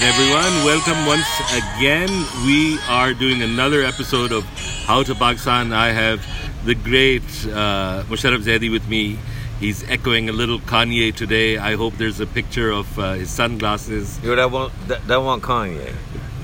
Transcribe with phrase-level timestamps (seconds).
[0.00, 2.08] right, everyone, welcome once again.
[2.46, 4.44] We are doing another episode of
[4.86, 5.72] How to Pakistan.
[5.72, 6.24] I have
[6.64, 9.18] the great uh, Musharraf Zaidi with me.
[9.58, 11.58] He's echoing a little Kanye today.
[11.58, 14.18] I hope there's a picture of uh, his sunglasses.
[14.22, 15.92] Yo, that one, that, that one Kanye.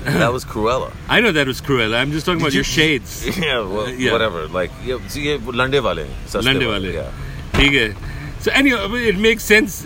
[0.03, 0.93] That was Krewella.
[1.07, 1.97] I know that was Krewella.
[1.97, 3.25] I'm just talking about your shades.
[3.39, 4.47] yeah, well, yeah, whatever.
[4.47, 4.97] Like, yeah,
[5.45, 6.07] lande wale.
[6.33, 6.85] Lande wale.
[6.85, 7.93] Yeah.
[8.39, 9.85] So anyway, it makes sense.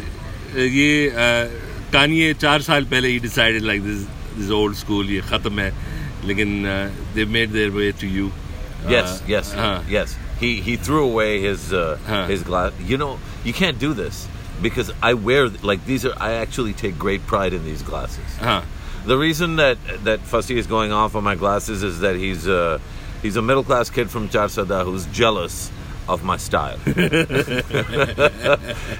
[0.53, 1.49] Uh, yeah.
[1.49, 4.05] Uh, कानिए चार साल he decided like this.
[4.05, 5.73] This this old school ये ख़त्म है
[6.25, 6.63] लेकिन
[7.15, 8.31] they made their way to you
[8.89, 9.49] Yes, yes,
[9.87, 10.13] yes.
[10.39, 11.97] He he threw away his uh,
[12.29, 12.71] his glass.
[12.91, 14.27] You know, you can't do this
[14.61, 16.13] because I wear like these are.
[16.17, 18.39] I actually take great pride in these glasses.
[19.05, 22.79] The reason that that Fasi is going off on my glasses is that he's uh,
[23.21, 25.71] he's a middle class kid from Charsada who's jealous
[26.07, 26.79] of my style,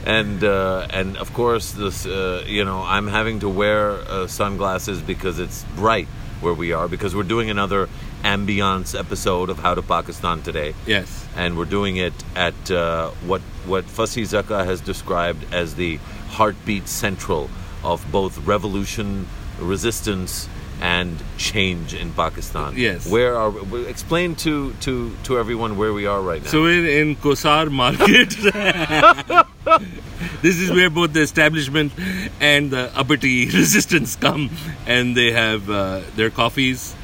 [0.05, 5.01] and uh, and of course this uh, you know I'm having to wear uh, sunglasses
[5.01, 6.07] because it's bright
[6.41, 7.87] where we are because we're doing another
[8.23, 10.73] ambiance episode of How to Pakistan today.
[10.85, 11.27] Yes.
[11.35, 15.97] And we're doing it at uh, what what Fasi Zaka has described as the
[16.29, 17.49] heartbeat central
[17.83, 19.27] of both revolution,
[19.59, 20.47] resistance,
[20.81, 22.73] and change in Pakistan.
[22.75, 23.09] Yes.
[23.09, 26.49] Where are we, explain to to to everyone where we are right now?
[26.49, 28.29] so we're in Kohsar market
[30.41, 31.91] this is where both the establishment
[32.39, 34.49] and the uppity resistance come
[34.87, 36.95] and they have uh, their coffees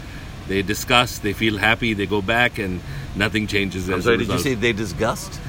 [0.47, 2.81] they discuss they feel happy they go back and
[3.15, 4.17] nothing changes I'm as sorry.
[4.17, 5.39] Did you say they disgust?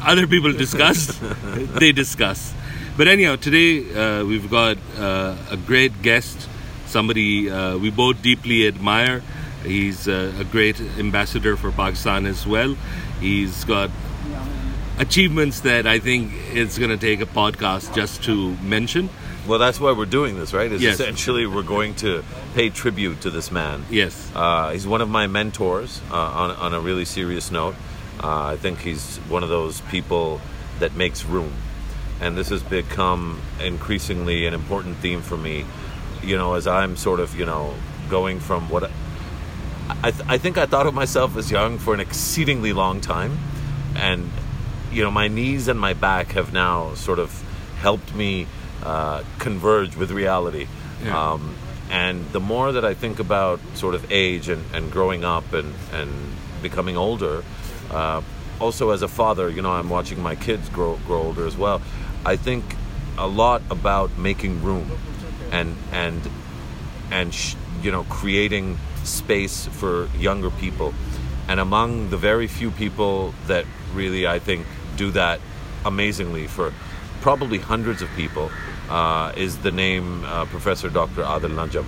[0.00, 1.18] other people discuss,
[1.78, 2.52] they discuss.
[2.96, 6.48] But anyhow, today uh, we've got uh, a great guest,
[6.96, 9.18] somebody uh, we both deeply admire.
[9.64, 12.72] He's uh, a great ambassador for Pakistan as well.
[13.20, 13.90] He's got
[14.98, 19.08] achievements that I think it's going to take a podcast just to mention.
[19.46, 20.70] Well, that's why we're doing this, right?
[20.72, 20.94] Is Yes.
[21.00, 22.22] essentially we're going to
[22.54, 23.84] pay tribute to this man.
[23.90, 24.30] Yes.
[24.34, 27.74] Uh, he's one of my mentors uh, on, on a really serious note.
[28.22, 30.40] Uh, I think he's one of those people
[30.78, 31.52] that makes room.
[32.20, 35.64] And this has become increasingly an important theme for me,
[36.24, 37.74] you know, as I'm sort of, you know,
[38.08, 38.90] going from what I,
[40.02, 43.38] I, th- I think I thought of myself as young for an exceedingly long time.
[43.96, 44.30] And,
[44.90, 47.30] you know, my knees and my back have now sort of
[47.80, 48.46] helped me
[48.82, 50.66] uh, converge with reality.
[51.04, 51.32] Yeah.
[51.32, 51.54] Um,
[51.90, 55.74] and the more that I think about sort of age and, and growing up and,
[55.92, 56.10] and
[56.62, 57.44] becoming older,
[57.90, 58.22] uh,
[58.58, 61.82] also as a father, you know, I'm watching my kids grow, grow older as well.
[62.24, 62.64] I think
[63.18, 64.90] a lot about making room
[65.52, 66.20] and, and,
[67.10, 70.94] and sh- you know, creating space for younger people.
[71.48, 74.66] And among the very few people that really, I think,
[74.96, 75.40] do that
[75.84, 76.72] amazingly for
[77.20, 78.50] probably hundreds of people
[78.88, 81.22] uh, is the name uh, Professor Dr.
[81.22, 81.86] Adil Najam.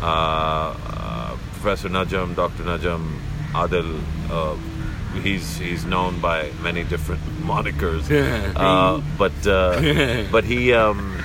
[0.00, 2.64] Uh, uh, Professor Najam, Dr.
[2.64, 3.18] Najam,
[3.52, 4.54] Adil, uh,
[5.20, 8.04] he's he's known by many different monikers,
[8.56, 10.72] uh, but uh, but he.
[10.72, 11.15] Um,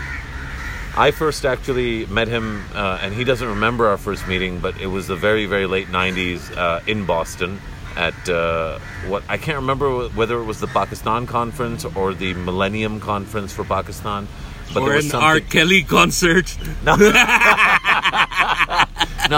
[0.97, 4.87] I first actually met him, uh, and he doesn't remember our first meeting, but it
[4.87, 7.59] was the very, very late 90s uh, in Boston
[7.95, 12.99] at uh, what I can't remember whether it was the Pakistan conference or the Millennium
[12.99, 14.27] Conference for Pakistan.
[14.73, 15.39] But or there was an R.
[15.41, 16.57] Kelly concert.
[16.85, 16.95] No,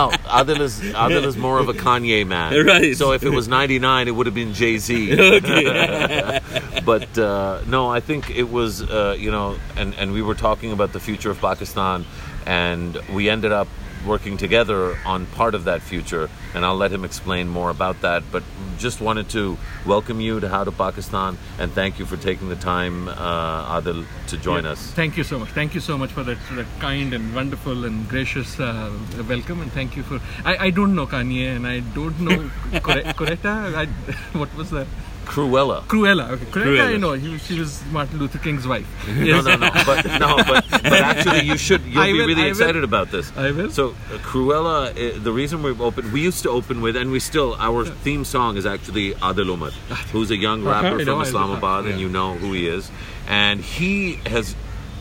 [0.09, 2.53] Adil is Adil is more of a Kanye man.
[2.65, 2.95] Right.
[2.95, 5.15] So if it was '99, it would have been Jay Z.
[6.85, 10.71] but uh, no, I think it was uh, you know, and and we were talking
[10.71, 12.05] about the future of Pakistan,
[12.45, 13.67] and we ended up
[14.05, 18.23] working together on part of that future, and I'll let him explain more about that.
[18.31, 18.43] But
[18.77, 22.55] just wanted to welcome you to How to Pakistan, and thank you for taking the
[22.55, 24.91] time, uh, Adil, to join us.
[24.91, 25.49] Thank you so much.
[25.49, 28.91] Thank you so much for that, that kind and wonderful and gracious uh,
[29.27, 29.61] welcome.
[29.61, 30.19] And thank you for.
[30.45, 32.49] I, I don't know Kanye and I don't know
[32.79, 33.75] Coretta.
[33.75, 33.85] I,
[34.37, 34.87] what was that?
[35.25, 35.83] Krewella.
[35.85, 36.29] Krewella.
[36.31, 36.45] Okay.
[36.45, 36.93] Krewella.
[36.93, 37.13] I know.
[37.13, 38.85] He, she was Martin Luther King's wife.
[39.07, 39.45] No, Yes.
[39.45, 39.69] no, no.
[39.85, 41.81] But no, but, but actually, you should.
[41.83, 42.51] You'll I be will, really I will.
[42.51, 43.31] excited about this.
[43.37, 43.69] I will.
[43.71, 44.91] So, uh, Krewella.
[44.91, 48.25] Uh, the reason we've opened, we used to open with, and we still, our theme
[48.25, 49.71] song is actually Adil Omar,
[50.11, 51.21] who's a young rapper from know.
[51.21, 52.91] Islamabad, and you know who he is,
[53.27, 54.55] and he has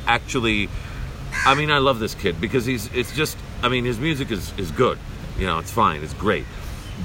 [0.06, 0.68] actually.
[1.46, 2.92] I mean, I love this kid because he's.
[2.94, 3.36] It's just.
[3.62, 4.98] I mean, his music is is good.
[5.38, 6.02] You know, it's fine.
[6.02, 6.44] It's great,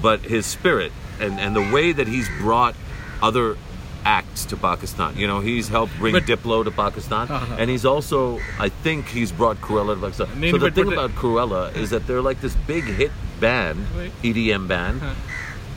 [0.02, 2.76] but his spirit and and the way that he's brought
[3.22, 3.58] other
[4.06, 5.18] acts to Pakistan.
[5.18, 7.56] You know, he's helped bring But- Diplo to Pakistan, Uh-huh.
[7.60, 10.52] and he's also, I think, he's brought Krewella to Pakistan.
[10.52, 13.86] So the thing about Krewella is that they're like this big hit band.
[14.24, 15.14] EDM band, Huh.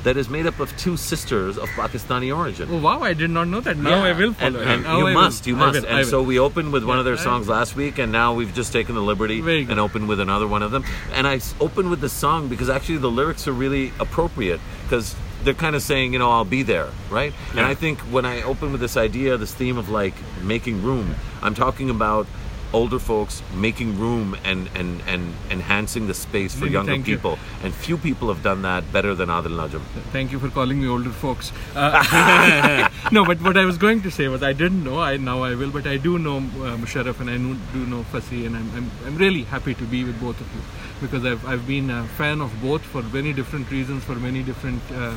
[0.05, 2.69] that is made up of two sisters of Pakistani origin.
[2.71, 3.03] Oh wow!
[3.03, 3.77] I did not know that.
[3.77, 4.61] Now I will follow.
[4.61, 5.13] And, and you I will.
[5.13, 5.81] must, you must.
[5.83, 8.55] will, and so we opened with one of their songs last week, and now we've
[8.55, 10.85] just taken the liberty and opened with another one of them.
[11.13, 15.15] And I opened with the song because actually the lyrics are really appropriate because
[15.45, 17.33] they're kind of saying, you know, I'll be there, right?
[17.53, 21.15] And I think when I open with this idea, this theme of like making room,
[21.43, 22.27] I'm talking about
[22.73, 27.17] older folks making room and and and enhancing the space for younger thank you.
[27.17, 29.83] people and few people have done that better than Adil Najam
[30.13, 31.53] Thank you for calling me older folks.
[31.75, 35.01] Uh, no, but what I was going to say was I didn't know.
[35.01, 38.03] I now I will, but I do know uh, Musharraf and I know, do know
[38.13, 40.63] Fasi, and I'm, I'm I'm really happy to be with both of you
[41.01, 44.83] because I've I've been a fan of both for many different reasons for many different
[44.93, 45.15] uh,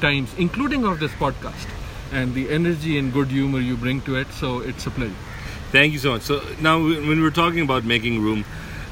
[0.00, 1.68] times, including of this podcast
[2.12, 4.30] and the energy and good humor you bring to it.
[4.32, 5.33] So it's a pleasure.
[5.74, 6.22] Thank you so much.
[6.22, 8.44] So now, when we're talking about making room,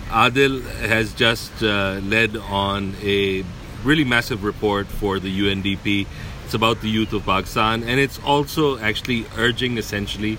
[0.09, 3.45] Adil has just uh, led on a
[3.85, 6.09] really massive report for the UNDP.
[6.45, 10.39] It's about the youth of Pakistan, and it's also actually urging essentially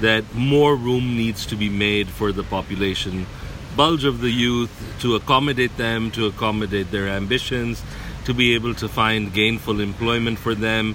[0.00, 3.26] that more room needs to be made for the population
[3.74, 4.70] bulge of the youth
[5.00, 7.82] to accommodate them, to accommodate their ambitions,
[8.26, 10.94] to be able to find gainful employment for them,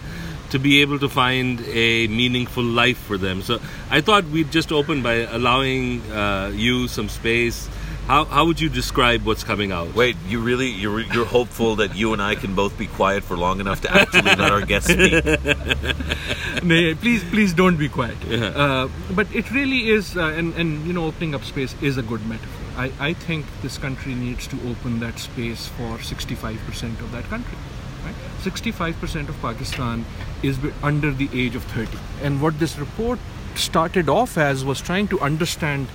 [0.51, 3.41] to be able to find a meaningful life for them.
[3.41, 3.59] So
[3.89, 7.69] I thought we'd just open by allowing uh, you some space.
[8.07, 9.95] How, how would you describe what's coming out?
[9.95, 13.35] Wait, you really you're you're hopeful that you and I can both be quiet for
[13.35, 15.25] long enough to actually let our guests speak.
[16.63, 18.17] Nay, please, please don't be quiet.
[18.31, 22.03] Uh, but it really is, uh, and and you know, opening up space is a
[22.03, 22.65] good metaphor.
[22.77, 27.57] I, I think this country needs to open that space for 65% of that country.
[28.03, 28.15] Right?
[28.41, 30.05] 65% of Pakistan
[30.45, 31.97] is under the age of 30.
[32.21, 33.19] And what this report
[33.55, 35.87] started off as was trying to understand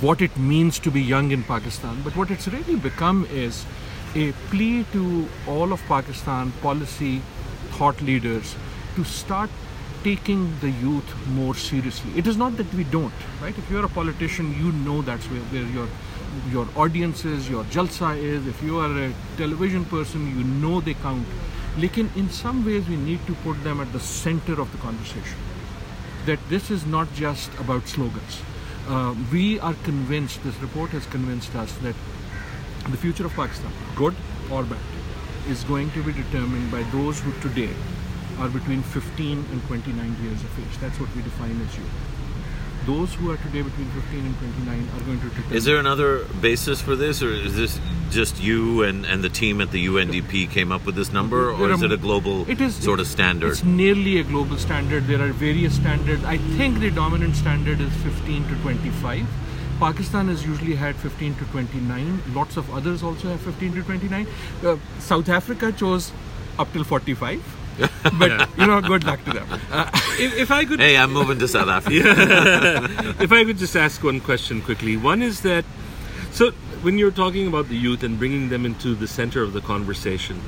[0.00, 2.00] what it means to be young in Pakistan.
[2.02, 3.64] But what it's really become is
[4.14, 7.22] a plea to all of Pakistan policy
[7.76, 8.54] thought leaders
[8.96, 9.50] to start
[10.02, 12.12] taking the youth more seriously.
[12.16, 13.56] It is not that we don't, right?
[13.56, 15.88] If you're a politician, you know that's where, where your
[16.52, 18.46] your audience is, your jalsa is.
[18.46, 21.26] If you are a television person, you know they count.
[21.76, 25.38] Lekin in some ways, we need to put them at the center of the conversation
[26.24, 28.40] that this is not just about slogans.
[28.88, 31.94] Uh, we are convinced, this report has convinced us that
[32.90, 34.14] the future of Pakistan, good
[34.50, 34.78] or bad,
[35.48, 37.72] is going to be determined by those who today
[38.38, 40.78] are between 15 and 29 years of age.
[40.80, 42.05] That's what we define as youth.
[42.86, 45.56] Those who are today between 15 and 29 are going to determine.
[45.56, 47.80] Is there another basis for this, or is this
[48.10, 51.72] just you and, and the team at the UNDP came up with this number, or
[51.72, 53.50] is it a global It is sort of standard?
[53.50, 55.08] It's nearly a global standard.
[55.08, 56.22] There are various standards.
[56.22, 59.26] I think the dominant standard is 15 to 25.
[59.80, 62.22] Pakistan has usually had 15 to 29.
[62.34, 64.26] Lots of others also have 15 to 29.
[64.64, 66.12] Uh, South Africa chose
[66.56, 67.55] up till 45.
[68.18, 69.48] but you know, good luck to them.
[69.70, 71.96] Uh, If, if I could, Hey, I'm moving to South Africa.
[73.22, 74.96] if I could just ask one question quickly.
[74.96, 75.64] One is that,
[76.30, 76.52] so
[76.82, 80.40] when you're talking about the youth and bringing them into the center of the conversation,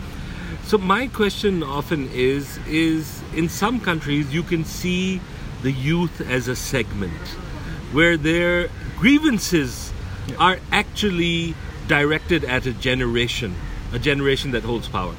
[0.65, 5.21] so my question often is, is in some countries you can see
[5.63, 7.27] the youth as a segment
[7.93, 9.93] where their grievances
[10.39, 11.55] are actually
[11.89, 13.55] directed at a generation,
[13.93, 15.15] a generation that holds power.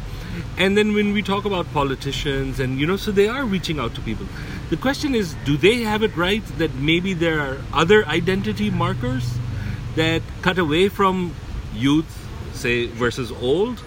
[0.57, 3.95] And then when we talk about politicians and you know, so they are reaching out
[3.95, 4.25] to people.
[4.69, 9.37] The question is, do they have it right that maybe there are other identity markers
[9.95, 11.33] that cut away from
[11.73, 13.83] youth, say, versus old?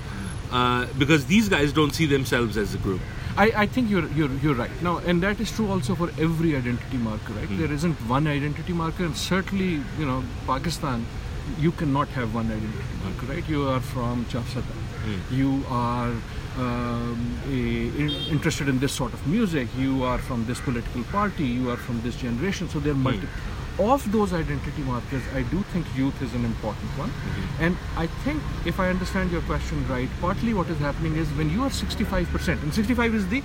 [0.51, 3.01] Uh, because these guys don't see themselves as a group.
[3.37, 6.55] I, I think you're, you're you're right now, and that is true also for every
[6.55, 7.33] identity marker.
[7.33, 7.49] Right?
[7.51, 11.07] There isn't one identity marker, and certainly, you know, Pakistan,
[11.59, 13.27] you cannot have one identity marker.
[13.33, 13.49] Right?
[13.49, 14.77] You are from Charsadda.
[15.31, 16.13] You are
[16.59, 19.69] um, a, interested in this sort of music.
[19.79, 21.45] You are from this political party.
[21.45, 22.69] You are from this generation.
[22.69, 23.29] So there are multiple.
[23.79, 27.11] Of those identity markers, I do think youth is an important one.
[27.59, 31.49] And I think, if I understand your question right, partly what is happening is when
[31.49, 33.43] you are 65%, and 65 is the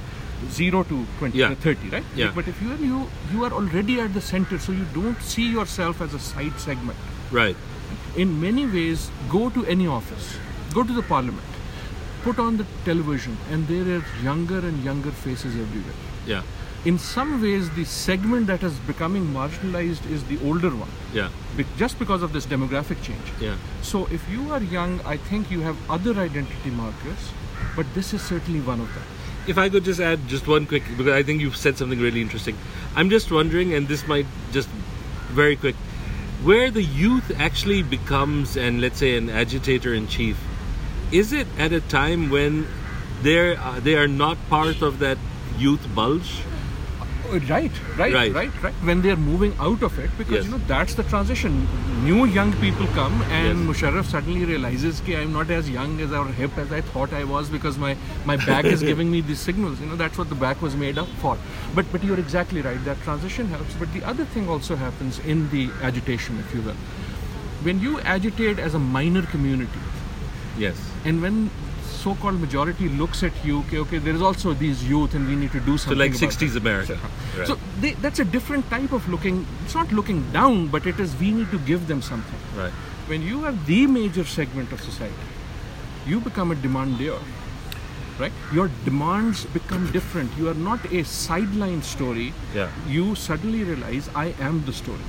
[0.49, 1.51] 0 to 20, Yeah.
[1.51, 2.03] uh, 30, right?
[2.13, 2.33] Yeah.
[2.35, 5.49] But if you are, you, you are already at the center, so you don't see
[5.49, 6.97] yourself as a side segment.
[7.31, 7.55] Right.
[8.17, 10.35] In many ways, go to any office,
[10.73, 11.47] go to the parliament,
[12.27, 15.99] put on the television, and there are younger and younger faces everywhere
[16.31, 16.41] Yeah.
[16.89, 21.29] in some ways the segment that is becoming marginalized is the older one Yeah.
[21.59, 23.55] be- just because of this demographic change Yeah.
[23.91, 27.29] so if you are young i think you have other identity markers
[27.77, 29.07] but this is certainly one of them
[29.51, 32.21] If I could just add just one quick, because I think you've said something really
[32.23, 32.57] interesting.
[33.01, 34.67] I'm just wondering, and this might just
[35.37, 35.77] very quick,
[36.49, 40.41] where the youth actually becomes, and let's say, an agitator in chief,
[41.11, 42.67] is it at a time when
[43.23, 45.17] they're uh, they are not part of that
[45.57, 46.41] youth bulge.
[47.49, 48.33] Right, right, Right.
[48.33, 50.45] right, right, When they're moving out of it, because Yes.
[50.45, 51.67] you know that's the transition.
[52.05, 53.67] New young people come, and Yes.
[53.81, 57.25] Musharraf suddenly realizes that I'm not as young as or hip as I thought I
[57.25, 59.81] was because my my back is giving me these signals.
[59.81, 61.35] You know that's what the back was made up for.
[61.75, 62.79] But but you're exactly right.
[62.85, 63.73] That transition helps.
[63.83, 66.79] But the other thing also happens in the agitation, if you will.
[67.69, 69.83] When you agitate as a minor community,
[70.57, 70.75] Yes.
[71.05, 71.49] and when
[71.97, 75.51] so-called majority looks at you, okay, okay, there is also these youth, and we need
[75.51, 75.97] to do So something.
[75.99, 76.61] like about 60s that.
[76.61, 76.97] America.
[77.37, 77.47] Right.
[77.47, 79.45] So they, that's a different type of looking.
[79.65, 82.39] It's not looking down, but it is we need to give them something.
[82.55, 82.71] right.
[83.07, 85.27] When you are the major segment of society,
[86.05, 87.17] you become a demander,
[88.19, 88.31] right?
[88.53, 90.37] Your demands become different.
[90.37, 92.33] You are not a sideline story.
[92.53, 92.69] Yeah.
[92.87, 95.07] You suddenly realize I am the story.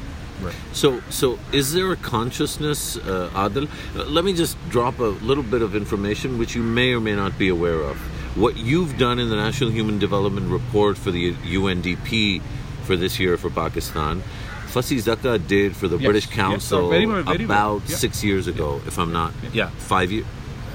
[0.72, 3.68] So, so is there a consciousness, uh, Adil?
[3.96, 7.14] Uh, let me just drop a little bit of information which you may or may
[7.14, 7.96] not be aware of.
[8.36, 12.40] What you've done in the National Human Development Report for the UNDP
[12.84, 14.22] for this year for Pakistan,
[14.68, 17.76] Fasi Zaka did for the Yes, British yes, Council very well, very well.
[17.76, 17.96] about Yeah.
[17.96, 19.70] six years ago, if I'm not Yeah.
[19.78, 20.26] five years,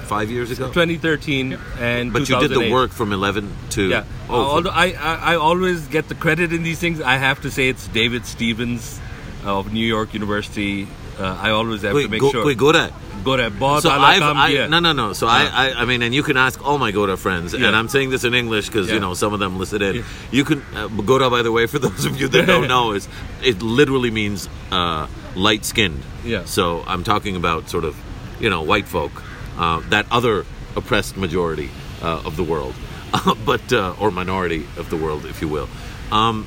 [0.04, 0.66] five years ago.
[0.72, 4.04] 2013 and But you did the work from 11 to Yeah.
[4.28, 7.50] oh, Although I, I I always get the credit in these things, I have to
[7.50, 9.00] say it's David Stevens
[9.44, 10.88] of New York University.
[11.18, 12.44] Uh, I always have wait, to make go, sure.
[12.44, 12.90] Wait, there,
[13.22, 15.12] go there, so I've, I, No, no, no.
[15.12, 15.32] So yeah.
[15.32, 17.66] I, I, I mean, and you can ask all my Gora friends, yeah.
[17.66, 18.94] and I'm saying this in English because yeah.
[18.94, 20.04] you know some of them listed in.
[20.30, 23.08] You can uh, Gora, by the way, for those of you that don't know, is
[23.42, 26.02] it literally means uh, light skinned.
[26.24, 26.44] Yeah.
[26.44, 27.96] So I'm talking about sort of,
[28.40, 29.22] you know, white folk,
[29.56, 30.44] uh, that other
[30.76, 31.70] oppressed majority
[32.02, 32.74] uh, of the world,
[33.44, 35.68] but uh, or minority of the world, if you will.
[36.10, 36.46] Um,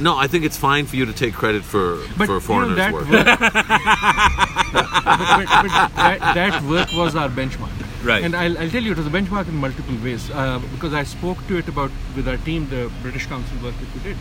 [0.00, 2.40] no, I think it's fine for you to take credit for But for you know,
[2.40, 3.08] foreigners' that work.
[3.08, 3.26] work,
[4.72, 7.70] but, but, but that, that work was our benchmark.
[8.04, 8.24] Right.
[8.24, 11.04] And I'll, I'll tell you, it was a benchmark in multiple ways uh, because I
[11.04, 14.16] spoke to it about with our team, the British Council work that we did.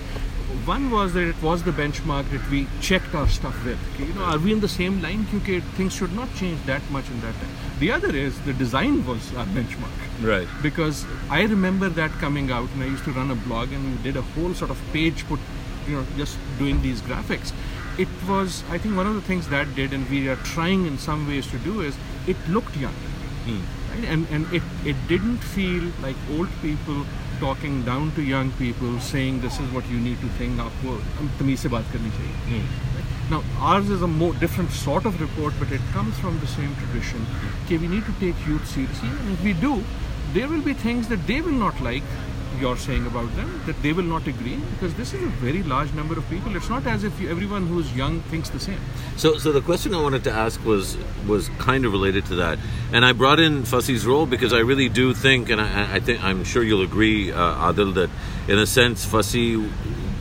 [0.66, 3.80] One was that it was the benchmark that we checked our stuff with.
[3.96, 5.26] Okay, You know, are we in the same line?
[5.32, 7.50] Because things should not change that much in that time.
[7.80, 9.90] The other is the design was our benchmark
[10.22, 10.48] Right.
[10.62, 14.04] because I remember that coming out, and I used to run a blog, and we
[14.04, 15.40] did a whole sort of page put,
[15.87, 17.53] you know, just doing these graphics.
[17.99, 20.99] It was, I think, one of the things that did, and we are trying in
[20.99, 22.95] some ways to do is, it looked young,
[23.49, 24.05] right?
[24.15, 27.07] And and it it didn't feel like old people
[27.41, 30.61] talking down to young people, saying this is what you need to think.
[30.61, 30.99] आपको
[31.39, 32.61] तमीज से बात करनी चाहिए.
[32.97, 33.15] Right?
[33.31, 36.75] Now, ours is a more different sort of report, but it comes from the same
[36.83, 37.27] tradition.
[37.65, 39.73] Okay, we need to take youth seriously, and if we do,
[40.35, 42.03] there will be things that they will not like
[42.60, 45.94] you're saying about them, that they will not agree, because this is a very large
[45.94, 46.56] number of people.
[46.56, 48.80] It's not as if you, everyone who's young thinks the same.
[49.18, 52.60] So, so the question I wanted to ask was was kind of related to that,
[52.92, 56.24] and I brought in Fasi's role because I really do think, and I, I think
[56.24, 58.10] I'm sure you'll agree, uh, Adil, that
[58.48, 59.70] in a sense Fasi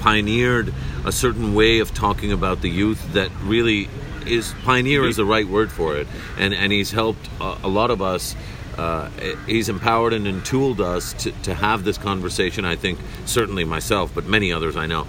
[0.00, 0.72] pioneered
[1.04, 3.88] a certain way of talking about the youth that really
[4.26, 6.06] is pioneer is the right word for it,
[6.38, 8.36] and and he's helped a, a lot of us.
[8.80, 9.10] Uh,
[9.46, 12.64] he's empowered and entooled us to, to have this conversation.
[12.64, 15.06] I think certainly myself, but many others I know.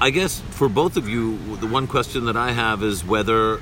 [0.00, 3.60] I guess for both of you, the one question that I have is whether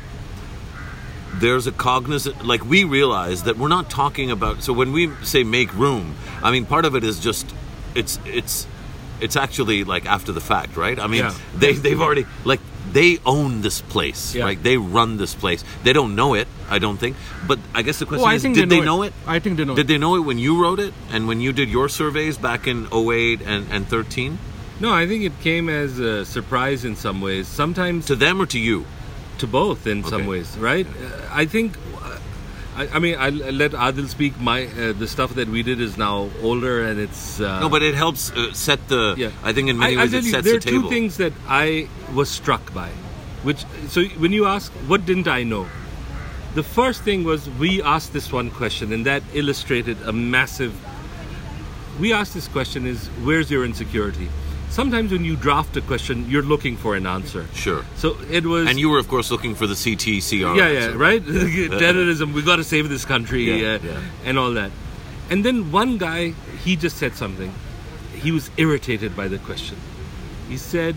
[1.35, 4.63] there's a cognizant, like we realize that we're not talking about.
[4.63, 7.47] So when we say make room, I mean part of it is just
[7.95, 8.67] it's it's
[9.21, 10.99] it's actually like after the fact, right?
[10.99, 11.35] I mean Yeah.
[11.57, 12.61] they they've already like
[12.93, 14.45] they own this place, Yeah.
[14.45, 14.63] right?
[14.63, 15.65] They run this place.
[15.83, 17.17] They don't know it, I don't think.
[17.47, 19.09] But I guess the question Oh, is, did they they know know it.
[19.09, 19.13] it?
[19.27, 19.89] I think they know Did it.
[19.89, 22.87] they know it when you wrote it and when you did your surveys back in
[22.93, 24.39] 08 and, and 13?
[24.81, 27.47] No, I think it came as a surprise in some ways.
[27.49, 28.85] Sometimes To them or to you?
[29.39, 30.87] to both in some ways, right?
[30.87, 31.77] Uh, I think.
[32.77, 34.39] I, I mean, I'll let Adil speak.
[34.41, 37.83] My uh, the stuff that we did is now older, and it's uh, No, but
[37.83, 39.15] it helps uh, set the.
[39.17, 39.31] yeah.
[39.43, 41.17] I think in many I, ways tell it you, sets there the are two things
[41.19, 42.89] that I was struck by,
[43.43, 45.67] which so when you ask what didn't I know,
[46.57, 50.75] the first thing was we asked this one question, and that illustrated a massive.
[52.01, 54.29] We asked this question: is where's your insecurity?
[54.71, 57.47] Sometimes when you draft a question, you're looking for an answer.
[57.53, 57.85] Sure.
[57.97, 58.69] So it was.
[58.69, 60.57] And you were, of course, looking for the CTCR.
[60.57, 61.23] yeah, yeah, right.
[61.85, 62.33] Terrorism.
[62.33, 64.01] We got to save this country Yeah, uh, yeah.
[64.25, 64.71] and all that.
[65.31, 66.31] And then one guy,
[66.65, 67.53] he just said something.
[68.15, 69.77] He was irritated by the question.
[70.49, 70.97] He said,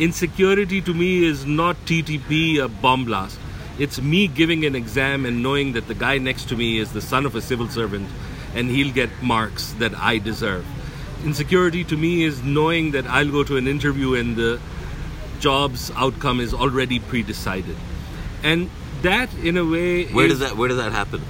[0.00, 3.38] "Insecurity to me is not TTP, a bomb blast.
[3.78, 7.02] It's me giving an exam and knowing that the guy next to me is the
[7.02, 8.08] son of a civil servant,
[8.54, 10.64] and he'll get marks that I deserve.
[11.24, 14.58] Insecurity to me is knowing that I'll go to an interview and the
[15.40, 17.76] job's outcome is already pre-decided."
[18.42, 18.70] And
[19.02, 21.20] that, in a way, Where is does that Where does that happen?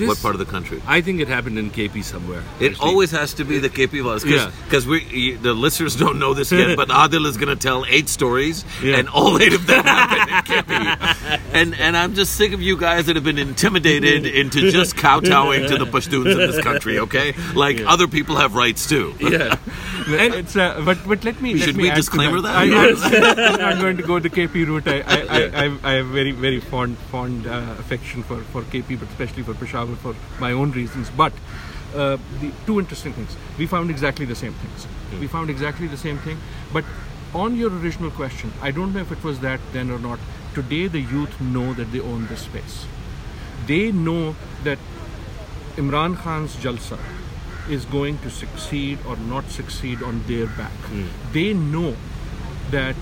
[0.00, 0.82] This- what part of the country?
[0.86, 2.42] I think it happened in KP somewhere.
[2.58, 2.88] It actually.
[2.88, 4.50] always has to be the KP was Yeah.
[4.64, 8.08] because we the listeners don't know this yet, but Adil is going to tell eight
[8.08, 8.96] stories, Yeah.
[8.98, 11.40] and all eight of them happened in KP.
[11.52, 15.66] And and I'm just sick of you guys that have been intimidated into just kowtowing
[15.68, 16.98] to the Pashtuns in this country.
[17.00, 19.14] Okay, like other people have rights too.
[19.20, 19.56] Yeah.
[20.06, 22.56] and it's uh, but but let me let Should me we disclaimer that?
[22.56, 24.86] I, am not going to go the KP route.
[24.88, 28.98] I I, I, I, I have very very fond fond uh, affection for for KP,
[28.98, 31.10] but especially for Peshawar for my own reasons.
[31.10, 31.32] But
[31.94, 33.36] uh, the two interesting things.
[33.58, 34.86] We found exactly the same things.
[35.20, 36.38] We found exactly the same thing.
[36.72, 36.84] But
[37.34, 40.18] on your original question, I don't know if it was that then or not.
[40.54, 42.86] Today, the youth know that they own this space.
[43.66, 44.78] They know that
[45.76, 46.98] Imran Khan's Jalsa
[47.68, 50.72] is going to succeed or not succeed on their back.
[51.32, 51.94] They know
[52.70, 52.96] that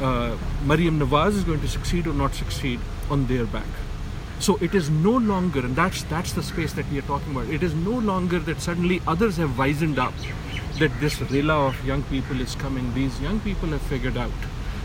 [0.00, 2.78] uh, Maryam Nawaz is going to succeed or not succeed
[3.10, 3.66] on their back.
[4.41, 7.49] So it is no longer, and that's that's the space that we are talking about.
[7.49, 10.13] It is no longer that suddenly others have wizened up
[10.79, 12.93] that this rilla of young people is coming.
[12.93, 14.31] These young people have figured out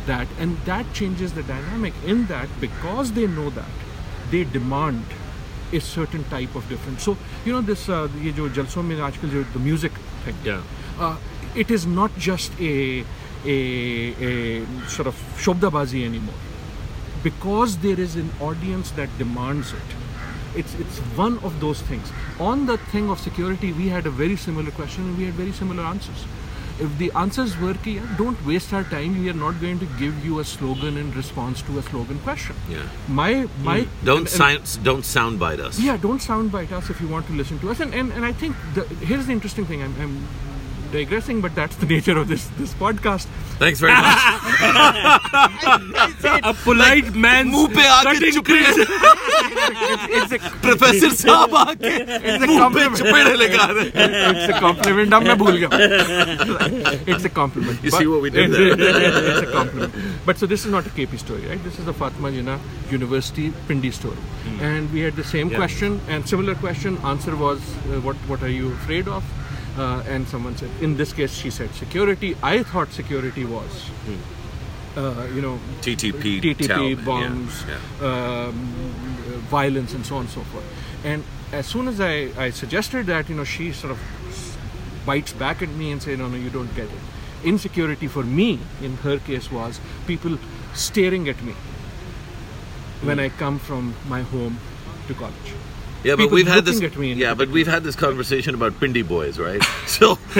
[0.06, 1.92] that, and that changes the dynamic.
[2.06, 3.68] In that, because they know that,
[4.30, 5.04] they demand
[5.72, 7.02] a certain type of difference.
[7.02, 9.92] So you know this uh, ये जो जलसों में आजकल जो the music
[10.24, 10.36] thing.
[10.44, 10.62] Yeah.
[10.98, 11.16] Uh,
[11.54, 13.04] it is not just a
[13.44, 13.58] a,
[14.28, 16.34] a sort of shobdabazi anymore
[17.23, 19.95] because there is an audience that demands it.
[20.55, 22.11] It's it's one of those things.
[22.39, 25.51] On the thing of security, we had a very similar question and we had very
[25.51, 26.25] similar answers.
[26.79, 29.19] If the answers were, ki, "Yeah, don't waste our time.
[29.21, 32.55] We are not going to give you a slogan in response to a slogan question.
[32.73, 32.83] Yeah.
[33.21, 33.29] My
[33.69, 33.87] my mm.
[34.09, 35.79] Don't and- and- don't soundbite us.
[35.87, 37.79] yeah, don't soundbite us if you want to listen to us.
[37.87, 38.83] And and, and I think the,
[39.13, 39.81] here's the interesting thing.
[39.87, 40.13] I'm, I'm
[40.92, 43.26] digressing, but that's the nature of this this podcast.
[43.60, 44.18] Thanks very much.
[46.50, 48.60] a polite man मुंह पे आके चुपड़े
[50.18, 51.92] It's a professor साहब आके
[52.46, 53.86] मुंह पे चुपड़े लगा रहे
[54.32, 55.14] it's a compliment.
[55.14, 55.70] अब मैं भूल गया.
[57.14, 57.82] It's a compliment.
[57.84, 59.30] You see But- what we did it's, there?
[59.32, 59.92] it's a compliment.
[60.26, 61.62] But so this is not a KP story, right?
[61.70, 62.58] This is a Fatma Jinnah
[62.90, 64.18] University Pindi story.
[64.72, 65.62] And we had the same Yeah.
[65.62, 66.98] question and similar question.
[67.14, 69.22] Answer was, uh, what what are you afraid of?
[69.77, 72.35] Uh, and someone said, in this case, she said security.
[72.41, 73.89] I thought security was,
[74.95, 78.45] uh, you know, TTP, TTP bombs, yeah, yeah.
[78.47, 78.55] Um,
[79.49, 80.65] violence, and so on and so forth.
[81.03, 83.99] And as soon as I, I suggested that, you know, she sort of
[85.05, 86.99] bites back at me and say, no, no, you don't get it.
[87.43, 90.39] Insecurity for me, in her case, was people
[90.73, 91.53] staring at me
[93.03, 94.57] when I come from my home
[95.07, 95.53] to college.
[96.03, 96.75] Yeah, but we've had this.
[96.75, 99.61] looking at me and- Yeah, but we've had this conversation about Pindi boys, right?
[99.87, 100.15] So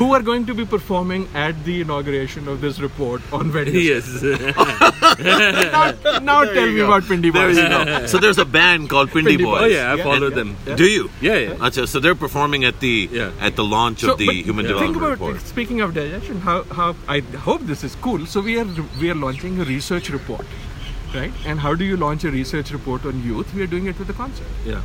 [0.00, 3.80] Who are going to be performing at the inauguration of this report on Wednesday?
[3.80, 4.06] Yes.
[5.18, 7.56] Now, now tell me about Pindi there Boys.
[7.58, 8.06] you go.
[8.06, 9.62] So there's a band called Pindi, Pindi Boys.
[9.62, 10.56] oh yeah, I Yeah, follow yeah, them.
[10.66, 10.76] yeah.
[10.76, 11.10] Do you?
[11.20, 11.54] Yeah, yeah.
[11.54, 13.30] Acha, so they're performing at the Yeah.
[13.40, 15.40] at the launch So, of the but Human think Development about Report.
[15.46, 18.26] speaking of digestion, how, how I hope this is cool.
[18.26, 18.66] So we are
[19.00, 20.46] we are launching a research report,
[21.14, 21.32] right?
[21.46, 23.52] And how do you launch a research report on youth?
[23.54, 24.46] We are doing it with a concert.
[24.64, 24.82] Yeah.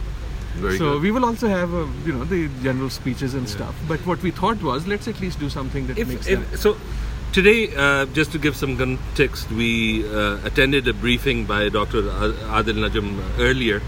[0.55, 0.77] Very good.
[0.79, 1.01] so good.
[1.01, 3.75] we will also have uh, you know the general speeches and stuff.
[3.87, 6.45] But what we thought was let's at least do something that makes If, them.
[6.53, 6.77] if, so
[7.31, 12.03] today, uh, just to give some context, we uh, attended a briefing by Dr.
[12.03, 13.81] Adil Najam earlier.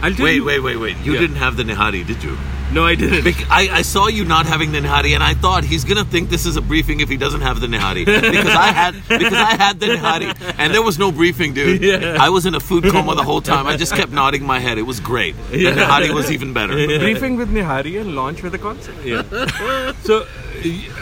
[0.00, 0.96] I'll tell Wait, you, wait, wait, wait.
[1.04, 1.20] You Yeah.
[1.20, 2.36] didn't have the Nihari, did you?
[2.72, 3.24] No, I didn't.
[3.24, 6.30] Bec- I, I saw you not having the Nihari, and I thought he's gonna think
[6.30, 9.54] this is a briefing if he doesn't have the Nihari because I had because I
[9.56, 11.82] had the Nihari, and there was no briefing, dude.
[11.82, 12.16] Yeah.
[12.18, 13.66] I was in a food coma the whole time.
[13.66, 14.78] I just kept nodding my head.
[14.78, 15.36] It was great.
[15.50, 16.72] The Nihari was even better.
[16.74, 18.94] Briefing with Nihari and launch with a concert.
[19.04, 19.22] yeah.
[20.02, 20.26] So,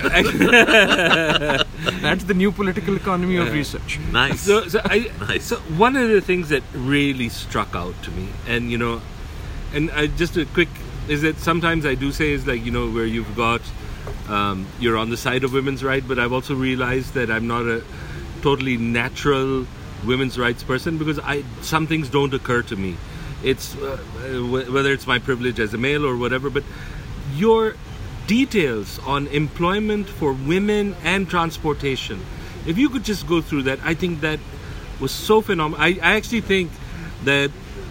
[0.04, 1.62] uh,
[2.00, 3.98] That's the new political economy of research.
[4.12, 4.40] Nice.
[4.40, 5.44] so, so I, Nice.
[5.44, 9.00] so one of the things that really struck out to me, and you know,
[9.74, 10.68] and I, just a quick
[11.10, 13.60] is that sometimes I do say is like you know where you've got
[14.28, 17.66] um, you're on the side of women's right, but I've also realized that I'm not
[17.66, 17.82] a
[18.42, 19.66] totally natural
[20.06, 22.96] women's rights person because I some things don't occur to me.
[23.42, 26.62] It's uh, wh- whether it's my privilege as a male or whatever, but
[27.34, 27.74] your
[28.28, 32.24] details on employment for women and transportation.
[32.66, 34.38] If you could just go through that, I think that
[35.00, 35.82] was so phenomenal.
[35.82, 36.70] I, I actually think
[37.24, 37.50] that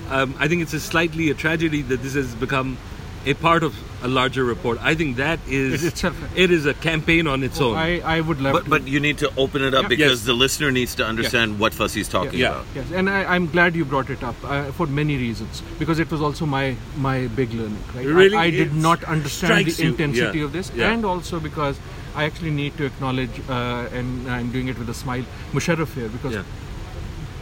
[0.09, 2.77] um, I think it's a slightly a tragedy that this has become
[3.25, 4.77] a part of a larger report.
[4.81, 7.75] I think that is It itself- it is a campaign on its own.
[7.75, 8.69] I, I would love But to.
[8.69, 9.87] but you need to open it up Yeah.
[9.89, 10.25] because Yes.
[10.25, 12.51] the listener needs to understand what Fasi's talking Yeah.
[12.51, 12.65] about.
[12.75, 16.09] Yes, and I, I'm glad you brought it up uh, for many reasons because it
[16.09, 17.83] was also my my big learning.
[17.95, 18.05] Right?
[18.05, 18.37] Really?
[18.37, 20.45] I, I did not understand the intensity Yeah.
[20.45, 20.91] of this, Yeah.
[20.93, 21.75] and also because
[22.15, 26.07] I actually need to acknowledge, uh, and I'm doing it with a smile, Musharraf here
[26.15, 26.43] because Yeah.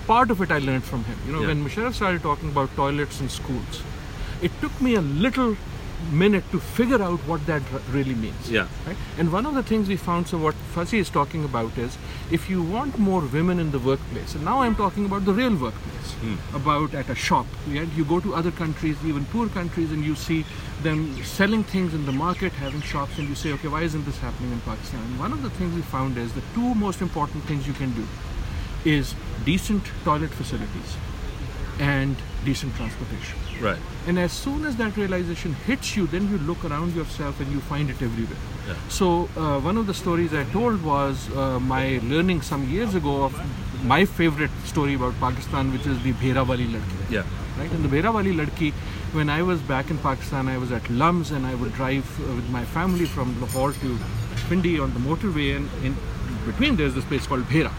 [0.07, 1.17] part of it I learned from him.
[1.27, 1.47] You know, Yeah.
[1.53, 3.81] when Musharraf started talking about toilets in schools,
[4.41, 5.57] it took me a little
[6.11, 8.51] minute to figure out what that really means.
[8.51, 8.67] Yeah.
[8.85, 8.95] Right?
[9.17, 11.97] And one of the things we found, so what Fasi is talking about is
[12.31, 15.55] if you want more women in the workplace, and now I'm talking about the real
[15.55, 16.55] workplace, hmm.
[16.55, 20.15] about at a shop, yeah, you go to other countries, even poor countries, and you
[20.15, 20.45] see
[20.83, 24.17] them selling things in the market, having shops, and you say, okay, why isn't this
[24.19, 25.01] happening in Pakistan?
[25.01, 27.91] And one of the things we found is the two most important things you can
[27.93, 28.05] do
[28.85, 30.95] is decent toilet facilities
[31.79, 33.37] and decent transportation.
[33.61, 33.79] Right.
[34.07, 37.59] And as soon as that realization hits you, then you look around yourself and you
[37.59, 38.37] find it everywhere.
[38.65, 38.75] Yeah.
[38.87, 43.23] So uh, one of the stories I told was uh, my learning some years ago
[43.25, 43.35] of
[43.83, 47.11] my favorite story about Pakistan, which is the Bhera Wali Ladki.
[47.11, 47.23] Yeah.
[47.57, 47.69] Right?
[47.69, 48.71] And the Bhera Wali Ladki,
[49.11, 52.33] when I was back in Pakistan, I was at Lums and I would drive uh,
[52.33, 53.97] with my family from Lahore to
[54.47, 55.97] Pindi on the motorway, and in
[56.45, 57.73] between there's this place called Bhera.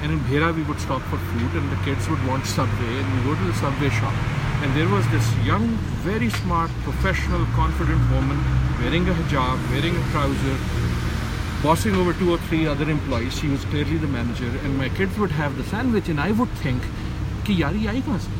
[0.00, 3.18] And in Bhera, we would stop for food, and the kids would want Subway, and
[3.18, 4.14] we go to the Subway shop.
[4.64, 5.66] And there was this young,
[6.08, 8.38] very smart, professional, confident woman
[8.80, 10.56] wearing a hijab, wearing a trouser,
[11.62, 13.38] bossing over two or three other employees.
[13.38, 16.48] She was clearly the manager, and my kids would have the sandwich, and I would
[16.62, 16.88] think,
[17.44, 18.30] "Ki kahan se?"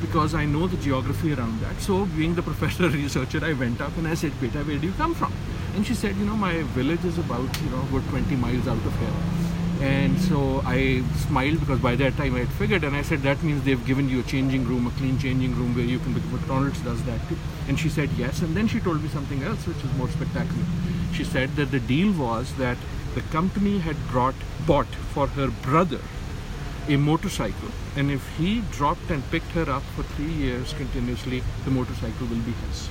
[0.00, 1.80] because I know the geography around that.
[1.86, 4.98] So, being the professional researcher, I went up and I said, "Beta, where do you
[5.04, 5.38] come from?"
[5.76, 8.92] And she said, "You know, my village is about you know about 20 miles out
[8.92, 13.02] of here." And so I smiled because by that time I had figured, and I
[13.02, 16.00] said, "That means they've given you a changing room, a clean changing room where you
[16.00, 17.36] can." Because McDonald's does that too.
[17.68, 20.64] And she said yes, and then she told me something else, which is more spectacular.
[21.12, 22.76] She said that the deal was that
[23.14, 24.34] the company had brought
[24.66, 26.00] bought for her brother
[26.88, 31.70] a motorcycle, and if he dropped and picked her up for three years continuously, the
[31.70, 32.88] motorcycle will be his.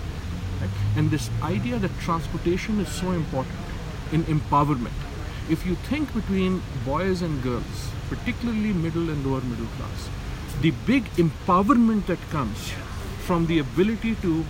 [0.62, 0.70] Right?
[0.96, 3.58] And this idea that transportation is so important
[4.12, 5.07] in empowerment.
[5.50, 10.10] If you think between boys and girls, particularly middle and lower middle class,
[10.60, 12.74] the big empowerment that comes
[13.20, 14.44] from the ability to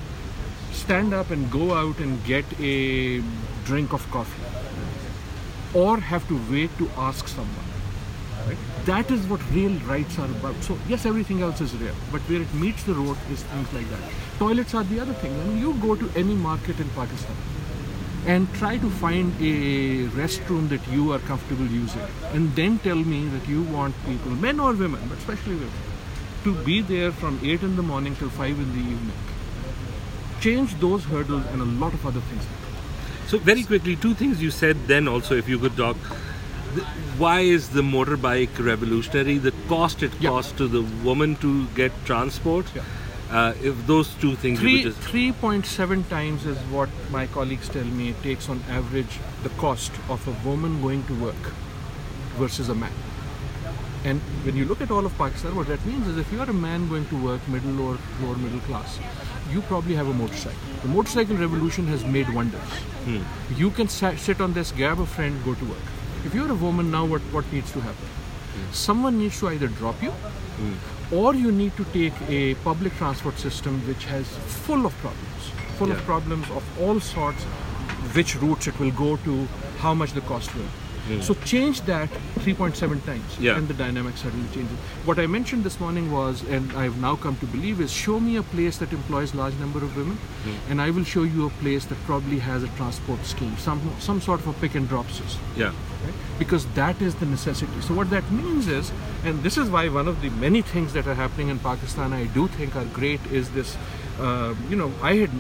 [0.72, 3.22] stand up and go out and get a
[3.66, 4.42] drink of coffee
[5.76, 7.70] or have to wait to ask someone.
[8.48, 8.58] Right?
[8.86, 10.56] That is what real rights are about.
[10.64, 13.88] So yes, everything else is real, but where it meets the road is things like
[13.92, 14.00] that.
[14.40, 15.38] Toilets are the other thing.
[15.48, 17.36] Mean, you go to any market in Pakistan
[18.28, 22.02] and try to find a restroom that you are comfortable using,
[22.34, 25.72] and then tell me that you want people, men or women, but especially women,
[26.44, 29.18] to be there from 8 in the morning till 5 in the evening.
[30.42, 32.46] Change those hurdles and a lot of other things.
[33.28, 35.98] So very quickly, two things you said then also, if you could talk.
[37.18, 39.38] Why is the motorbike revolutionary?
[39.38, 40.30] The cost it Yeah.
[40.30, 42.68] costs to the woman to get transport.
[42.76, 42.84] Yeah.
[43.30, 48.10] Uh, if those two things Three, just 3.7 times is what my colleagues tell me
[48.10, 51.52] it takes on average the cost of a woman going to work
[52.38, 52.92] versus a man.
[54.06, 56.50] And when you look at all of Pakistan, what that means is if you are
[56.50, 58.98] a man going to work, middle or lower middle class,
[59.52, 60.60] you probably have a motorcycle.
[60.84, 62.62] The motorcycle revolution has made wonders.
[63.04, 63.24] Hmm.
[63.56, 65.88] You can sa- sit on this, grab a friend, go to work.
[66.26, 68.06] If you're a woman now, what, what needs to happen?
[68.06, 68.72] Hmm.
[68.72, 70.97] Someone needs to either drop you hmm.
[71.12, 74.28] Or you need to take a public transport system which has
[74.66, 75.94] full of problems full Yeah.
[75.96, 77.44] of problems of all sorts
[78.18, 79.48] which routes it will go to
[79.80, 80.70] how much the cost will
[81.08, 81.24] Mm.
[81.24, 83.58] so change that 3.7 times Yeah.
[83.58, 87.38] and the dynamic suddenly changes what i mentioned this morning was and i've now come
[87.44, 90.56] to believe is show me a place that employs large number of women mm.
[90.70, 94.20] and i will show you a place that probably has a transport scheme some some
[94.30, 95.68] sort of a pick and drop system yeah.
[96.06, 96.18] right?
[96.40, 97.82] because that is the necessity.
[97.82, 98.92] So what that means is,
[99.24, 102.26] and this is why one of the many things that are happening in Pakistan I
[102.26, 103.78] do think are great is this.
[104.20, 105.32] Uh, you know, I had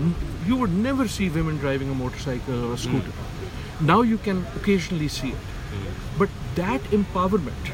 [0.45, 3.11] you would never see women driving a motorcycle or a scooter.
[3.11, 3.85] Mm.
[3.85, 5.37] Now you can occasionally see it,
[6.17, 7.71] but that empowerment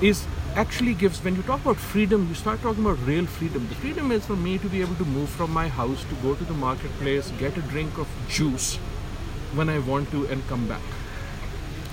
[0.00, 3.74] is actually gives when you talk about freedom you start talking about real freedom the
[3.76, 6.44] freedom is for me to be able to move from my house to go to
[6.44, 8.76] the marketplace get a drink of juice
[9.60, 10.94] when i want to and come back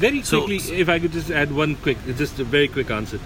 [0.03, 3.19] Very So- quickly, if I could just add one quick, just a very quick answer.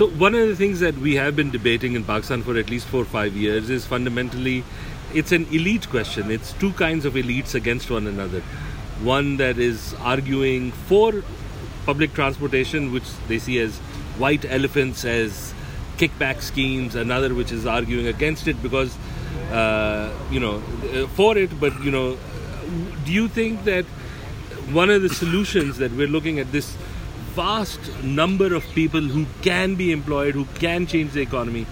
[0.00, 2.86] So one of the things that we have been debating in Pakistan for at least
[2.92, 4.54] four or five years is fundamentally,
[5.22, 6.30] it's an elite question.
[6.36, 8.42] It's two kinds of elites against one another.
[9.02, 11.22] One that is arguing for
[11.84, 13.78] public transportation, which they see as
[14.18, 15.52] white elephants, as
[15.98, 16.94] kickback schemes.
[16.94, 18.96] Another which is arguing against it because,
[19.50, 20.60] uh, you know,
[21.14, 21.58] for it.
[21.60, 22.16] But you know,
[23.04, 23.84] do you think that
[24.72, 26.76] one of the solutions that we're looking at this
[27.34, 31.66] vast number of people who can be employed, who can change the economy,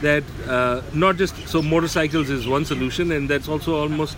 [0.00, 4.16] that uh, not just so motorcycles is one solution, and that's also almost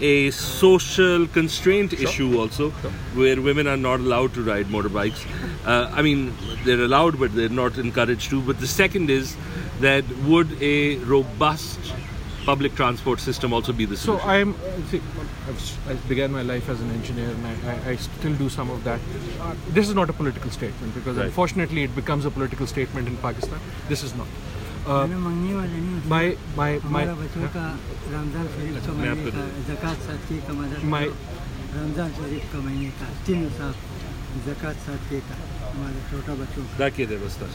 [0.00, 2.70] a social constraint issue also,
[3.14, 5.24] where women are not allowed to ride motorbikes.
[5.66, 6.34] Uh, I mean,
[6.64, 8.40] they're allowed, but they're not encouraged to.
[8.40, 9.36] But the second is
[9.80, 11.78] that would a robust
[12.46, 14.24] public transport system also be the solution?
[14.26, 14.30] So?
[14.30, 14.54] I'm.
[14.88, 15.02] See,
[15.48, 18.70] I've, I began my life as an engineer, and I, I, I still do some
[18.70, 19.00] of that.
[19.68, 21.26] This is not a political statement because, Right.
[21.26, 23.60] unfortunately, it becomes a political statement in Pakistan.
[23.88, 24.26] This is not.
[24.85, 26.25] Uh, मैंने मंगनी वाले नहीं होती my
[26.57, 27.65] my my हमारा बच्चों का
[28.15, 31.13] रमजान शरीफ का मैं महीने आपको का जक़ात सादगी का मदद My-
[31.77, 33.73] रमजान शरीफ का महीने का तीन साल
[34.47, 35.35] जक़ात सादगी का
[35.69, 37.49] हमारे छोटा बच्चों का Daqui de bastar.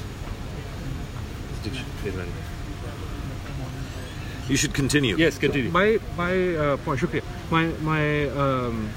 [4.49, 5.17] You should continue.
[5.17, 5.71] Yes, continue.
[5.71, 7.23] my my uh, point, Shukriya.
[7.51, 8.05] My my
[8.45, 8.89] um,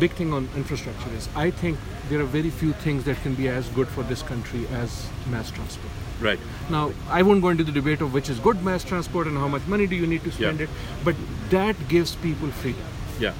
[0.00, 1.78] big thing on infrastructure is I think
[2.08, 4.96] there are very few things that can be as good for this country as
[5.30, 5.92] mass transport.
[6.19, 6.39] Right.
[6.69, 9.47] Now, I won't go into the debate of which is good mass transport and how
[9.47, 10.65] much money do you need to spend Yeah.
[10.65, 10.69] it,
[11.03, 11.15] but
[11.51, 12.81] that gives people freedom.
[13.19, 13.33] Yeah.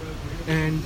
[0.47, 0.81] And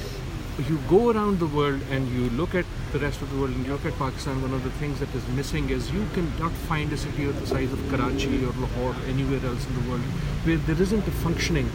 [0.69, 3.65] you go around the world and you look at the rest of the world and
[3.65, 6.91] you look at Pakistan, one of the things that is missing is you cannot find
[6.93, 10.01] a city of the size of Karachi or Lahore anywhere else in the world
[10.45, 11.69] where there isn't a functioning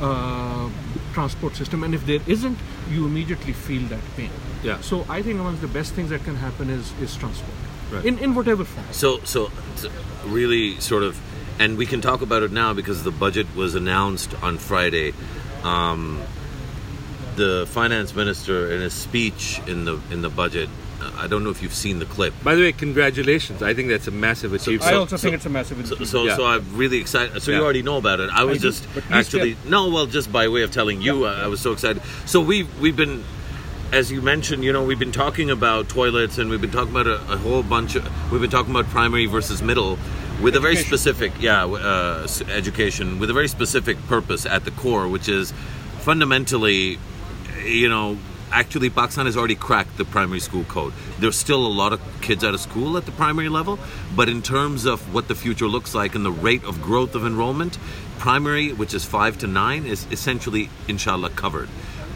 [0.00, 0.68] uh,
[1.12, 1.82] transport system.
[1.82, 2.58] And if there isn't,
[2.90, 4.30] you immediately feel that pain.
[4.62, 4.80] Yeah.
[4.80, 7.56] So I think amongst the best things that can happen is, is transport.
[7.90, 8.04] Right.
[8.04, 8.86] In, in whatever form.
[8.92, 9.90] So, so, so
[10.26, 11.18] really sort of,
[11.58, 15.14] and we can talk about it now because the budget was announced on Friday.
[15.62, 16.20] Um,
[17.36, 20.68] the finance minister, in his speech in the in the budget,
[21.16, 22.34] I don't know if you've seen the clip.
[22.42, 23.62] By the way, congratulations.
[23.62, 24.90] I think that's a massive achievement.
[24.90, 26.08] I also so- think it's a massive achievement.
[26.08, 26.36] so, Yeah.
[26.36, 27.40] so I'm really excited.
[27.42, 27.58] So Yeah.
[27.58, 28.30] you already know about it.
[28.32, 31.26] I was do, just but please actually no, well, just by way of telling you,
[31.26, 32.02] I, I was so excited.
[32.26, 33.24] So we've we've been,
[33.92, 37.06] as you mentioned, you know, we've been talking about toilets and we've been talking about
[37.06, 38.30] a, a whole bunch of.
[38.30, 39.98] We've been talking about primary versus middle,
[40.42, 45.08] with a very specific, yeah, uh, education with a very specific purpose at the core,
[45.08, 45.52] which is
[46.00, 46.98] fundamentally,
[47.64, 48.18] you know.
[48.50, 50.94] Actually, Pakistan has already cracked the primary school code.
[51.18, 53.78] There's still a lot of kids out of school at the primary level,
[54.16, 57.26] but in terms of what the future looks like and the rate of growth of
[57.26, 57.76] enrollment,
[58.18, 61.68] primary, which is five to nine, is essentially, inshallah, covered.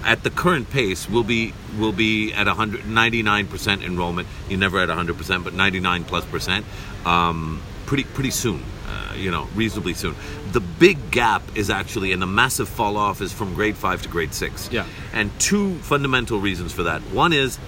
[0.05, 4.29] At the current pace, we'll be will be at 199 percent enrollment.
[4.49, 6.67] You're never at 100 percent, but 99 plus percent.
[7.05, 10.15] Um, pretty pretty soon, uh, you know, reasonably soon.
[10.53, 14.09] The big gap is actually, and the massive fall off is from grade five to
[14.09, 14.71] grade six.
[14.73, 14.87] Yeah.
[15.13, 17.03] And two fundamental reasons for that.
[17.03, 17.59] One is,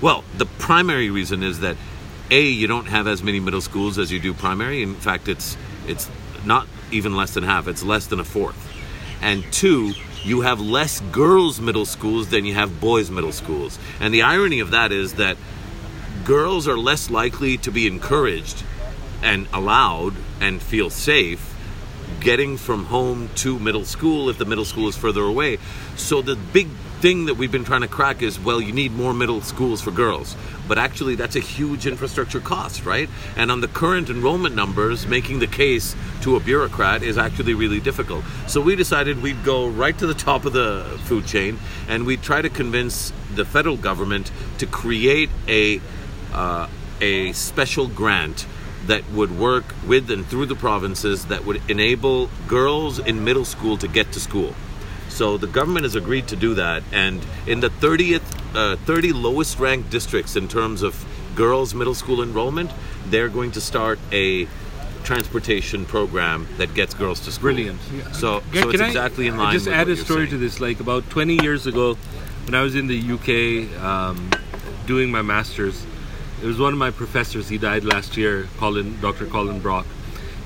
[0.00, 1.76] well, the primary reason is that
[2.30, 4.82] a you don't have as many middle schools as you do primary.
[4.82, 6.10] In fact, it's it's
[6.44, 7.68] not even less than half.
[7.68, 8.68] It's less than a fourth.
[9.22, 9.92] And two,
[10.24, 13.78] you have less girls' middle schools than you have boys' middle schools.
[14.00, 15.36] And the irony of that is that
[16.24, 18.62] girls are less likely to be encouraged
[19.22, 21.46] and allowed and feel safe
[22.20, 25.58] getting from home to middle school if the middle school is further away.
[25.96, 26.68] So the big
[27.00, 29.90] thing that we've been trying to crack is well, you need more middle schools for
[29.90, 30.36] girls.
[30.68, 33.08] But actually, that's a huge infrastructure cost, right?
[33.36, 37.80] And on the current enrollment numbers, making the case to a bureaucrat is actually really
[37.80, 38.24] difficult.
[38.46, 41.58] So we decided we'd go right to the top of the food chain
[41.88, 45.80] and we'd try to convince the federal government to create a
[46.32, 46.68] uh,
[47.00, 48.46] a special grant
[48.86, 53.76] that would work with and through the provinces that would enable girls in middle school
[53.78, 54.54] to get to school.
[55.20, 58.22] So the government has agreed to do that, and in the 30th,
[58.54, 61.04] uh, 30 lowest ranked districts in terms of
[61.34, 62.70] girls' middle school enrollment,
[63.04, 64.48] they're going to start a
[65.04, 67.52] transportation program that gets girls to school.
[67.52, 67.78] Brilliant.
[68.12, 69.52] So, Can- so it's I exactly in line.
[69.52, 70.30] Just add a story saying.
[70.30, 70.58] to this.
[70.58, 71.96] Like about 20 years ago,
[72.46, 74.30] when I was in the UK um,
[74.86, 75.84] doing my masters,
[76.42, 77.46] it was one of my professors.
[77.50, 79.26] He died last year, Colin, Dr.
[79.26, 79.84] Colin Brock,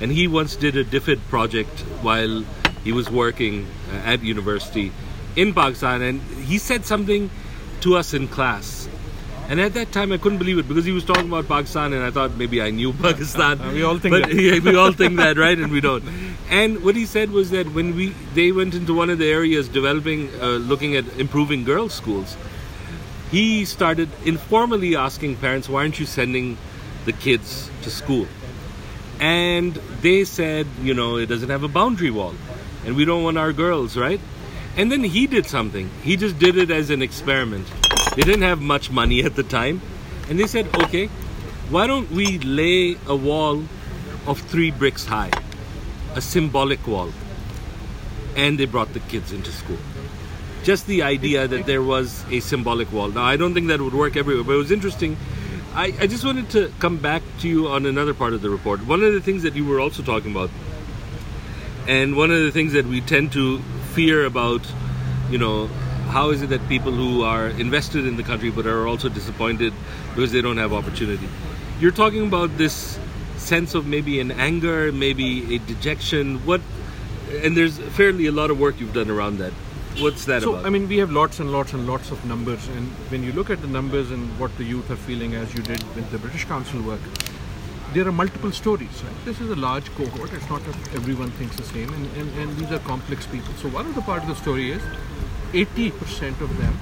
[0.01, 2.45] and he once did a DFID project while
[2.85, 4.93] he was working uh, at university
[5.37, 6.21] in Pakistan, and
[6.53, 7.31] he said something
[7.81, 8.89] to us in class.
[9.49, 12.03] And at that time, I couldn't believe it because he was talking about Pakistan, and
[12.03, 13.61] I thought maybe I knew Pakistan.
[13.61, 14.35] Uh, we all think but that.
[14.35, 15.59] yeah, we all think that, right?
[15.59, 16.05] And we don't.
[16.49, 19.69] And what he said was that when we they went into one of the areas
[19.69, 22.37] developing, uh, looking at improving girls' schools,
[23.31, 26.57] he started informally asking parents, "Why aren't you sending
[27.05, 28.27] the kids to school?"
[29.21, 32.35] And they said, "You know, it doesn't have a boundary wall,
[32.85, 34.21] and we don't want our girls, right?"
[34.77, 35.91] And then he did something.
[36.03, 37.67] He just did it as an experiment.
[38.17, 39.81] They didn't have much money at the time,
[40.29, 41.09] and they said, "Okay,
[41.71, 43.63] why don't we lay a wall
[44.27, 45.31] of three bricks high,
[46.15, 47.13] a symbolic wall?"
[48.37, 49.79] And they brought the kids into school.
[50.65, 53.09] Just the idea that there was a symbolic wall.
[53.09, 55.17] Now, I don't think that would work everywhere, but it was interesting.
[55.75, 58.87] I, I just wanted to come back to you on another part of the report.
[58.87, 60.51] One of the things that you were also talking about,
[61.87, 63.59] and one of the things that we tend to
[63.93, 64.63] fear about,
[65.31, 65.67] you know,
[66.09, 69.73] how is it that people who are invested in the country but are also disappointed
[70.15, 71.29] because they don't have opportunity?
[71.81, 72.99] You're talking about this
[73.37, 76.45] sense of maybe an anger, maybe a dejection.
[76.47, 76.61] What?
[77.43, 79.53] And there's fairly a lot of work you've done around that.
[79.99, 80.67] What's that about so, about?
[80.67, 83.51] I mean, we have lots and lots and lots of numbers, and when you look
[83.51, 86.45] at the numbers and what the youth are feeling, as you did with the British
[86.45, 87.01] Council work,
[87.95, 89.03] there are multiple stories.
[89.05, 89.25] Right?
[89.25, 90.33] This is a large cohort.
[90.33, 93.55] It's not that everyone thinks the same, and, and, and these are complex people.
[93.55, 94.83] So one of the part of the story is
[95.53, 96.77] 80% of them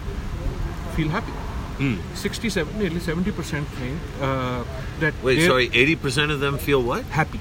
[0.96, 1.32] feel happy.
[1.78, 1.96] Hmm.
[2.14, 4.64] 67, nearly 70% think uh,
[5.00, 7.04] that Wait, sorry, 80% of them feel what?
[7.04, 7.40] happy.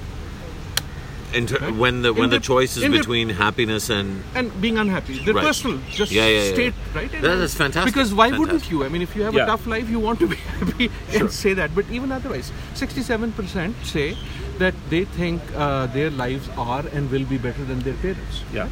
[1.33, 1.73] In ter- Right.
[1.75, 4.77] when the In when the the- choice is in the- between happiness and and being
[4.77, 5.19] unhappy.
[5.23, 5.45] They're Right.
[5.45, 6.53] personal, just Yeah, yeah, yeah.
[6.53, 7.13] state, right?
[7.13, 7.93] And- That is fantastic.
[7.93, 8.83] Because why wouldn't you?
[8.83, 9.43] I mean, if you have Yeah.
[9.45, 10.89] a tough life, you want to be happy
[11.19, 11.73] and say that.
[11.73, 14.17] But even otherwise, 67% say
[14.59, 18.41] that they think uh, their lives are and will be better than their parents.
[18.53, 18.67] Yeah.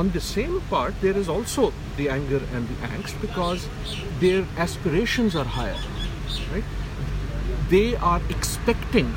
[0.00, 3.68] On the same part, there is also the anger and the angst because
[4.20, 5.78] their aspirations are higher,
[6.52, 6.64] right?
[7.70, 9.14] They are expecting,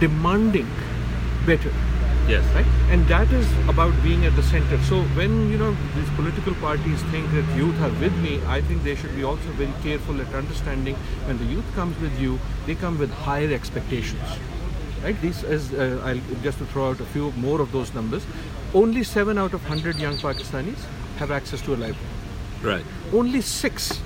[0.00, 0.68] demanding
[1.46, 1.72] better
[2.30, 2.44] yes.
[2.54, 2.66] right?
[2.90, 4.78] And that is about being at the center.
[4.82, 8.82] So when you know these political parties think that youth are with me i think
[8.84, 10.94] they should be also very careful at understanding
[11.26, 14.38] when the youth comes with you they come with higher expectations.
[15.02, 15.20] Right?
[15.20, 18.26] These is uh, i'll just to throw out a few more of those numbers.
[18.74, 20.86] Only 7 out of 100 young pakistanis
[21.18, 22.16] have access to a library.
[22.62, 22.84] Right.
[23.18, 24.00] only 6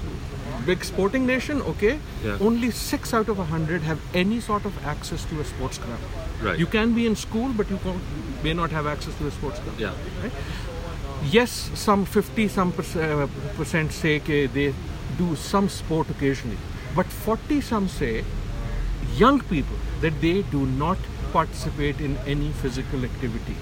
[0.67, 2.37] big sporting nation okay Yeah.
[2.49, 5.99] only 6 out of a 100 have any sort of access to a sports club.
[6.43, 6.59] Right.
[6.59, 7.79] you can be in school but you
[8.43, 9.79] may not have access to a sports club.
[9.79, 9.93] Yeah.
[10.23, 10.33] right?
[11.35, 14.75] yes some 50 some percent, uh, percent say that they
[15.19, 16.59] do some sport occasionally
[16.97, 18.25] but 40 some say
[19.17, 20.99] young people that they do not
[21.33, 23.57] participate in any physical activity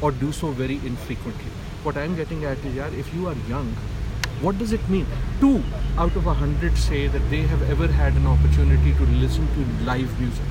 [0.00, 1.52] or do so very infrequently
[1.84, 3.70] what i'm getting at is yeah, if you are young
[4.41, 5.05] what does it mean
[5.39, 5.55] two
[6.03, 9.65] out of a hundred say that they have ever had an opportunity to listen to
[9.89, 10.45] live music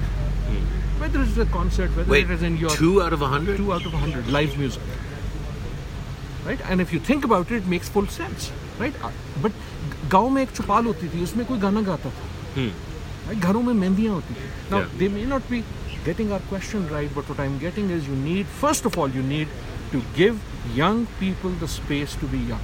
[1.03, 3.57] whether it's a concert whether wait, it is in your two out of a hundred.
[3.57, 4.83] two out of 100 live music
[6.47, 9.11] right and if you think about it it makes full sense right Uh,
[9.43, 9.53] but
[10.13, 13.41] गांव में एक चुपाल होती थी उसमें कोई गाना गाता था right?
[13.47, 14.95] घरों में मेहंदियां होती थी now Yeah.
[15.03, 15.63] they may not be
[16.05, 19.25] getting our question right but what i'm getting is you need first of all you
[19.33, 19.49] need
[19.95, 20.39] to give
[20.79, 22.63] young people the space to be young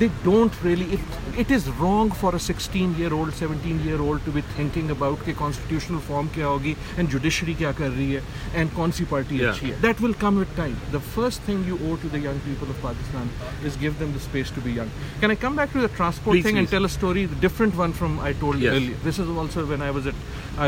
[0.00, 1.00] they don't really it,
[1.42, 5.22] it is wrong for a 16 year old 17 year old to be thinking about
[5.28, 8.22] कि constitutional form क्या होगी and judiciary क्या कर रही है
[8.62, 9.52] and कौन सी party Yeah.
[9.52, 12.40] अच्छी है that will come with time the first thing you owe to the young
[12.48, 13.30] people of Pakistan
[13.70, 14.90] is give them the space to be young
[15.24, 16.76] can I come back to the transport Please, thing and please.
[16.76, 18.74] tell a story the different one from I told Yes.
[18.78, 20.14] earlier this is also when I was at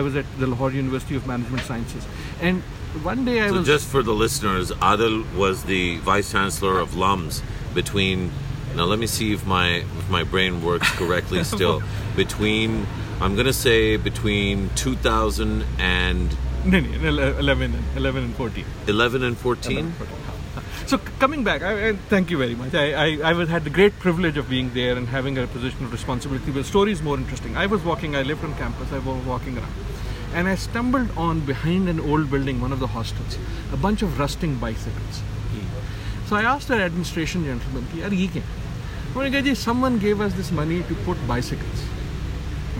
[0.00, 2.07] I was at the Lahore University of Management Sciences
[2.40, 2.62] and
[3.12, 6.96] one day I So was just for the listeners, Adil was the vice chancellor of
[7.07, 7.42] LUMS
[7.74, 8.31] between.
[8.75, 11.81] now let me see if my if my brain works correctly still.
[12.15, 12.86] between
[13.21, 18.65] I'm gonna say between 2000 and 11, 11 and 14.
[18.88, 19.93] 11 and 14.
[20.86, 22.73] So coming back, I, I, thank you very much.
[22.73, 25.91] I, I, I had the great privilege of being there and having a position of
[25.91, 26.47] responsibility.
[26.47, 27.55] But the story is more interesting.
[27.55, 28.15] I was walking.
[28.15, 28.91] I lived on campus.
[28.91, 29.73] I was walking around,
[30.33, 33.38] and I stumbled on behind an old building, one of the hostels,
[33.71, 35.19] a bunch of rusting bicycles.
[35.21, 36.27] Hmm.
[36.27, 38.29] So I asked our administration gentleman, "Are you
[39.13, 41.84] Someone gave us this money to put bicycles.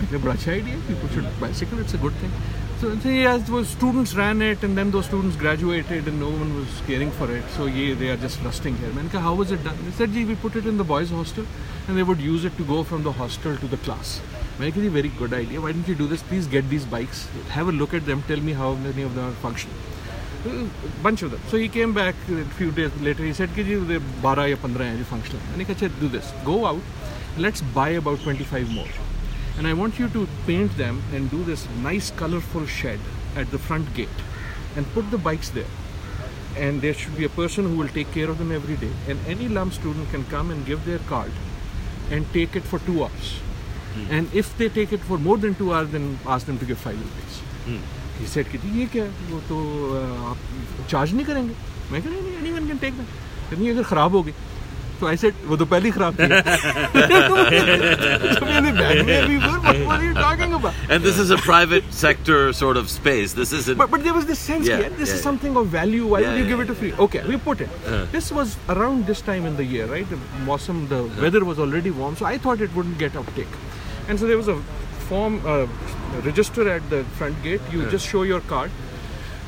[0.00, 2.32] I said, idea, people should bicycle, it's a good thing.
[2.80, 6.56] So, so yeah, those students ran it and then those students graduated and no one
[6.56, 7.44] was caring for it.
[7.50, 8.90] So yeah, they are just rusting here.
[8.90, 9.78] Manka, how was it done?
[9.84, 11.46] They said, Gee, we put it in the boys' hostel
[11.86, 14.20] and they would use it to go from the hostel to the class.
[14.58, 15.60] Manka, very good idea.
[15.60, 16.22] Why didn't you do this?
[16.22, 19.26] Please get these bikes, have a look at them, tell me how many of them
[19.26, 19.76] are functioning
[21.02, 21.40] bunch of them.
[21.48, 23.24] So he came back a few days later.
[23.24, 26.32] He said, "Kiji, the 12 or 15 functional." And he said, "Do this.
[26.44, 26.82] Go out.
[27.36, 28.88] Let's buy about 25 more.
[29.58, 33.00] And I want you to paint them and do this nice, colorful shed
[33.36, 34.22] at the front gate,
[34.76, 35.72] and put the bikes there.
[36.56, 38.92] And there should be a person who will take care of them every day.
[39.08, 41.32] And any LUMS student can come and give their card,
[42.10, 43.34] and take it for two hours.
[43.96, 44.06] Mm.
[44.18, 46.78] And if they take it for more than two hours, then ask them to give
[46.78, 48.03] five rupees." Mm.
[48.19, 49.09] He said कि जी ये क्या है?
[49.31, 49.57] वो तो
[49.95, 49.99] अ,
[50.31, 50.37] आप
[50.91, 51.53] charge नहीं करेंगे
[51.91, 54.33] मैं कह नहीं anyone can take that नहीं अगर ख़राब हो गई
[54.99, 56.25] तो आई सेड वो तो पहले ही ख़राब थी
[58.39, 61.37] तो मैंने बैग में अभी what what are you talking about And this is a
[61.45, 63.33] private sector sort of space.
[63.39, 63.77] This isn't.
[63.81, 65.27] But, but there was this sense, Yeah, yeah, this yeah, is yeah.
[65.29, 66.05] something of value.
[66.13, 66.91] Why Yeah, would you yeah, give it a free?
[67.07, 67.87] Okay, we put it.
[68.17, 70.09] This was around this time in the year, right?
[70.15, 70.19] The
[70.49, 73.57] Mosam, the weather was already warm, so I thought it wouldn't get uptake.
[74.09, 74.57] And so there was a
[75.09, 75.65] form, uh,
[76.25, 77.61] register at the front gate.
[77.73, 78.71] You just show your card.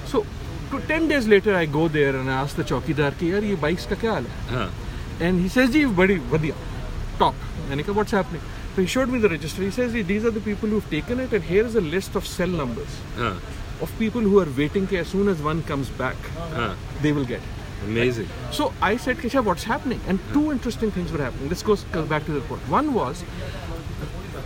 [0.07, 0.25] So,
[0.71, 3.55] to 10 days later, I go there and I ask the chowkidar, कि यार ये
[3.55, 4.55] bikes का क्या हाल है?
[4.55, 4.69] Huh.
[5.21, 6.55] And he says, "Ji, badi vadiya,
[7.19, 7.35] top."
[7.69, 8.41] And I said, "What's happening?"
[8.75, 9.61] So he showed me the register.
[9.61, 12.15] He says, "Ji, "These are the people who've taken it, and here is a list
[12.15, 13.33] of cell numbers Huh.
[13.81, 14.87] of people who are waiting.
[14.87, 16.73] Ki as soon as one comes back, Huh.
[17.01, 18.27] they will get it." Amazing.
[18.51, 20.01] So I said, Kesha, what's happening?
[20.07, 21.49] And two interesting things were happening.
[21.49, 22.59] Let's go go back to the report.
[22.69, 23.23] One was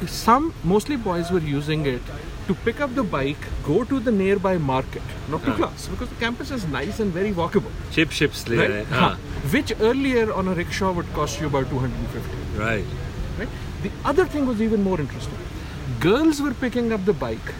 [0.09, 2.03] some, mostly boys were using it
[2.47, 5.57] to pick up the bike, go to the nearby market, not to ah.
[5.57, 7.71] class, because the campus is nice and very walkable.
[7.93, 8.71] Chip chips le Right?
[8.71, 8.87] rahe.
[8.87, 8.97] Huh.
[9.01, 9.11] Ah.
[9.11, 9.49] Huh.
[9.57, 12.59] Which earlier on a rickshaw would cost you about 250.
[12.59, 12.85] Right.
[13.39, 13.49] Right?
[13.83, 15.39] The other thing was even more interesting.
[16.01, 17.55] Girls were picking up the bike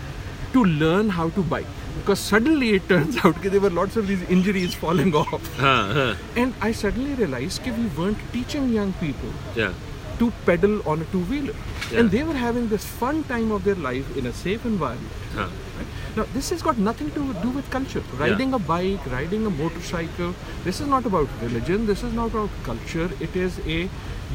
[0.53, 1.67] to learn how to bike.
[1.99, 5.57] Because suddenly it turns out that there were lots of these injuries falling off.
[5.57, 6.15] Huh.
[6.37, 9.73] And I suddenly realized that we weren't teaching young people Yeah.
[10.21, 11.55] To pedal on a two wheeler.
[11.91, 12.01] Yeah.
[12.01, 15.13] And they were having this fun time of their life in a safe environment.
[15.35, 15.49] Huh.
[15.79, 15.87] Right?
[16.17, 18.03] Now, this has got nothing to do with culture.
[18.19, 22.51] Riding a bike, riding a motorcycle, this is not about religion, this is not about
[22.65, 23.89] culture, it is a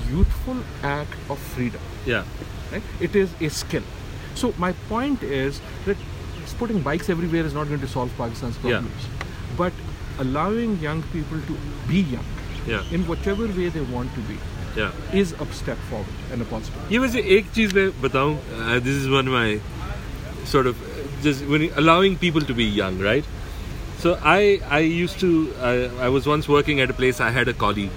[0.10, 1.82] youthful act of freedom.
[2.06, 2.24] Yeah.
[2.72, 2.84] Right?
[3.00, 3.84] It is a skill.
[4.34, 5.98] So, my point is that
[6.58, 9.08] putting bikes everywhere is not going to solve Pakistan's problems.
[9.08, 9.28] Yeah.
[9.58, 9.74] But
[10.20, 11.58] allowing young people to
[11.88, 12.26] be young
[12.68, 12.84] Yeah.
[12.98, 14.38] in whichever way they want to be
[14.76, 14.92] Yeah.
[15.14, 16.92] is a step forward and a positive.
[16.92, 18.36] ये वैसे एक चीज़ मैं बताऊँ
[18.84, 19.60] this is one my
[20.46, 23.26] sort of uh, just when allowing people to be young right
[24.00, 25.30] so i i used to
[25.62, 25.74] I,
[26.08, 27.92] I was once working at a place i had a colleague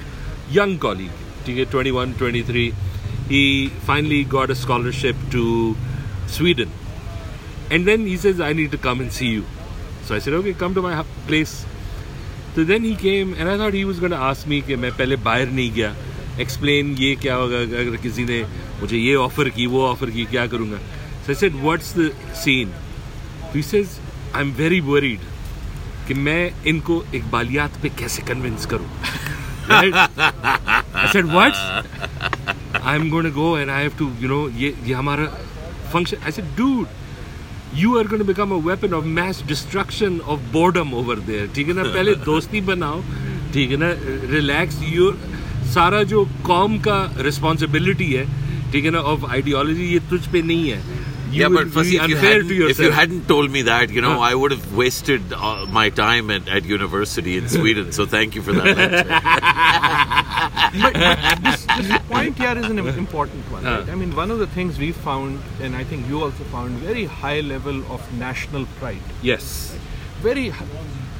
[0.50, 1.10] young colleague
[1.44, 2.74] 21 23
[3.28, 5.76] he finally got a scholarship to
[6.26, 6.70] sweden
[7.70, 9.44] and then he says i need to come and see you
[10.04, 10.94] so i said okay come to my
[11.26, 11.58] place
[12.56, 15.16] तो then he came and I thought he was gonna ask me कि मैं पहले
[15.26, 15.94] बाहर नहीं गया
[16.40, 18.42] explain ये क्या होगा अगर किसी ने
[18.80, 20.78] मुझे ये ऑफ़र की, वो ऑफ़र की, क्या करूँगा?
[21.26, 22.10] Sir set said what's the
[22.42, 22.72] scene
[23.54, 23.98] he says
[24.34, 25.20] I am very worried
[26.08, 28.88] कि मैं इनको एक बालियात पे कैसे कन्विंस करूँ?
[29.70, 29.90] I
[31.12, 31.54] said what
[32.82, 35.24] I am going go and I have to you know ये ये हमारा
[35.92, 36.86] function I said dude
[37.74, 41.74] you are going become a weapon of mass destruction of boredom over there ठीक है
[41.74, 41.82] ना?
[41.84, 43.02] पहले दोस्ती बनाओ,
[43.54, 43.90] ठीक है ना?
[44.32, 45.18] रिलैक्स यूर
[45.73, 46.97] सारा जो कॉम का
[47.29, 48.25] रिस्पॉन्सिबिलिटी है
[48.71, 50.81] ठीक है ना ऑफ आइडियोलॉजी ये तुझ पे नहीं है
[51.35, 52.93] You yeah, will but Fasi, be if you, unfair hadn't, to if you yourself.
[52.95, 54.25] hadn't told me that, you know, Huh.
[54.25, 57.87] I would have wasted uh, my time at, at university in Sweden.
[57.97, 59.15] So thank you for that lecture.
[60.83, 63.65] but, but this, this point here is an im- important one.
[63.65, 63.73] Uh.
[63.79, 63.89] Right?
[63.89, 67.05] I mean, one of the things we found, and I think you also found, very
[67.05, 69.01] high level of national pride.
[69.31, 69.49] yes
[70.21, 70.65] Very hi-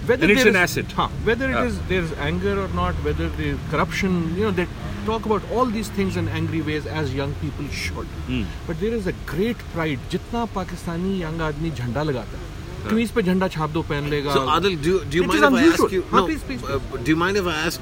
[0.08, 0.96] whether And it's there an is- asset.
[1.02, 1.70] Huh, whether it Yeah.
[1.72, 4.68] is there's anger or not, whether there's corruption, you know, they
[5.06, 8.12] talk about all these things in angry ways as young people should.
[8.28, 8.44] Hmm.
[8.68, 10.00] But there is a great pride.
[10.12, 12.52] जितना Pakistani young आदमी झंडा लगाता है
[12.90, 15.44] कमीज पे झंडा छाप दो पहन लेगा So Adil, do, do you It mind is
[15.44, 15.86] if I unusual.
[15.86, 16.04] ask you?
[16.12, 17.80] Huh, no, please, please, uh, do you mind if I ask?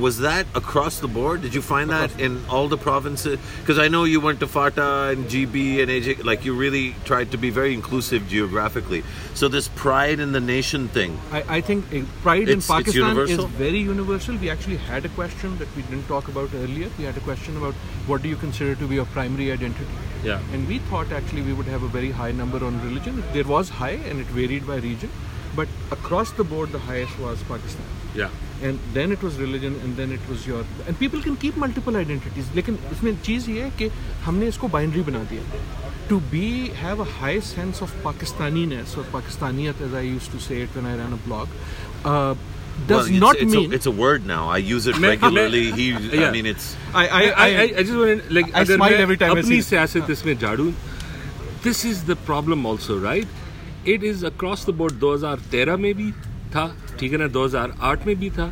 [0.00, 1.42] was that across the board?
[1.42, 3.38] Did you find that in all the provinces?
[3.60, 6.24] Because I know you went to FATA and GB and AJ.
[6.24, 9.02] Like you really tried to be very inclusive geographically.
[9.34, 11.18] So this pride in the nation thing.
[11.32, 14.36] I, I think uh, pride in Pakistan is very universal.
[14.36, 16.90] We actually had a question that we didn't talk about earlier.
[16.98, 17.74] We had a question about
[18.06, 19.86] what do you consider to be your primary identity?
[20.24, 23.22] yeah And we thought actually we would have a very high number on religion.
[23.32, 25.10] There was high and it varied by region.
[25.56, 29.97] But across the board, the highest was Pakistan yeah And then it was religion and
[29.99, 30.59] then it was your...
[30.89, 32.51] And people can keep multiple identities.
[32.55, 33.89] लेकिन इसमें चीज़ ये है कि
[34.25, 35.41] हमने इसको binary बना दिया
[36.11, 36.45] to be
[36.83, 40.87] have a high sense of Pakistaniness or Pakistaniyat as I used to say it when
[40.91, 41.47] I ran a blog
[42.05, 42.35] uh,
[42.87, 44.41] does well, it's, not it's mean A, it's a word now.
[44.49, 45.63] I use it मैं- regularly.
[45.79, 46.27] He, Yeah.
[46.27, 46.69] I mean, it's.
[46.93, 49.35] I, I, I, I, I just want to like I अगर smile मैं every time
[49.37, 49.69] I अपनी see it.
[49.71, 50.71] सियासत इसमें झाड़ू
[51.67, 53.27] this is the problem also right
[53.97, 56.11] it is across the board 2013 में भी
[56.55, 56.65] था
[56.99, 58.51] ठीक है ना 2008 में भी था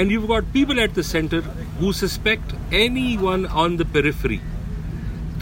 [0.00, 1.42] and you've got people at the center
[1.80, 2.52] who suspect
[2.84, 4.40] anyone on the periphery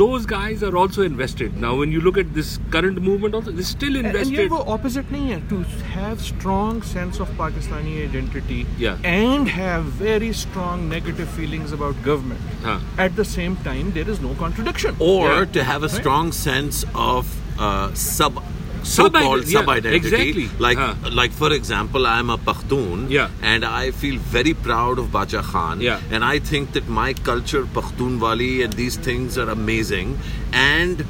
[0.01, 3.69] those guys are also invested now when you look at this current movement also they're
[3.71, 5.59] still And- And ये invested वो opposite नहीं है to
[5.95, 9.01] have strong sense of Pakistani identity Yeah.
[9.13, 12.41] and have very strong negative feelings about government.
[12.69, 12.77] हाँ.
[13.07, 15.03] At the same time, there is no contradiction.
[15.09, 15.45] Or Yeah.
[15.59, 16.01] to have a Right.
[16.05, 18.41] strong sense of uh, sub.
[18.84, 20.50] so-called yeah, sub-identity, exactly.
[20.60, 20.94] like Huh.
[21.12, 23.30] like for example, I'm a Pakhtun, Yeah.
[23.42, 26.00] and I feel very proud of Bacha Khan, Yeah.
[26.12, 30.18] and I think that my culture, Pakhtunwali, and these things are amazing,
[30.52, 31.06] and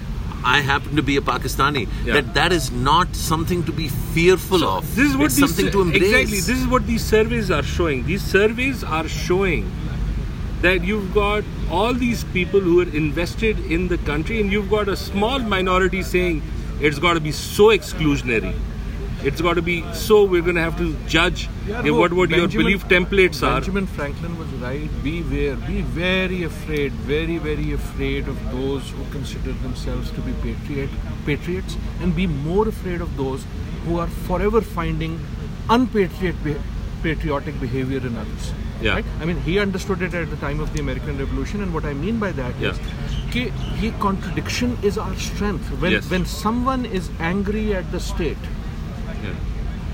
[0.46, 1.88] I happen to be a Pakistani.
[2.06, 2.16] Yeah.
[2.16, 4.96] That that is not something to be fearful of.
[4.96, 6.04] This is what it's these something to embrace.
[6.04, 6.40] exactly.
[6.48, 8.06] This is what these surveys are showing.
[8.10, 9.70] These surveys are showing
[10.66, 14.88] that you've got all these people who are invested in the country, and you've got
[14.88, 16.42] a small minority saying
[16.88, 18.54] it's got to be so exclusionary.
[19.24, 20.26] It's got to be so.
[20.26, 23.54] We're going to have to judge Yeah, what what your belief templates are.
[23.62, 24.90] Benjamin Franklin was right?
[25.04, 30.90] Beware, be very afraid, very, very afraid of those who consider themselves to be patriot,
[31.26, 33.46] patriots, and be more afraid of those
[33.86, 35.18] who are forever finding
[35.70, 36.36] unpatriot
[37.02, 38.54] patriotic behavior in others.
[38.84, 38.96] Yeah.
[38.96, 39.06] Right?
[39.22, 41.94] I mean, he understood it at the time of the American Revolution, and what I
[42.00, 43.30] mean by that is, Yeah.
[43.36, 43.44] कि
[43.84, 45.70] ये contradiction is our strength.
[45.84, 46.10] When Yes.
[46.16, 48.50] when someone is angry at the state,
[49.28, 49.38] Yeah.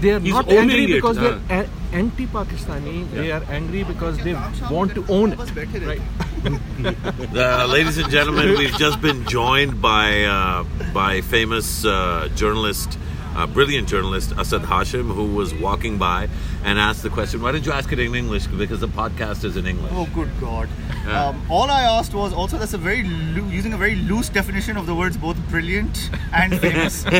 [0.05, 1.35] they are He's not angry it, because huh?
[1.51, 2.95] they're a- anti-Pakistani.
[3.19, 4.33] They are angry because they
[4.73, 5.85] want to own it.
[5.91, 6.01] Right?
[6.45, 10.63] Uh, ladies and gentlemen, we've just been joined by uh,
[10.97, 12.97] by famous uh, journalist,
[13.39, 16.27] uh, brilliant journalist Asad Hashim, who was walking by
[16.63, 17.41] and asked the question.
[17.41, 18.47] Why didn't you ask it in English?
[18.47, 19.91] Because the podcast is in English.
[19.95, 20.67] Oh, good God.
[21.07, 24.75] Um, all I asked was also that's a very loo- using a very loose definition
[24.77, 27.05] of the words both brilliant and famous.
[27.05, 27.13] um,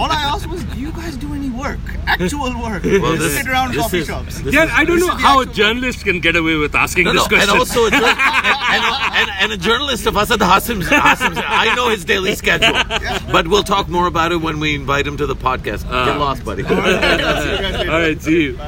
[0.00, 1.80] all I asked was, do you guys do any work?
[2.06, 2.84] Actual work?
[2.84, 4.40] Well, this- sit around this coffee is- shops.
[4.42, 7.14] Yeah, is- I don't know how a actual- journalist can get away with asking No,
[7.14, 7.50] this no, question.
[7.50, 8.84] and also a, jour- and,
[9.20, 11.38] and, and a journalist of Asad Hashim's, Hashim's.
[11.42, 12.74] I know his daily schedule,
[13.32, 15.86] but we'll talk more about it when we invite him to the podcast.
[15.88, 16.06] Ah.
[16.06, 16.62] Get lost, buddy.
[16.68, 17.90] See you guys later.
[17.92, 18.58] All right, see you.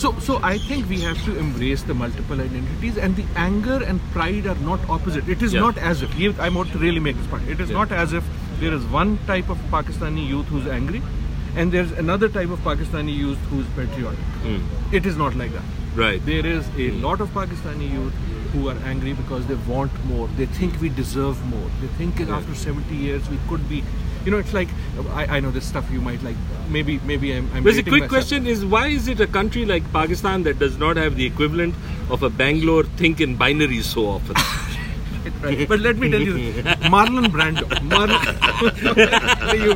[0.00, 4.00] So, so I think we have to embrace the multiple identities, and the anger and
[4.12, 5.28] pride are not opposite.
[5.28, 5.60] It is Yeah.
[5.60, 7.50] not as if I want to really make this point.
[7.54, 7.80] It is Yeah.
[7.80, 8.30] not as if
[8.60, 11.02] there is one type of Pakistani youth who's angry,
[11.54, 14.40] and there's another type of Pakistani youth who's patriotic.
[14.46, 14.96] Hmm.
[15.00, 15.68] It is not like that.
[15.94, 16.24] Right.
[16.24, 17.04] There is a hmm.
[17.04, 18.14] lot of Pakistani youth
[18.54, 20.28] who are angry because they want more.
[20.38, 21.68] They think we deserve more.
[21.82, 23.84] They think that after 70 years we could be.
[24.24, 24.68] You know, it's like
[25.14, 26.36] I, I know this stuff you might like.
[26.68, 27.50] Maybe, maybe I'm.
[27.54, 28.10] I'm But the dating quick myself.
[28.10, 31.74] question is why is it a country like Pakistan that does not have the equivalent
[32.10, 34.36] of a Bangalore think in binaries so often?
[35.42, 35.68] Right.
[35.68, 36.62] But let me tell you,
[36.92, 37.66] Marlon Brando.
[37.90, 38.20] Marlon,
[39.64, 39.74] you,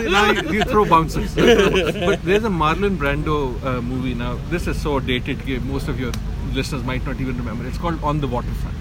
[0.10, 1.34] now you, you throw bounces.
[1.34, 4.38] But there's a Marlon Brando uh, movie now.
[4.48, 5.44] This is so dated.
[5.64, 6.12] Most of your
[6.52, 7.66] listeners might not even remember.
[7.66, 8.76] It's called On the Waterfront.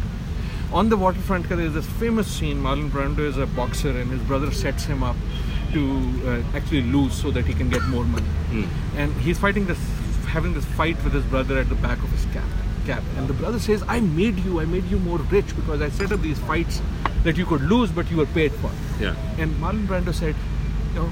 [0.73, 2.61] On the waterfront, there's this famous scene.
[2.61, 5.15] Marlon Brando is a boxer, and his brother sets him up
[5.73, 5.81] to
[6.25, 8.27] uh, actually lose so that he can get more money.
[8.97, 9.79] And he's fighting this,
[10.27, 12.43] having this fight with his brother at the back of his cap.
[12.85, 14.59] Cap, and the brother says, "I made you.
[14.59, 16.81] I made you more rich because I set up these fights
[17.23, 19.15] that you could lose, but you were paid for." yeah.
[19.39, 20.35] And Marlon Brando said,
[20.93, 21.11] "You know,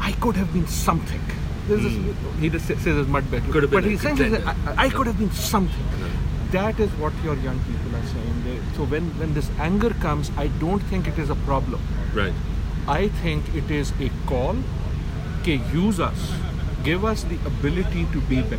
[0.00, 1.20] I could have been something."
[1.68, 3.44] There's this, he just says it's much better.
[3.44, 3.52] Hmm.
[3.52, 4.44] Could have but been he a essentially said.
[4.66, 5.84] I, I could have been something.
[6.52, 8.44] That is what your young people are saying.
[8.44, 11.80] They, so when, when this anger comes, I don't think it is a problem.
[12.12, 12.32] Right.
[12.88, 14.56] I think it is a call.
[15.40, 16.32] Okay, use us.
[16.82, 18.58] Give us the ability to be better.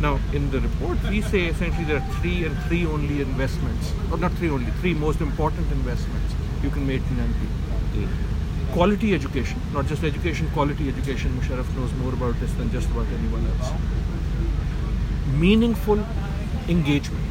[0.00, 4.18] Now, in the report, we say essentially there are three and three only investments, or
[4.18, 8.06] not three only, three most important investments you can make in young people.
[8.06, 8.72] Mm.
[8.74, 11.32] Quality education, not just education, quality education.
[11.40, 13.72] Musharraf knows more about this than just about anyone else.
[15.34, 16.04] Meaningful
[16.68, 17.24] engagement,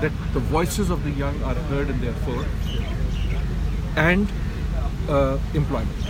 [0.00, 2.44] that the voices of the young are heard and therefore,
[3.96, 4.28] and
[5.08, 6.04] uh, employment,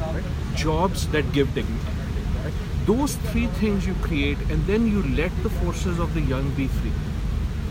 [0.00, 0.22] right?
[0.54, 1.86] jobs that give dignity.
[2.44, 2.52] Right?
[2.86, 6.68] Those three things you create, and then you let the forces of the young be
[6.68, 6.92] free.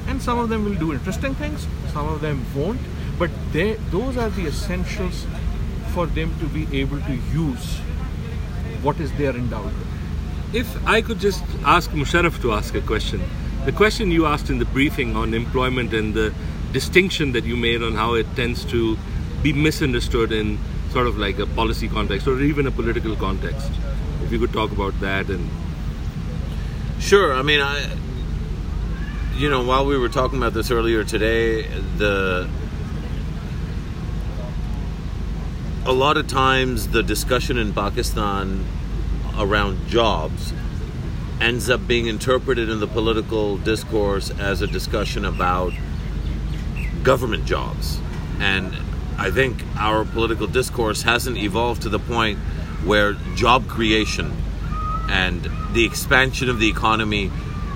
[0.08, 2.80] And some of them will do interesting things, some of them won't,
[3.20, 5.26] but they, those are the essentials
[5.94, 7.80] for them to be able to use
[8.82, 9.88] what is there endowed with.
[10.54, 13.22] If I could just ask Musharraf to ask a question.
[13.68, 16.34] The question you asked in the briefing on employment and the
[16.72, 18.98] distinction that you made on how it tends to
[19.44, 20.58] be misunderstood in
[20.92, 23.70] sort of like a policy context or even a political context.
[24.24, 25.50] If you could talk about that and
[27.02, 27.34] Sure.
[27.34, 27.94] I mean, I,
[29.36, 31.64] you know, while we were talking about this earlier today,
[31.98, 32.50] the
[35.86, 38.64] a lot of times the discussion in Pakistan
[39.38, 40.54] around jobs
[41.40, 45.74] ends up being interpreted in the political discourse as a discussion about
[47.04, 48.00] government jobs.
[48.40, 48.76] And
[49.18, 52.40] I think our political discourse hasn't evolved to the point
[52.84, 54.32] where job creation
[55.10, 57.32] and the expansion of the economy,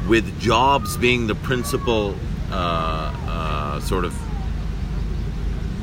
[0.08, 2.16] with jobs being the principal
[2.52, 4.14] uh, uh, sort of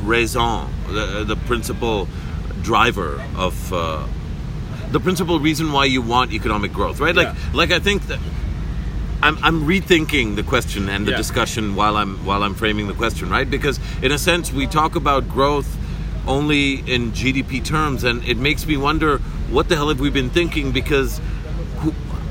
[0.07, 2.09] raison, the, the principal
[2.63, 3.73] driver of.
[3.73, 4.07] Uh,
[4.93, 7.15] the principal reason why you want economic growth, right?
[7.15, 7.35] Like, Yeah.
[7.53, 8.19] like I think that
[9.23, 11.17] I'm, I'm rethinking the question and the Yeah.
[11.17, 13.49] discussion while I'm while I'm framing the question, right?
[13.51, 15.77] Because in a sense, we talk about growth
[16.27, 19.19] only in GDP terms, and it makes me wonder
[19.51, 20.73] what the hell have we been thinking?
[20.73, 21.21] Because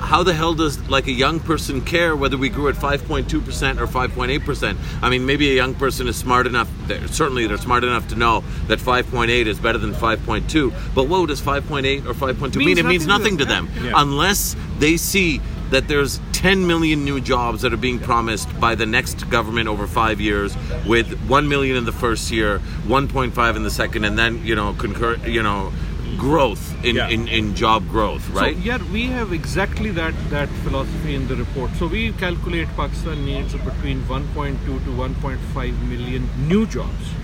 [0.07, 3.79] how the hell does like a young person care whether we grew at 5.2 percent
[3.81, 4.79] or 5.8 percent?
[5.01, 6.69] I mean, maybe a young person is smart enough.
[6.87, 10.71] they're- Certainly, they're smart enough to know that 5.8 is better than 5.2.
[10.95, 12.77] But what does 5.8 or 5.2 mean?
[12.77, 13.91] It means nothing to them Yeah.
[13.95, 15.41] unless they see
[15.71, 19.85] that there's 10 million new jobs that are being promised by the next government over
[19.87, 20.55] five years,
[20.85, 24.73] with 1 million in the first year, 1.5 in the second, and then you know
[24.77, 25.73] concur, you know,
[26.18, 27.08] growth in, Yeah.
[27.08, 28.56] in, in job growth, right?
[28.56, 31.70] So yeah, we have exactly that that philosophy in the report.
[31.82, 37.14] So we calculate Pakistan needs of between 1.2 to 1.5 million new jobs,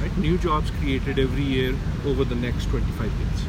[0.00, 0.16] right?
[0.28, 1.74] New jobs created every year
[2.12, 3.44] over the next 25 years.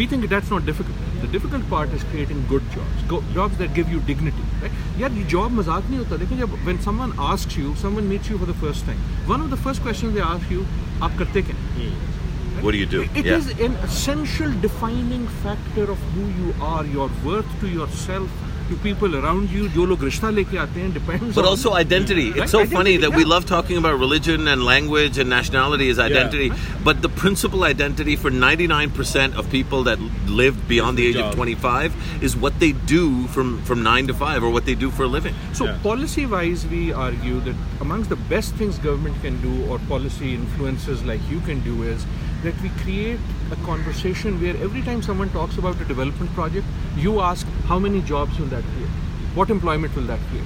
[0.00, 0.96] We think that's not difficult.
[1.20, 4.76] The difficult part is creating good jobs, go, jobs that give you dignity, right?
[4.98, 8.38] यार ये job मजाक नहीं होता लेकिन जब when someone asks you, someone meets you
[8.42, 9.00] for the first time,
[9.32, 10.62] one of the first questions they ask you,
[11.02, 12.11] आप करते क्या हैं?
[12.60, 13.02] what do you do?
[13.14, 13.36] It yeah.
[13.36, 18.28] is an essential defining factor of who you are, your worth to yourself,
[18.68, 19.68] to people around you.
[19.74, 22.24] जो लोग रिश्ता लेके आते हैं depends But on also identity.
[22.32, 22.42] Right?
[22.42, 23.28] It's so funny Identity, that we yeah.
[23.28, 26.50] love talking about religion and language and nationality as identity,
[26.84, 31.30] but the principal identity for 99% of people that live beyond the age job.
[31.30, 34.90] of 25 is what they do from, from 9 to 5 or what they do
[34.90, 35.34] for a living.
[35.54, 40.34] So policy wise, we argue that amongst the best things government can do, or policy
[40.34, 42.04] influences like you can do, is
[42.43, 43.19] that we create
[43.51, 46.65] a conversation where every time someone talks about a development project,
[46.97, 48.89] you ask how many jobs will that create,
[49.33, 50.45] what employment will that create.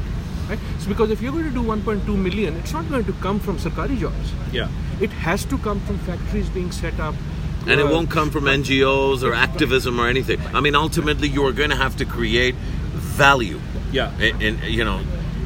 [0.49, 0.59] Right?
[0.79, 3.57] So because if you're going to do 1.2 million, it's not going to come from
[3.57, 4.31] Sarkari jobs.
[4.51, 4.69] Yeah.
[5.01, 7.15] It has to come from factories being set up.
[7.67, 10.39] And it uh, won't come from NGOs or activism or anything.
[10.53, 13.59] I mean, ultimately, you are going to have to create value.
[13.91, 14.17] Yeah.
[14.19, 15.01] In, in you know,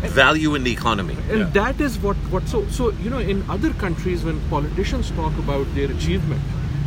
[0.10, 1.16] value in the economy.
[1.30, 1.49] and Yeah.
[1.54, 5.68] that is what what so so you know in other countries when politicians talk about
[5.76, 6.41] their achievement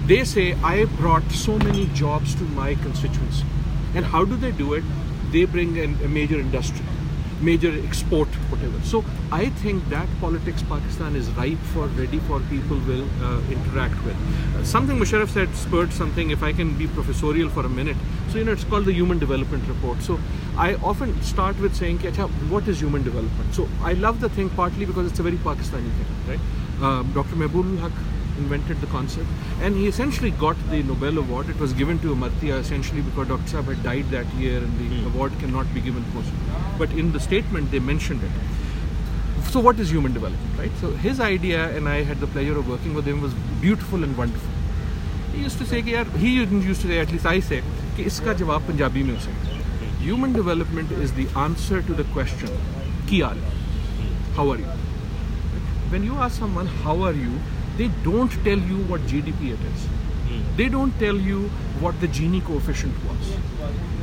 [0.08, 3.44] they say i brought so many jobs to my constituency
[3.94, 4.84] and how do they do it
[5.36, 6.84] they bring in a major industry
[7.48, 8.80] major export whatever.
[8.92, 9.04] So
[9.38, 14.16] i think that politics pakistan is ripe for ready for people will uh, interact with.
[14.56, 17.96] Uh, something musharraf said spurred something if i can be professorial for a minute.
[18.30, 20.02] So you know it's called the human development report.
[20.10, 20.18] So
[20.68, 21.98] i often start with saying
[22.54, 23.54] what is human development?
[23.60, 26.44] So i love the thing partly because it's a very pakistani thing right?
[26.82, 28.04] Um, dr Mahbub ul Haq
[28.37, 29.27] invented the concept
[29.61, 33.49] and he essentially got the nobel award it was given to amartya essentially because dr
[33.53, 37.19] Saab had died that year and the award cannot be given posthumously but in the
[37.19, 42.01] statement they mentioned it so what is human development right so his idea and i
[42.13, 43.33] had the pleasure of working with him was
[43.67, 44.59] beautiful and wonderful
[45.33, 47.61] he used to say कि यार he didn't used to say at least I say
[47.97, 49.33] कि इसका जवाब पंजाबी में उसे
[50.01, 52.51] human development is the answer to the question
[53.09, 53.53] की हाल है?
[54.35, 54.75] how are you
[55.93, 57.31] when you ask someone how are you
[57.76, 60.42] they don't tell you what GDP it is hmm.
[60.56, 61.42] they don't tell you
[61.84, 63.32] what the Gini coefficient was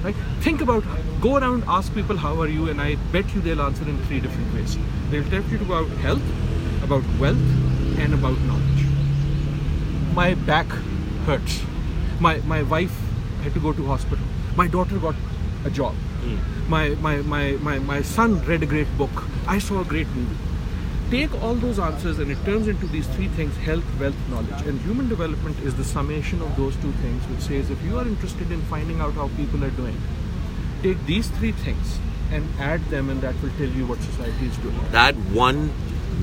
[0.03, 0.15] right
[0.47, 0.83] think about
[1.21, 4.19] go around ask people how are you and I bet you they'll answer in three
[4.19, 4.77] different ways
[5.09, 6.21] they'll tell you about health
[6.83, 8.71] about wealth and about knowledge
[10.13, 10.67] my back
[11.25, 11.61] hurts.
[12.19, 12.95] My my wife
[13.43, 14.25] had to go to hospital.
[14.55, 15.15] My daughter got
[15.65, 15.93] a job.
[16.23, 16.69] Hmm.
[16.69, 19.23] My, my, my, my, my son read a great book.
[19.47, 20.37] I saw a great movie.
[21.11, 24.65] Take all those answers and it turns into these three things health, wealth, knowledge.
[24.65, 28.07] And human development is the summation of those two things, which says if you are
[28.07, 29.97] interested in finding out how people are doing,
[30.81, 31.99] take these three things
[32.31, 34.79] and add them, and that will tell you what society is doing.
[34.91, 35.71] That one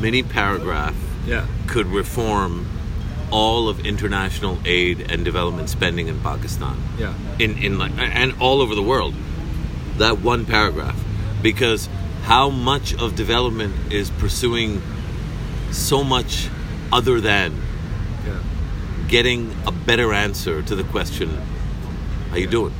[0.01, 1.47] mini paragraph Yeah.
[1.66, 2.66] could reform
[3.30, 6.78] all of international aid and development spending in Pakistan.
[6.99, 7.12] Yeah.
[7.39, 9.14] In in like and all over the world.
[9.99, 10.97] That one paragraph
[11.43, 11.91] because
[12.29, 14.83] how much of development is pursuing
[15.70, 16.51] so much
[16.93, 17.55] other than
[18.26, 18.35] Yeah.
[19.09, 21.31] getting a better answer to the question
[22.31, 22.74] how you doing?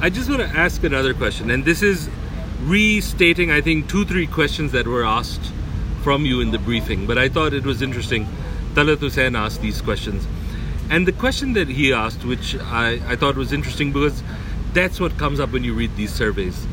[0.00, 2.08] I just want to ask another question, and this is
[2.64, 5.52] restating, I think, two, three questions that were asked
[6.02, 7.06] from you in the briefing.
[7.06, 8.26] But I thought it was interesting.
[8.74, 10.26] Talat Hussain asked these questions.
[10.90, 14.22] And the question that he asked, which I, I thought was interesting because
[14.72, 16.66] that's what comes up when you read these surveys.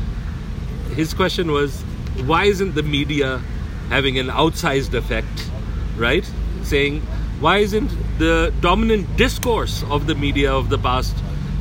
[0.96, 1.82] His question was
[2.26, 3.41] why isn't the media
[3.89, 5.50] having an outsized effect,
[5.98, 6.30] right?
[6.64, 7.02] Saying,
[7.39, 11.16] why isn't the dominant discourse of the media of the past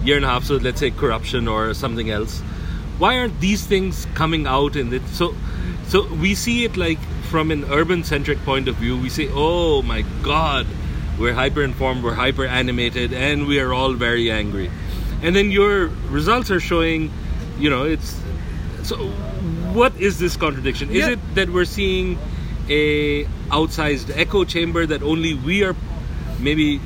[0.05, 2.41] year and a half, so let's say corruption or something else,
[2.99, 5.03] why aren't these things coming out in it?
[5.09, 5.35] So,
[5.89, 9.83] so we see it like from an urban centric point of view, we say, oh
[9.83, 10.67] my god,
[11.19, 14.71] we're hyper informed, we're hyper animated, and we are all very angry.
[15.23, 17.11] And then your results are showing,
[17.59, 18.21] you know, it's
[18.85, 18.97] so,
[19.73, 20.91] what is this contradiction?
[20.91, 21.11] Is yeah.
[21.13, 22.19] it that we're seeing
[22.69, 25.75] a outsized echo chamber that only we are
[26.39, 26.81] maybe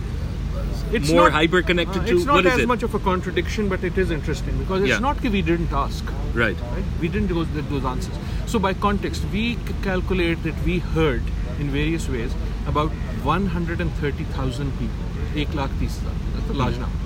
[0.93, 2.17] it's more hyper connected uh, to?
[2.17, 2.69] It's not as it?
[2.69, 5.01] much of a contradiction, but it is interesting because it's yeah.
[5.01, 6.05] not that we didn't ask.
[6.35, 6.61] Right.
[6.61, 6.85] right?
[7.01, 8.15] We didn't get those answers.
[8.47, 11.25] So, by context, we calculate that we heard
[11.59, 12.33] in various ways
[12.69, 12.91] about
[13.25, 15.05] 130,000 people.
[15.35, 16.35] Eight lakh 30,000.
[16.35, 16.83] That's a large hmm.
[16.83, 16.97] number.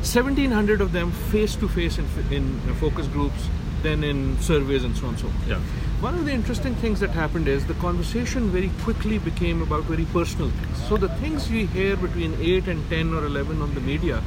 [0.00, 3.48] 1,700 of them face to face in focus groups,
[3.82, 5.48] than in surveys and so on and so forth.
[5.48, 5.60] Yeah.
[6.00, 10.06] One of the interesting things that happened is the conversation very quickly became about very
[10.06, 10.82] personal things.
[10.88, 14.22] So the things we hear between 8 and 10 or 11 on the media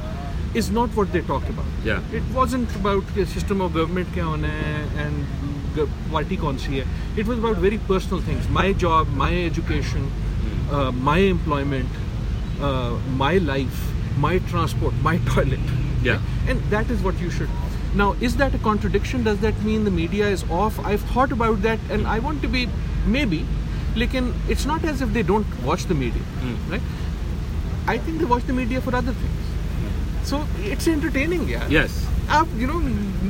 [0.54, 1.64] is not what they talk about.
[1.84, 2.00] Yeah.
[2.12, 5.26] It wasn't about the system of government kya hona hai and
[6.12, 6.86] party kaun si hai.
[7.16, 8.48] It was about very personal things.
[8.48, 10.10] My job, my education,
[10.70, 11.88] uh, my employment,
[12.60, 13.82] uh, my life,
[14.16, 15.74] my transport, my toilet.
[16.02, 16.20] Yeah.
[16.46, 17.48] And that is what you should.
[17.95, 19.23] Now, is that a contradiction?
[19.23, 20.79] Does that mean the media is off?
[20.85, 22.67] I've thought about that and I want to be
[23.07, 23.45] maybe.
[23.95, 24.13] Like,
[24.47, 26.21] it's not as if they don't watch the media,
[26.69, 26.81] right?
[27.87, 29.45] I think they watch the media for other things.
[30.23, 31.67] So it's entertaining, yeah.
[31.69, 32.05] Yes.
[32.29, 32.79] आप you know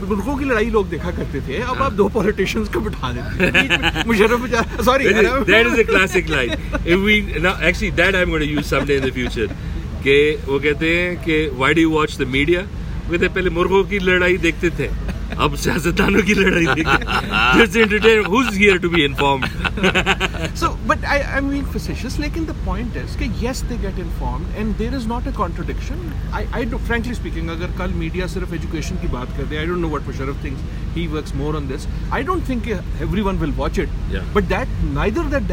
[0.07, 4.03] मुल्कों की लड़ाई लोग देखा करते थे अब आप दो पॉलिटिशियंस को बिठा देते हैं
[4.07, 6.51] मुशर्रफ बेचारा sorry That is, that is a classic line.
[6.83, 7.15] If we
[7.45, 9.47] now actually that I'm going to use someday in the future.
[10.03, 10.17] कि
[10.47, 12.65] वो कहते हैं कि why do you watch the media?
[13.10, 14.88] कहते पहले मुर्गों की लड़ाई देखते थे
[15.36, 16.66] अब सियासतदानों की लड़ाई
[22.18, 26.30] लेकिन द पॉइंट इज़ कि yes they get informed and there is not a contradiction
[26.34, 29.88] I I don't speaking अगर कल मीडिया सिर्फ़ एजुकेशन की बात करते I don't know
[29.88, 30.60] what Musharraf thinks
[30.96, 33.88] he works more on this I don't think everyone will watch it
[34.34, 35.44] but that neither that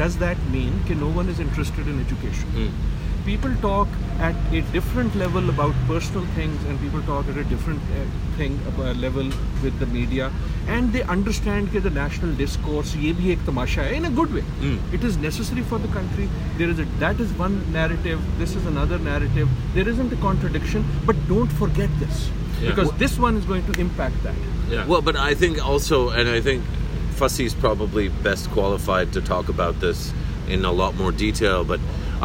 [0.00, 5.14] does that mean कि no one is interested in education people talk at a different
[5.14, 8.04] level about personal things and people talk at a different uh,
[8.36, 9.24] thing uh, uh, level
[9.62, 10.30] with the media
[10.68, 14.36] and they understand that the national discourse ye bhi ek tamasha hai in a good
[14.38, 14.76] way mm.
[14.98, 16.28] it is necessary for the country
[16.60, 20.86] there is a that is one narrative this is another narrative there isn't a contradiction
[21.10, 22.70] but don't forget this yeah.
[22.70, 24.86] because this one is going to impact that yeah.
[24.94, 26.78] well but i think also and i think
[27.20, 30.12] Fasi's probably best qualified to talk about this
[30.54, 31.80] in a lot more detail but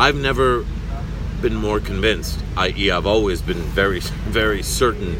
[0.06, 0.50] i've never
[1.42, 5.18] been more convinced, i.e., I've always been very, very certain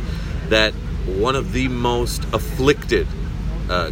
[0.50, 0.74] that
[1.06, 3.08] one of the most afflicted,
[3.70, 3.92] uh,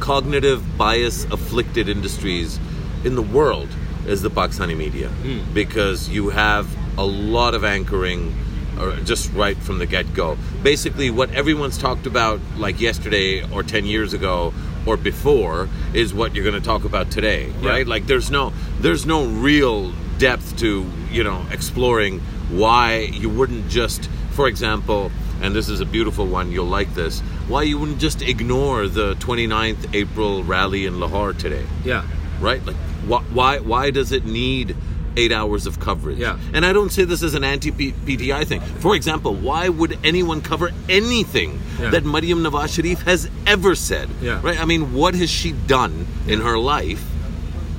[0.00, 2.58] cognitive bias afflicted industries
[3.04, 3.68] in the world
[4.06, 5.10] is the Pakistani media
[5.52, 6.66] because you have
[6.98, 8.34] a lot of anchoring
[8.78, 10.38] uh, just right from the get go.
[10.62, 14.54] Basically, what everyone's talked about like yesterday or 10 years ago
[14.86, 17.70] or before is what you're going to talk about today, Yeah.
[17.70, 17.86] right?
[17.86, 24.08] Like there's no there's no real depth to, you know, exploring why you wouldn't just
[24.32, 25.10] for example,
[25.42, 29.14] and this is a beautiful one, you'll like this, why you wouldn't just ignore the
[29.16, 32.04] 29th April rally in Lahore today Yeah.
[32.40, 32.64] right?
[32.64, 34.76] Like, why, why, why does it need
[35.16, 36.18] eight hours of coverage?
[36.18, 36.38] Yeah.
[36.54, 38.60] And I don't say this as an anti-PTI thing.
[38.60, 41.90] For example, why would anyone cover anything Yeah.
[41.90, 44.08] that Maryam Nawaz Sharif has ever said?
[44.22, 44.40] Yeah.
[44.40, 44.60] Right?
[44.60, 47.04] I mean, what has she done in her life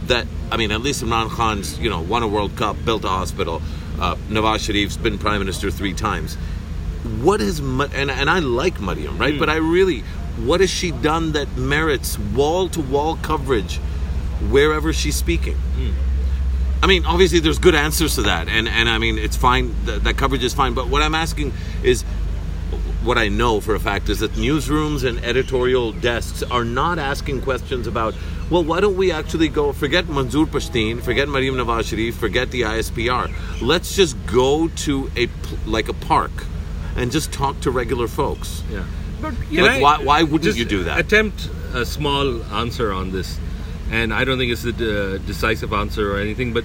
[0.08, 3.10] that, I mean, at least Imran Khan's, you know, won a World Cup, built a
[3.10, 3.62] hospital.
[4.00, 6.36] Uh, Nawaz Sharif's been prime minister three times.
[7.22, 9.38] What is, and, and I like Maryam, right?
[9.38, 10.02] But I really,
[10.46, 13.80] what has she done that merits wall-to-wall coverage
[14.48, 15.58] wherever she's speaking.
[16.82, 19.76] I mean, obviously, there's good answers to that, and and I mean, it's fine.
[19.86, 20.74] That, that coverage is fine.
[20.74, 21.52] But what I'm asking
[21.84, 22.04] is,
[23.04, 27.42] what I know for a fact is that newsrooms and editorial desks are not asking
[27.42, 28.16] questions about
[28.50, 32.62] well, why don't we actually go, forget Manzoor Pashteen, forget Maryam Nawaz Sharif, forget the
[32.62, 33.32] ISPR.
[33.62, 35.30] Let's just go to a,
[35.66, 36.32] like a park
[36.96, 38.64] and just talk to regular folks.
[38.72, 38.86] Yeah.
[39.22, 41.00] But, like, why, why wouldn't you do that?
[41.00, 43.38] Attempt a small answer on this.
[43.92, 46.64] And I don't think it's a uh, decisive answer or anything, but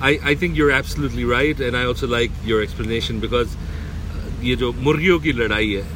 [0.00, 1.58] I, I think you're absolutely right.
[1.58, 5.95] And I also like your explanation because uh, you know, मुर्गियों ki ladai hai.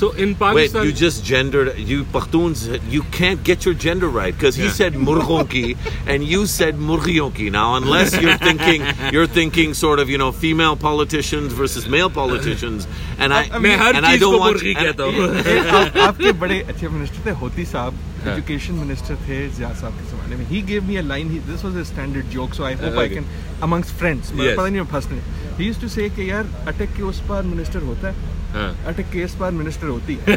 [0.00, 2.60] So in Wait, Pakistan, you just gendered you Pakhtuns.
[2.92, 4.76] You can't get your gender right because he Yeah.
[4.76, 5.62] said murgon ki
[6.14, 7.48] and you said murgiyon ki.
[7.56, 12.86] Now, unless you're thinking you're thinking sort of you know female politicians versus male politicians,
[13.18, 15.68] and I मैं हर and I चीज don't को want मुर्गी and- कहता हूँ.
[15.80, 20.36] आप, आपके बड़े अच्छे मिनिस्टर थे होती साहब एजुकेशन मिनिस्टर थे जिया साहब के जमाने
[20.36, 23.06] में he gave me a line this was a standard joke so I hope I
[23.06, 23.14] Okay.
[23.14, 24.56] Can amongst friends मैं Yes.
[24.56, 27.42] पता नहीं मैं फंस नहीं ही यूज्ड टू से कि यार अटक के उस पार
[27.54, 28.70] मिनिस्टर होता है हाँ.
[28.92, 30.36] अटक के इस पार मिनिस्टर होती है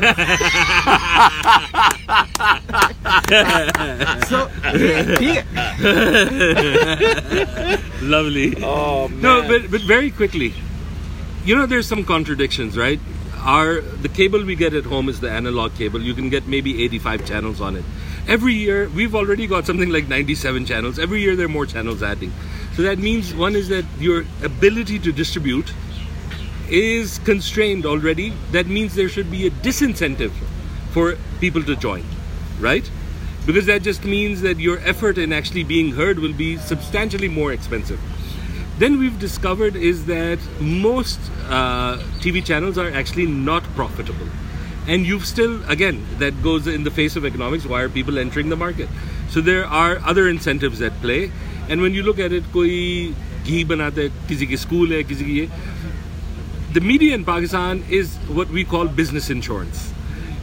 [4.30, 4.40] so
[5.18, 5.44] ठीक है
[8.14, 8.54] Lovely.
[8.64, 10.54] Oh No, but, but very quickly,
[11.46, 13.00] you know, there's some contradictions, right?
[13.40, 16.02] Our the cable we get at home is the analog cable.
[16.02, 17.86] You can get maybe 85 channels on it.
[18.28, 20.98] Every year, we've already got something like 97 channels.
[20.98, 22.32] Every year, there are more channels adding.
[22.76, 25.74] So that means one is that your ability to distribute
[26.70, 28.34] is constrained already.
[28.52, 30.32] That means there should be a disincentive
[30.92, 32.04] for people to join,
[32.60, 32.90] right?
[33.46, 37.52] Because that just means that your effort in actually being heard will be substantially more
[37.52, 38.00] expensive.
[38.80, 44.28] Then we've discovered is that most uh, TV channels are actually not profitable.
[44.88, 47.66] and you've still again that goes in the face of economics.
[47.66, 48.90] Why are people entering the market?
[49.30, 51.32] So there are other incentives at play,
[51.70, 53.14] and when you look at it, कोई
[53.46, 55.48] घी बनाता है किसी की school है किसी की ये
[56.73, 59.93] the media in Pakistan is what we call business insurance.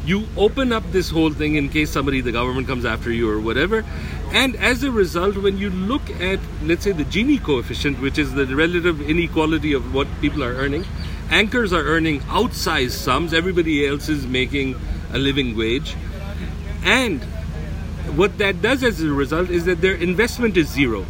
[0.06, 3.40] You open up this whole thing in case somebody, the government comes after you or
[3.40, 3.84] whatever.
[4.32, 8.34] And as a result, when you look at, let's say, the Gini coefficient, which is
[8.34, 10.86] the relative inequality of what people are earning,
[11.30, 13.34] anchors are earning outsized sums.
[13.34, 14.76] Everybody else is making
[15.12, 15.96] a living wage.
[16.84, 17.24] And
[18.16, 21.06] what that does as a result is that their investment is zero.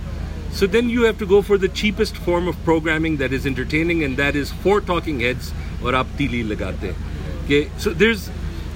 [0.55, 4.03] So then you have to go for the cheapest form of programming that is entertaining,
[4.05, 5.53] and that is four talking heads
[5.83, 6.95] or aap tili lagate.
[7.45, 8.31] Okay, so there's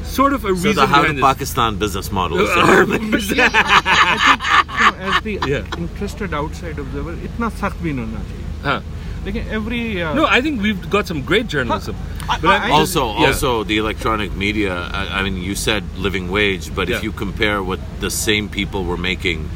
[0.05, 1.25] sort of a So reason the how behind the this.
[1.33, 3.09] Pakistan business model is Our- you know,
[5.01, 5.63] as the Yeah.
[5.79, 8.45] interested outside observer, इतना सख्त भी नहीं होना चाहिए.
[8.65, 8.81] Huh.
[9.27, 11.97] लेकिन every uh, No, I think we've got some great journalism.
[12.29, 13.27] I- But I- I'm I- just- also yeah.
[13.29, 16.97] also the electronic media I, I mean you said living wage but Yeah.
[16.99, 19.49] if you compare what the same people were making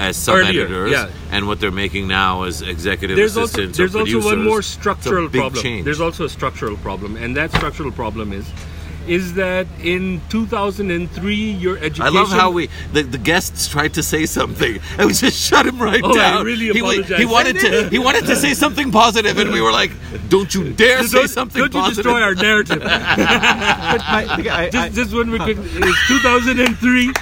[0.00, 1.10] as sub Earlier, editors yeah.
[1.30, 4.62] and what they're making now as executive there's also assistants there's or also one more
[4.62, 5.62] structural problem.
[5.62, 5.84] change.
[5.84, 8.50] There's also a structural problem, and that structural problem is
[9.06, 12.02] is that in 2003 your education.
[12.02, 15.66] I love how we the, the guests tried to say something and we just shut
[15.66, 16.38] him right oh, down.
[16.38, 17.18] I really he, apologize.
[17.18, 19.92] He, wanted to he wanted to say something positive and we were like,
[20.28, 22.80] "Don't you dare say something don't positive!" Don't you destroy our narrative.
[22.82, 25.56] my, I, I, just, just one quick.
[25.58, 27.12] It's 2003.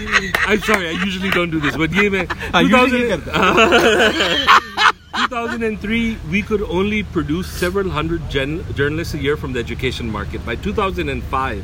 [0.46, 0.88] I'm sorry.
[0.88, 2.28] I usually don't do this, but yeah, man.
[2.52, 4.94] 2000.
[5.15, 10.45] 2003, we could only produce several hundred gen- journalists a year from the education market.
[10.45, 11.63] By 2005,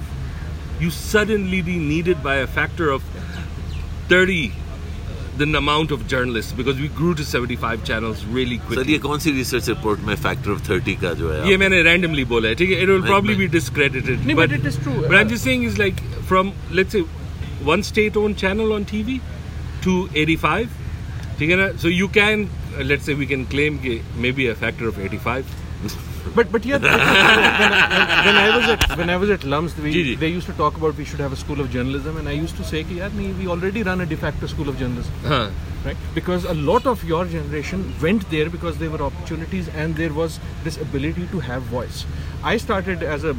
[0.80, 3.04] you suddenly be needed by a factor of
[4.08, 4.52] 30
[5.38, 8.91] the amount of journalists because we grew to 75 channels really sir quickly.
[8.93, 12.26] ये कौन सी research report में factor of 30 का जो है ये मैंने randomly
[12.32, 13.52] बोला है ठीक है it will Right, probably right.
[13.52, 14.95] be discredited No, but it is true.
[15.08, 17.04] but I'm just saying is like from let's say
[17.70, 19.16] one state owned channel on TV
[19.86, 19.95] to
[20.26, 20.68] 85
[21.39, 23.81] ठीक है ना so you can uh, uh, let's say we can claim
[24.16, 25.47] maybe a factor of 85
[26.35, 27.72] but but yeah, when, when,
[28.27, 30.97] when, I was at when I was at Lums, we, they used to talk about
[30.97, 33.11] we should have a school of journalism, and I used to say, "Ki yaar,
[33.41, 35.51] we already run a de facto school of journalism, huh.
[35.85, 40.14] right?" Because a lot of your generation went there because there were opportunities and there
[40.14, 42.07] was this ability to have voice.
[42.43, 43.37] I started as a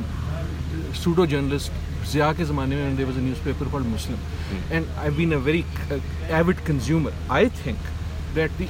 [0.94, 1.72] pseudo journalist
[2.06, 4.20] Zia ke zamane there was a newspaper called Muslim,
[4.50, 4.74] hmm.
[4.80, 6.00] and I've been a very uh,
[6.42, 7.14] avid consumer.
[7.42, 7.80] I think
[8.36, 8.70] that the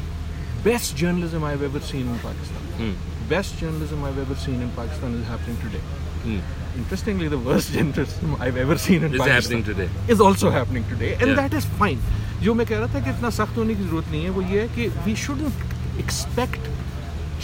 [0.64, 2.95] best journalism I've ever seen in Pakistan,
[3.28, 6.41] best journalism I've ever seen in Pakistan is happening today.
[6.76, 9.88] Interestingly, the worst journalism I've ever seen in Is Pakistan happening today.
[10.09, 11.36] is also happening today, and Yeah.
[11.43, 12.03] that is fine.
[12.43, 14.61] जो मैं कह रहा था कि इतना सख्त होने की जरूरत नहीं है वो ये
[14.61, 15.64] है कि we shouldn't
[16.05, 16.68] expect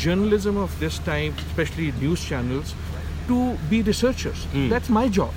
[0.04, 2.74] journalism of this time, especially news channels,
[3.28, 3.38] to
[3.70, 4.46] be researchers.
[4.72, 5.32] That's my job,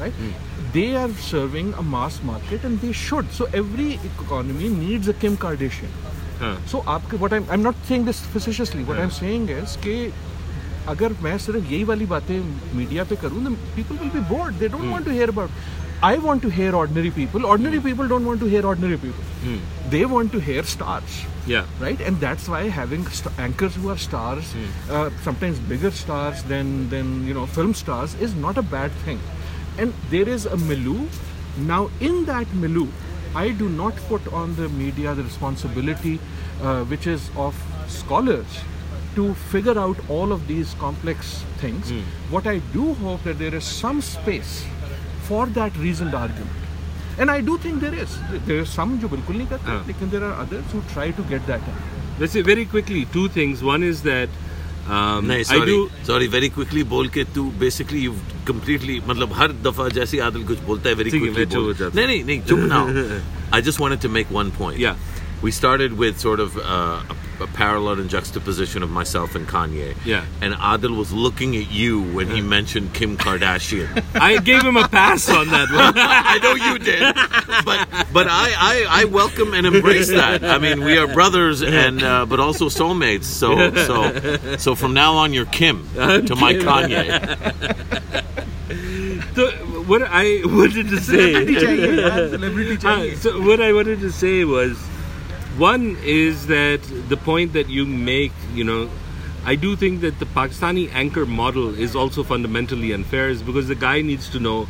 [0.00, 0.20] right?
[0.72, 3.32] They are serving a mass market, and they should.
[3.38, 5.92] So every economy needs a Kim Kardashian.
[6.71, 9.95] So आपके what I am not saying this facetiously what I am saying is कि
[10.89, 12.39] अगर मैं सिर्फ़ यही वाली बातें
[12.75, 15.49] media पे करूँ तो people will be bored they don't want to hear about
[16.03, 20.03] I want to hear ordinary people ordinary people don't want to hear ordinary people they
[20.15, 21.21] want to hear stars
[21.83, 24.51] right and that's why having st- anchors who are stars
[24.97, 29.19] uh, sometimes bigger stars than than you know film stars is not a bad thing
[29.85, 30.95] and there is a milieu
[31.71, 32.85] now in that milieu
[33.35, 36.19] I do not put on the media the responsibility
[36.61, 37.55] uh, which is of
[37.87, 38.59] scholars
[39.15, 41.91] to figure out all of these complex things.
[41.91, 42.03] Mm.
[42.29, 44.65] What I do hope that there is some space
[45.23, 46.51] for that reasoned argument.
[47.17, 48.17] And I do think there is.
[48.45, 50.05] There are some who bilkul nahi karte, ah.
[50.13, 51.61] there are others who try to get that.
[52.19, 53.63] Let's say very quickly two things.
[53.63, 54.29] One is that
[54.85, 55.75] um, नहीं sorry
[56.07, 58.11] sorry very quickly बोल के तू basically you
[58.47, 62.59] completely मतलब हर दफ़ा जैसे आदिल कुछ बोलता है वेरी क्विकली नहीं नहीं नहीं चुप
[62.65, 62.81] ना
[63.55, 64.95] I just wanted to make one point या
[65.43, 69.95] we started with sort uh, a, a parallel and juxtaposition of myself and Kanye.
[70.05, 70.25] Yeah.
[70.41, 74.03] And Adil was looking at you when he mentioned Kim Kardashian.
[74.19, 77.15] I gave him a pass on that one I know you did,
[77.65, 80.43] but but I, I, I welcome and embrace that.
[80.43, 83.25] I mean, we are brothers and uh, but also soulmates.
[83.25, 87.09] So so so from now on, you're Kim to my Kanye.
[89.35, 89.51] so
[89.83, 91.33] what I wanted to say
[92.29, 94.77] Celebrity Uh, so what I wanted to say was,
[95.56, 98.88] one is that the point that you make, you know,
[99.44, 103.74] I do think that the Pakistani anchor model is also fundamentally unfair, is because the
[103.74, 104.68] guy needs to know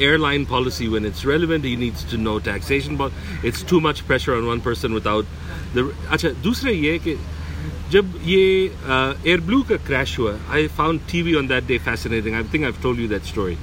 [0.00, 1.64] airline policy when it's relevant.
[1.64, 3.12] He needs to know taxation, but
[3.42, 5.26] it's too much pressure on one person without
[5.74, 5.84] the.
[6.10, 7.16] अच्छा दूसरा ये है कि
[7.92, 8.44] जब ये
[9.26, 12.72] air blue का crash हुआ I found TV on that day fascinating I think I
[12.82, 13.56] told you that story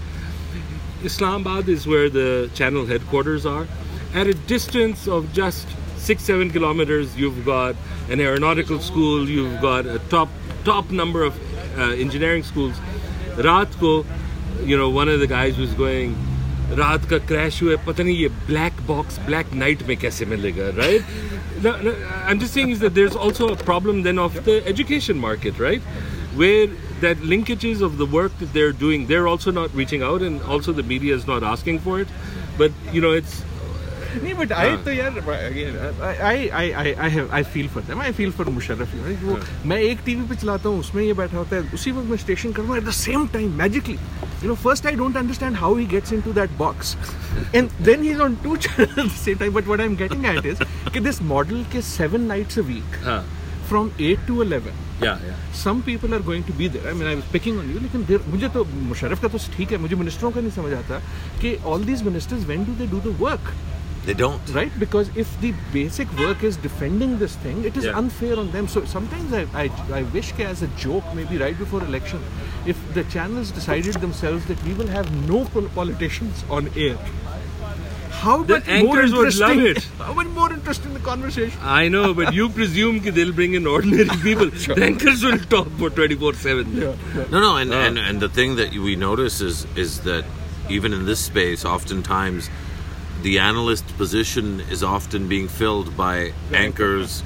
[1.07, 3.67] Islamabad is where the channel headquarters are.
[4.19, 7.75] At a distance of just six, seven kilometers, you've got
[8.09, 10.29] an aeronautical school, you've got a top
[10.63, 11.39] top number of
[11.77, 12.75] uh, engineering schools.
[13.37, 14.05] रात को,
[14.65, 16.15] you know, one of the guys was going,
[16.77, 20.69] रात का crash हुआ है पता नहीं ये black box black night में कैसे मिलेगा
[20.77, 21.03] right
[21.61, 21.95] no, no,
[22.25, 25.81] I'm just saying is that there's also a problem then of the education market, right?
[26.35, 26.67] Where
[27.01, 30.73] that linkages of the work that they're doing, they're also not reaching out, and also
[30.73, 32.07] the media is not asking for it.
[32.57, 33.43] But you know, it's
[34.14, 35.18] नहीं but I हाँ। तो यार
[36.22, 39.34] I I I I have I feel for them I feel for Musharraf you वो
[39.34, 42.16] हाँ। मैं एक TV पे चलाता हूँ उसमें ये बैठा होता है उसी वक्त मैं
[42.18, 43.94] स्टेशन कर at the same time magically
[44.42, 46.96] you know first I don't understand how he gets into that box
[47.54, 50.46] and then he is on two channel same time but what I am getting at
[50.46, 53.02] is कि this model के seven nights a week
[53.68, 54.86] from eight to eleven
[55.56, 58.04] some people are going to be there I mean I was picking on you लेकिन
[58.06, 60.98] देर मुझे तो मुशर्रफ का तो ठीक है मुझे मिनिस्टरों का नहीं समझ आता
[61.40, 63.52] कि all these ministers when do they do the work
[64.06, 64.40] They don't.
[64.54, 67.98] right because if the basic work is defending this thing it is Yeah.
[68.02, 69.64] unfair on them so sometimes I, I
[69.98, 72.22] i wish ke as a joke maybe right before election
[72.74, 75.40] if the channels decided themselves that we will have no
[75.80, 76.96] politicians on air
[78.22, 79.84] how The much more anchors would love interesting it.
[80.06, 83.66] how much more interesting the conversation I know, but you presume that they'll bring in
[83.66, 84.50] ordinary people.
[84.80, 86.74] The anchors will talk for 24/7.
[86.74, 87.76] Yeah, No, no, and, uh.
[87.86, 90.24] and, and the thing that we notice is is that
[90.80, 92.50] even in this space, oftentimes
[93.22, 97.22] the analyst position is often being filled by anchors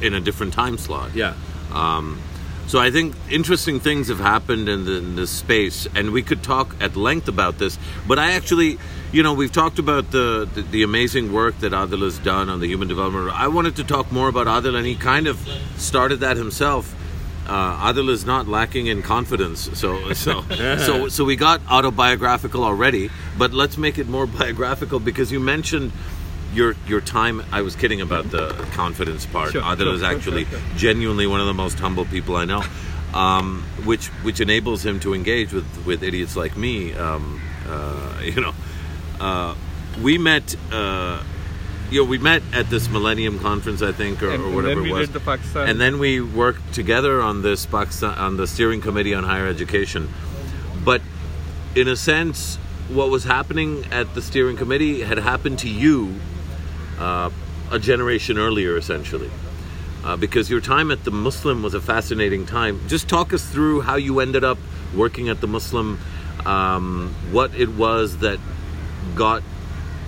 [0.00, 1.14] in a different time slot.
[1.14, 1.34] Yeah.
[1.72, 2.20] Um,
[2.66, 6.42] so I think interesting things have happened in, the, in this space, and we could
[6.42, 7.78] talk at length about this.
[8.08, 8.78] But I actually,
[9.12, 12.58] you know, we've talked about the, the the amazing work that Adil has done on
[12.58, 13.30] the human development.
[13.30, 15.38] I wanted to talk more about Adil, and he kind of
[15.76, 16.92] started that himself.
[17.46, 20.42] Uh, Adil is not lacking in confidence, so so
[20.78, 23.10] so so we got autobiographical already.
[23.38, 25.92] But let's make it more biographical because you mentioned
[26.52, 27.42] your your time.
[27.52, 29.52] I was kidding about the confidence part.
[29.52, 32.64] Sure, Adil sure, is actually sure, genuinely one of the most humble people I know,
[33.14, 36.94] um, which which enables him to engage with with idiots like me.
[36.94, 38.54] Um, uh, you know,
[39.20, 39.54] uh,
[40.02, 40.56] we met.
[41.90, 44.74] You know, we met at this Millennium Conference, I think, or, And- or and whatever
[44.76, 45.06] then we it was.
[45.08, 49.14] did the Pakistan- and then we worked together on this Pakistan on the steering committee
[49.14, 50.08] on higher education.
[50.84, 51.00] But
[51.76, 52.58] in a sense,
[52.88, 56.14] what was happening at the steering committee had happened to you
[56.98, 57.30] uh,
[57.70, 59.30] a generation earlier, essentially.
[60.04, 62.80] Uh, because your time at the Muslim was a fascinating time.
[62.88, 64.56] Just talk us through how you ended up
[64.94, 65.98] working at the Muslim,
[66.46, 68.38] um, what it was that
[69.14, 69.42] got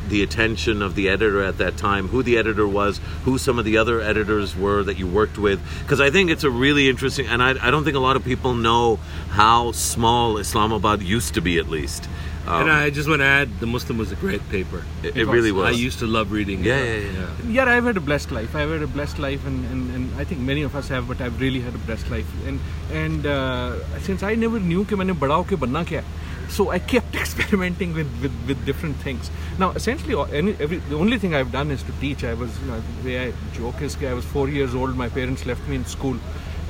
[0.09, 3.65] the attention of the editor at that time, who the editor was, who some of
[3.65, 5.59] the other editors were that you worked with.
[5.81, 8.23] Because I think it's a really interesting, and I, I don't think a lot of
[8.23, 8.97] people know
[9.29, 12.09] how small Islamabad used to be, at least.
[12.45, 14.83] Um, And I just want to add, the Muslim was a great paper.
[15.03, 15.67] it, it really was.
[15.67, 17.03] I used to love reading Yeah, it.
[17.13, 17.51] yeah, yeah.
[17.65, 20.25] yeah i've had a blessed life i've had a blessed life and, and, and i
[20.25, 22.59] think many of us have but i've really had a blessed life and
[23.03, 23.71] and uh,
[24.09, 27.94] since i never knew कि मैंने बड़ा होके बनना क्या है, so i kept experimenting
[27.94, 29.30] with, with, with different things.
[29.58, 32.24] Now essentially any, every, the only thing i've done is to teach.
[32.24, 34.96] I was you know, the way i joke is i was four years old.
[34.96, 36.16] My parents left me in school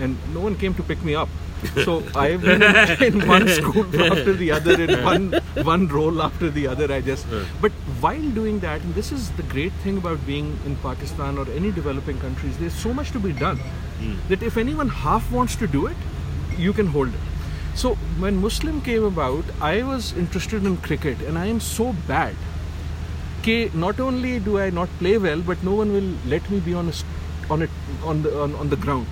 [0.01, 1.29] and no one came to pick me up.
[1.85, 5.33] So I've been in, in one school after the other, in one
[5.65, 6.93] one role after the other.
[6.93, 7.27] I just,
[7.61, 11.51] but while doing that, and this is the great thing about being in Pakistan or
[11.51, 14.15] any developing countries, there's so much to be done hmm.
[14.29, 15.97] that if anyone half wants to do it,
[16.57, 17.21] you can hold it.
[17.79, 22.35] So when Muslim came about, I was interested in cricket, and I am so bad.
[23.41, 26.75] Okay, not only do I not play well, but no one will let me be
[26.75, 26.95] on a,
[27.49, 27.71] on it
[28.05, 29.07] on the on, on the ground.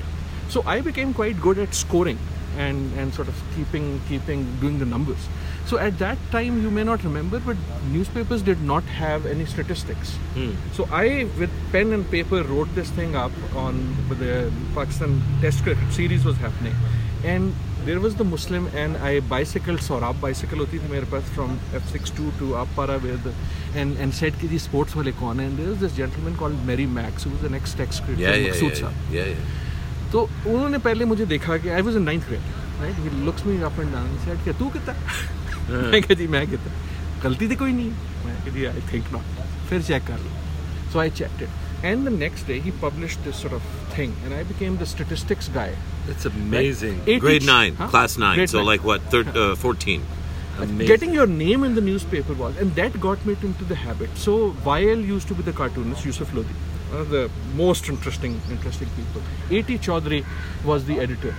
[0.48, 2.18] So I became quite good at scoring
[2.64, 5.28] and and sort of keeping keeping doing the numbers.
[5.66, 7.56] So at that time, you may not remember, but
[7.92, 10.16] newspapers did not have any statistics.
[10.34, 10.50] Hmm.
[10.72, 13.80] So I, with pen and paper, wrote this thing up on
[14.26, 16.74] the Pakistan Test cricket series was happening,
[17.22, 17.54] and
[17.86, 21.84] there was the Muslim and I bicycle आप bicycle होती थी मेरे पास from F
[21.92, 23.32] six to to Aabpara with
[23.76, 25.46] and and set की जी sports वाले कौन है?
[25.56, 31.04] There is this gentleman called मेरी मैक्स द नेक्स्ट टेक्स मकसूद साहब। तो उन्होंने पहले
[31.04, 34.16] मुझे देखा कि I was in ninth grade right he looks me up and down
[34.24, 34.94] set क्या तू कितना?
[35.70, 36.72] हाँ। मैं कह जी मैं कितना?
[37.22, 37.90] गलती थी कोई नहीं
[38.26, 42.06] मैं कह जी आई थिंक नॉट फिर चेक कर लो। So I check it And
[42.06, 45.74] the next day, he published this sort of thing, and I became the statistics guy.
[46.06, 47.04] That's amazing.
[47.06, 47.88] Like, Grade each, nine, huh?
[47.88, 48.36] class nine.
[48.36, 48.66] Grade so nine.
[48.66, 50.02] like what, thir- uh, fourteen.
[50.58, 50.86] Amazing.
[50.86, 54.08] Getting your name in the newspaper was, and that got me into the habit.
[54.16, 56.48] So Vial used to be the cartoonist, Yusuf Lodi,
[56.90, 59.20] one of the most interesting, interesting people.
[59.50, 59.78] A.T.
[59.78, 60.24] Chaudhary
[60.64, 61.34] was the editor.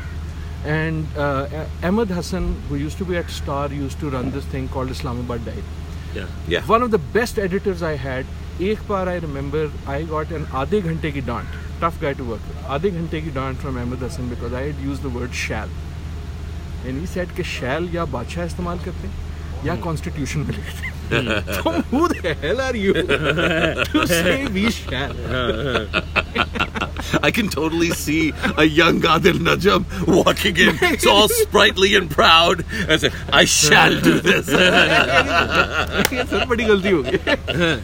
[0.65, 4.67] And uh, Ahmed Hassan, who used to be at Star, used to run this thing
[4.67, 5.63] called Islamabad Diary.
[6.13, 6.27] Yeah.
[6.47, 6.61] yeah.
[6.65, 8.25] One of the best editors I had
[8.61, 11.47] एक बार I remember I got an आधे घंटे की डांट
[11.81, 15.01] tough guy to work आधे घंटे की डांट from Ahmed Hassan because I had used
[15.01, 15.71] the word shall
[16.85, 20.85] and he set के शैल या बादशाह इस्तेमाल करते हैं या हम्म। कॉन्स्टिट्यूशन में लिखते
[20.85, 25.15] हैं। Who the hell are you to say we shall?
[27.23, 32.65] I can totally see a young Adil Najam walking in, it's all sprightly and proud,
[32.71, 34.47] and say, I shall do this.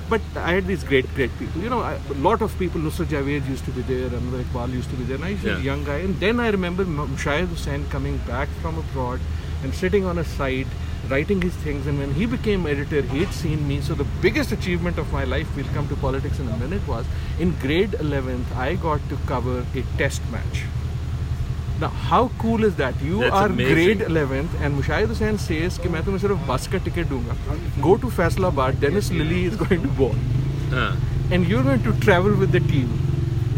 [0.10, 1.62] but I had these great, great people.
[1.62, 4.90] You know, a lot of people, Nusrat Javed used to be there, Anwar Iqbal used
[4.90, 5.58] to be there, and I was yeah.
[5.58, 6.00] a young guy.
[6.00, 9.22] And then I remember Mushahid Hussain coming back from abroad
[9.64, 10.68] and sitting on a side
[11.10, 11.88] writing his things.
[11.88, 13.82] And when he became editor, he had seen me.
[13.82, 17.06] So the biggest achievement of my life, we'll come to politics in a minute, was
[17.40, 20.64] in grade 11th, I got to cover a test match.
[21.80, 23.00] Now, how cool is that?
[23.02, 23.98] You That's are amazing.
[23.98, 28.08] grade 11th, and Mushahid Hussain says कि मैं तुम्हें सिर्फ bus का ticket Go to
[28.08, 28.80] Faisalabad.
[28.80, 30.16] Dennis Lillee is going to bowl,
[30.72, 30.96] uh.
[31.32, 32.90] and you're going to travel with the team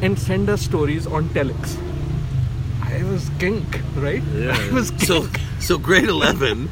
[0.02, 1.78] and send us stories on telex.
[2.82, 4.24] I was kink, right?
[4.34, 4.58] Yeah.
[4.70, 5.04] I was kink.
[5.04, 6.70] So so grade eleven,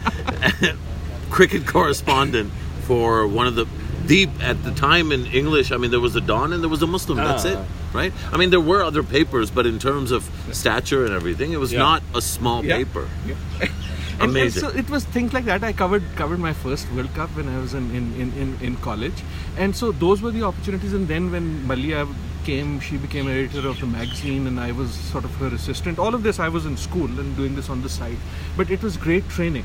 [1.29, 2.51] cricket correspondent
[2.84, 3.65] for one of the
[4.05, 5.71] deep at the time in English.
[5.71, 7.17] I mean, there was a Dawn and there was a Muslim.
[7.17, 7.65] That's it, Ah.
[7.93, 8.13] right?
[8.34, 11.71] I mean, there were other papers, but in terms of stature and everything, it was
[11.71, 11.79] Yeah.
[11.79, 12.77] not a small Yeah.
[12.77, 13.07] paper.
[13.61, 13.71] And-
[14.21, 14.61] and Amazing.
[14.61, 15.63] so it was things like that.
[15.63, 18.75] I covered covered my first World Cup when I was in, in, in, in, in
[18.75, 19.23] college,
[19.57, 20.93] and so those were the opportunities.
[20.93, 22.07] And then when Maleeha
[22.43, 25.97] she became editor of the magazine, and I was sort of her assistant.
[25.97, 28.17] All of this, I was in school and doing this on the side,
[28.57, 29.63] but it was great training.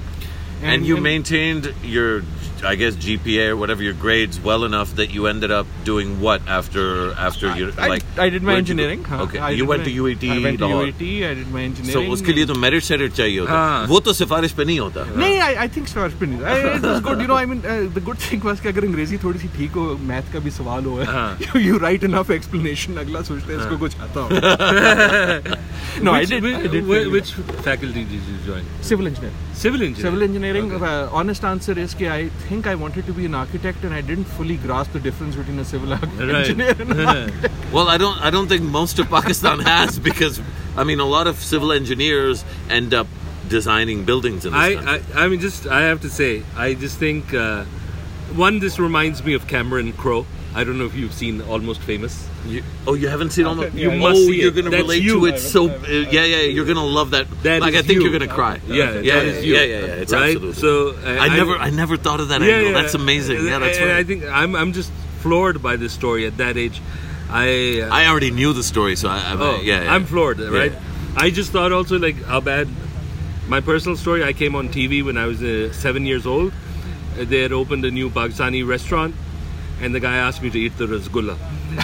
[0.63, 2.23] And, you and maintained your,
[2.65, 6.47] I guess GPA or whatever your grades well enough that you ended up doing what
[6.49, 8.03] after after I, your like.
[8.19, 9.05] I did my engineering.
[9.05, 9.23] Huh?
[9.23, 10.29] Okay, I you went my, to UET.
[10.29, 11.31] I went to UET.
[11.31, 11.93] I did my engineering.
[11.93, 13.53] So उसके लिए तो merit center चाहिए होता.
[13.53, 13.87] हाँ.
[13.87, 15.05] वो तो सिफारिश पे नहीं होता.
[15.17, 16.41] नहीं, I, I think सिफारिश पे नहीं.
[16.43, 17.21] I, it was good.
[17.21, 19.79] You know, I mean, uh, the good thing was कि अगर अंग्रेजी थोड़ी सी ठीक
[19.79, 20.99] हो, math का भी सवाल हो,
[21.39, 22.99] you, you write enough explanation.
[23.05, 24.29] अगला सोचते हैं इसको कुछ आता हो.
[26.03, 26.55] no, which, I did.
[26.55, 27.33] I did which
[27.69, 28.65] faculty did you join?
[28.81, 29.48] Civil engineering.
[29.61, 30.03] Civil engineering.
[30.07, 30.73] Civil engineering.
[30.89, 34.01] Uh, honest answer is कि I think I wanted to be an architect and I
[34.11, 36.35] didn't fully grasp the difference between a civil arch- Right.
[36.43, 37.55] engineer and an architect.
[37.73, 38.21] Well, I don't.
[38.29, 40.41] I don't think most of Pakistan has because
[40.77, 43.09] I mean a lot of civil engineers end up
[43.49, 45.15] designing buildings in this I, country.
[45.15, 47.65] I, I mean, just I have to say, I just think uh,
[48.47, 48.61] one.
[48.61, 50.25] This reminds me of Cameron Crowe.
[50.59, 52.29] I don't know if you've seen Almost Famous.
[52.45, 53.71] You, oh, you haven't seen all the.
[53.71, 55.21] You oh, must see you're gonna That's relate you.
[55.21, 55.69] to it so.
[55.71, 57.31] Uh, yeah, yeah, you're gonna love that.
[57.45, 58.09] That like is I think you.
[58.09, 58.61] you're gonna cry.
[58.67, 59.55] Yeah, yeah, that yeah, you.
[59.55, 60.03] yeah, yeah, yeah.
[60.03, 60.35] It's right?
[60.35, 60.55] absolutely.
[60.55, 62.73] So uh, I never, I never thought of that Yeah, angle.
[62.73, 62.83] yeah.
[62.83, 63.47] That's amazing.
[63.47, 63.91] Yeah, that's right.
[63.93, 64.91] I think I'm, I'm just
[65.21, 66.83] floored by this story at that age.
[67.31, 69.95] I, uh, I already knew the story, so I, I oh, yeah, yeah.
[69.95, 70.73] I'm floored, right?
[70.73, 70.81] Yeah.
[71.17, 72.67] I just thought also like how bad.
[73.47, 74.25] My personal story.
[74.25, 76.53] I came on TV when I was uh, seven years old.
[77.15, 79.15] They had opened a new Pakistani restaurant,
[79.82, 81.38] and the guy asked me to eat the rasgulla,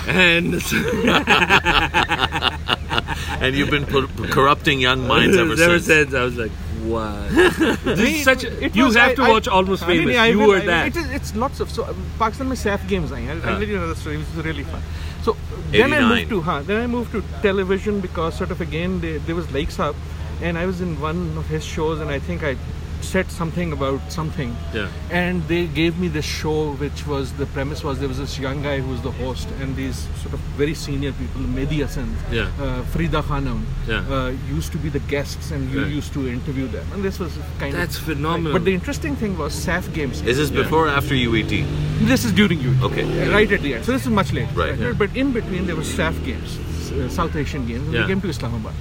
[0.07, 0.55] and
[3.41, 6.13] And you've been pu- corrupting young minds ever, since.
[6.13, 6.51] I was like,
[6.83, 7.29] what?
[7.31, 8.43] this is such.
[8.43, 10.17] A, It you was- have I- to I- watch Almost I mean, Famous.
[10.17, 10.87] I you will- were I- that.
[10.87, 11.85] It is, it's lots of so
[12.17, 13.35] Pakistan में SAF games आई हैं.
[13.35, 13.59] I'll हाँ.
[13.59, 14.15] let you know the story.
[14.15, 14.81] It was really fun.
[15.23, 15.35] So
[15.71, 16.09] then I 89.
[16.09, 19.51] moved to huh, then I moved to television because sort of again they, there was
[19.51, 19.95] Lake Saab,
[20.41, 22.55] and I was in one of his shows and I think I
[23.04, 24.56] said something about something.
[24.74, 24.88] Yeah.
[25.10, 28.62] And they gave me this show, which was the premise was there was this young
[28.62, 32.48] guy who was the host, and these sort of very senior people, Mehdi Hassan, Yeah.
[32.60, 34.02] uh, Farida Khanum, Yeah.
[34.16, 35.98] uh, used to be the guests, and you Right.
[36.00, 38.52] used to interview them, and this was kind That's of That's phenomenal.
[38.58, 40.22] But the interesting thing was SAF games.
[40.22, 41.64] Is this before or after UET?
[42.12, 42.74] This is during you.
[42.82, 43.04] Okay.
[43.38, 43.84] Right at the end.
[43.84, 44.50] So this is much later.
[44.54, 44.92] Right, yeah.
[45.04, 48.02] But in between there were SAF games, uh, South Asian games, and Yeah.
[48.02, 48.74] we came to Islamabad.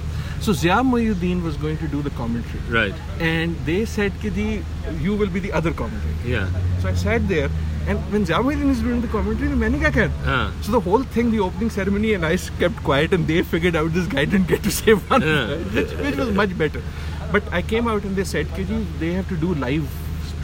[0.44, 2.60] So Zia Mohyeddin was going to do the commentary.
[2.68, 2.94] Right.
[3.18, 4.62] And they said, Kidi,
[5.00, 6.28] you will be the other commentator.
[6.28, 6.50] Yeah.
[6.80, 7.48] So I sat there
[7.86, 10.52] and when Zia Mohyeddin is doing the commentary, the I uh.
[10.60, 13.94] So the whole thing, the opening ceremony and I kept quiet and they figured out
[13.94, 15.56] this guy didn't get to say one, ah.
[15.72, 16.82] which, which was much better.
[17.32, 19.88] But I came out and they said, Kiji, they have to do live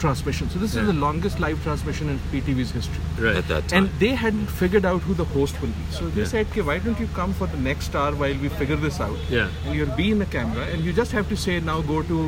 [0.01, 0.49] transmission.
[0.53, 0.81] So this Yeah.
[0.81, 3.01] is the longest live transmission in PTV's history.
[3.25, 3.35] Right.
[3.41, 3.77] At that time.
[3.83, 5.85] And they hadn't figured out who the host will be.
[5.97, 6.31] So they Yeah.
[6.33, 9.17] said, okay, why don't you come for the next hour while we figure this out?
[9.37, 9.47] Yeah.
[9.65, 12.19] And you'll be in the camera and you just have to say, now go to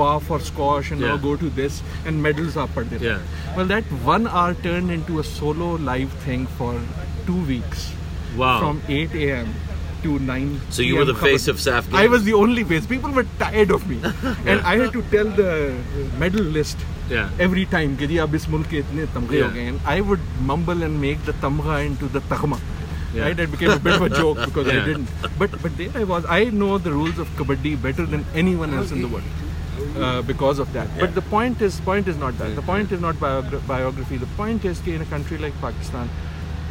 [0.00, 3.04] VA for squash and now go to this and medals are put there.
[3.10, 3.18] Yeah.
[3.56, 3.84] Well, that
[4.14, 6.74] one hour turned into a solo live thing for
[7.26, 7.88] two weeks
[8.36, 8.58] Wow.
[8.60, 9.54] from 8 a.m
[10.03, 10.47] to 9
[10.77, 11.25] So you were the PM.
[11.27, 12.11] face of SAF I games.
[12.13, 12.85] was the only face.
[12.93, 13.99] People were tired of me.
[14.45, 15.51] and I had to tell the
[16.25, 17.29] medal list Yeah.
[17.45, 19.53] every time कि जी अब इस मुल्क के इतने तमगे हो Yeah.
[19.55, 22.59] गए हैं I would mumble and make the tamga into the tagma
[23.15, 23.23] Yeah.
[23.25, 24.85] right it became a bit of a joke because I Yeah.
[24.91, 25.09] didn't
[25.41, 28.93] but but there I was I know the rules of kabaddi better than anyone else
[28.97, 29.41] in the world
[30.05, 30.95] uh, because of that.
[31.01, 32.55] But the point is, point is not that.
[32.59, 34.17] The point is not biogra- biography.
[34.23, 36.09] The point is that in a country like Pakistan,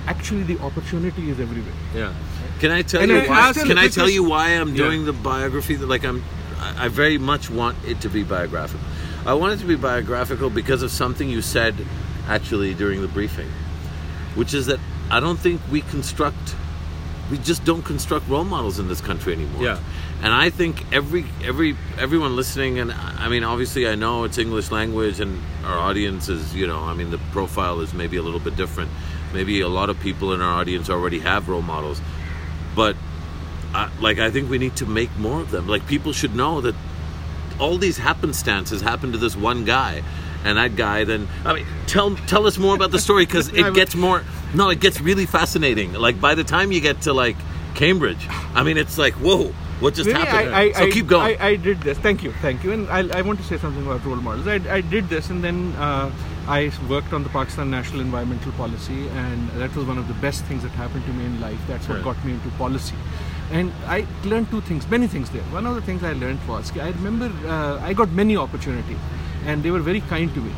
[0.08, 1.74] actually the opportunity is everywhere.
[1.94, 2.14] Yeah.
[2.60, 3.54] Can I tell And you why?
[3.54, 4.84] Can I tell you why I'm Yeah.
[4.86, 5.76] doing the biography?
[5.76, 6.24] That, Like I'm,
[6.60, 8.86] I I very much want it to be biographical.
[9.26, 11.76] I want it to be biographical because of something you said,
[12.28, 13.50] actually during the briefing,
[14.36, 14.80] which is that
[15.12, 16.56] I don't think we construct,
[17.32, 19.64] we just don't construct role models in this country anymore.
[19.64, 19.80] Yeah.
[20.24, 22.92] And I think every every everyone listening, and
[23.26, 26.94] I mean, obviously, I know it's English language, and our audience is, you know, I
[26.96, 28.90] mean, the profile is maybe a little bit different.
[29.34, 32.02] Maybe a lot of people in our audience already have role models,
[32.76, 32.96] but
[33.74, 35.68] I, like I think we need to make more of them.
[35.68, 36.76] Like people should know that
[37.60, 40.04] all these happenstances happen to this one guy,
[40.44, 41.28] and that guy then.
[41.46, 44.24] I mean, tell tell us more about the story because it gets more.
[44.54, 45.94] No, it gets really fascinating.
[45.94, 47.36] Like by the time you get to like
[47.76, 50.56] Cambridge, I mean, it's like whoa, what just Really, happened?
[50.56, 51.40] I, I, so I, keep going.
[51.40, 51.98] I, I did this.
[52.00, 52.72] Thank you, thank you.
[52.72, 54.48] And I, I want to say something about role models.
[54.48, 56.12] I, I did this, and then uh,
[56.55, 56.61] I
[56.91, 60.63] worked on the Pakistan National Environmental Policy, and that was one of the best things
[60.69, 61.61] that happened to me in life.
[61.69, 62.05] That's what Right.
[62.11, 62.97] got me into policy.
[63.61, 63.99] And I
[64.33, 65.47] learned two things, many things there.
[65.57, 69.09] One of the things I learned was I remember uh, I got many opportunities,
[69.47, 70.55] and they were very kind to me.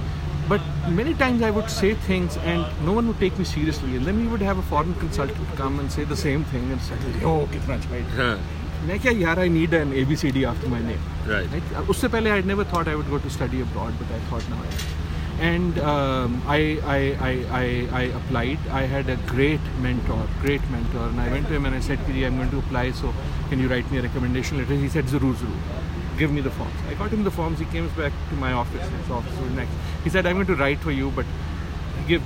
[0.49, 0.61] But
[0.97, 3.97] many times I would say things and no one would take me seriously.
[3.99, 6.83] And then we would have a foreign consultant come and say the same thing and
[6.89, 6.99] say,
[7.31, 8.35] oh, kitna अच्छा Huh.
[8.89, 11.89] मैं क्या यार I need an A B C D after my name Right.
[11.91, 14.65] उससे पहले I never thought I would go to study abroad but I thought now
[15.40, 18.60] and um, I, I, I, I, applied.
[18.70, 22.00] I had a great mentor, great mentor, and I went to him and I said,
[22.06, 23.14] Kiri, I'm going to apply, so
[23.50, 24.74] can you write me a recommendation letter?
[24.74, 25.58] He said, Zarur, Zarur.
[26.18, 26.74] Give me the forms.
[26.90, 27.60] I got him the forms.
[27.60, 28.86] He came back to my office.
[28.86, 29.72] His office was next.
[30.04, 31.26] He said, I'm going to write for you, but
[32.08, 32.22] give.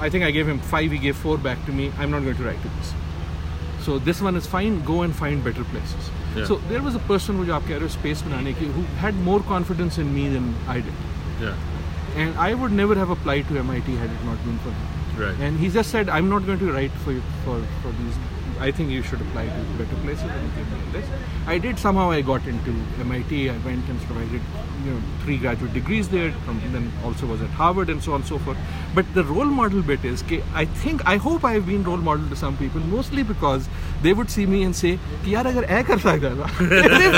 [0.00, 0.90] I think I gave him five.
[0.90, 1.92] He gave four back to me.
[1.98, 2.94] I'm not going to write to this.
[3.82, 4.82] So this one is fine.
[4.84, 6.10] Go and find better places.
[6.34, 6.46] Yeah.
[6.46, 10.94] So there was a person who, who had more confidence in me than I did.
[11.40, 11.54] Yeah
[12.16, 14.86] and I would never have applied to MIT had it not been for him
[15.20, 15.38] Right.
[15.40, 18.14] and he just said I'm not going to write for you for, for these
[18.58, 21.10] I think you should apply to better places and he gave me a list.
[21.46, 24.42] I did somehow I got into MIT I went and provided
[24.85, 28.19] you know three graduate degrees there from then also was at Harvard and so on
[28.21, 28.57] and so forth
[28.93, 31.97] but the role model bit is कि I think I hope I have been role
[32.09, 33.67] model to some people mostly because
[34.03, 36.47] they would see me and say कि यार अगर ऐ कर सकता था
[37.01, 37.13] if,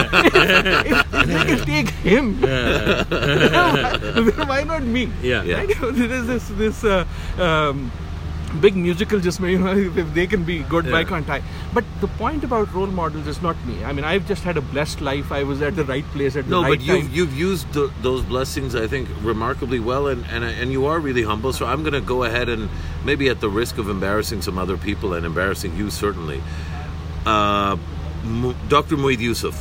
[0.94, 1.00] if
[1.34, 5.44] they can take him then why not me Yeah.
[5.44, 5.58] Yeah.
[5.58, 5.70] Right?
[6.02, 7.06] There is this this uh,
[7.38, 7.92] um,
[8.61, 11.43] big musical just you know if they can be good why can't I
[11.73, 14.61] but the point about role models is not me I mean I've just had a
[14.61, 17.15] blessed life I was at the right place at the No, right but time you've
[17.17, 21.23] you've used th those blessings, I think, remarkably well, and, and and you are really
[21.23, 21.53] humble.
[21.53, 22.69] So I'm going to go ahead and
[23.05, 26.43] maybe at the risk of embarrassing some other people and embarrassing you certainly,
[27.27, 27.77] uh,
[28.69, 28.97] Dr.
[28.97, 29.57] Moeed Yusuf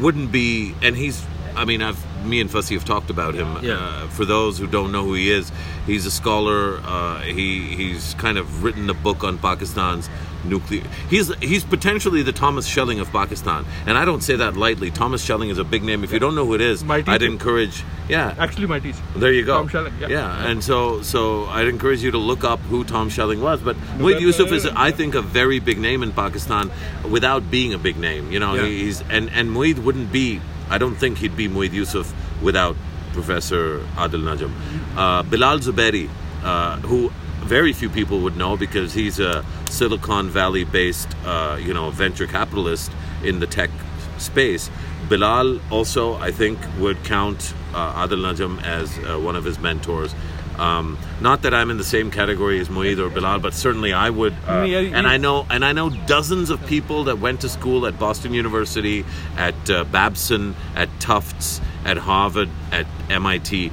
[0.00, 1.24] wouldn't be, and he's.
[1.56, 3.58] I mean, I've me and Fasi have talked about him.
[3.62, 3.74] Yeah.
[3.74, 5.50] Uh, for those who don't know who he is,
[5.86, 6.80] he's a scholar.
[6.84, 10.08] Uh, he he's kind of written a book on Pakistan's
[10.44, 10.82] nuclear.
[11.08, 14.90] He's he's potentially the Thomas Schelling of Pakistan, and I don't say that lightly.
[14.90, 16.04] Thomas Schelling is a big name.
[16.04, 17.84] If you don't know who it is, I'd encourage.
[18.08, 19.54] Yeah, actually my teacher there you go.
[19.56, 20.08] Tom Schelling, yeah.
[20.08, 20.46] yeah.
[20.48, 23.60] and so so I'd encourage you to look up who Tom Schelling was.
[23.60, 26.70] But Moeed Yusuf is, I think, a very big name in Pakistan
[27.08, 28.30] without being a big name.
[28.30, 28.66] You know, Yeah.
[28.66, 30.40] he's and and Moeed wouldn't be.
[30.72, 32.76] I don't think he'd be Moeed Yusuf without
[33.12, 34.52] Professor Adil Najam.
[34.96, 36.08] Uh, Bilal Zuberi,
[36.42, 37.10] uh, who
[37.44, 42.26] very few people would know because he's a Silicon Valley based, uh, you know, venture
[42.26, 42.90] capitalist
[43.22, 43.68] in the tech
[44.16, 44.70] space.
[45.10, 50.14] Bilal also, I think, would count uh, Adil Najam as uh, one of his mentors.
[50.58, 54.10] Um, not that I'm in the same category as Moeed or Bilal, but certainly I
[54.10, 54.34] would.
[54.46, 57.86] Uh, Yeah, and I know, and I know dozens of people that went to school
[57.86, 59.04] at Boston University,
[59.36, 63.70] at uh, Babson, at Tufts, at Harvard, at MIT.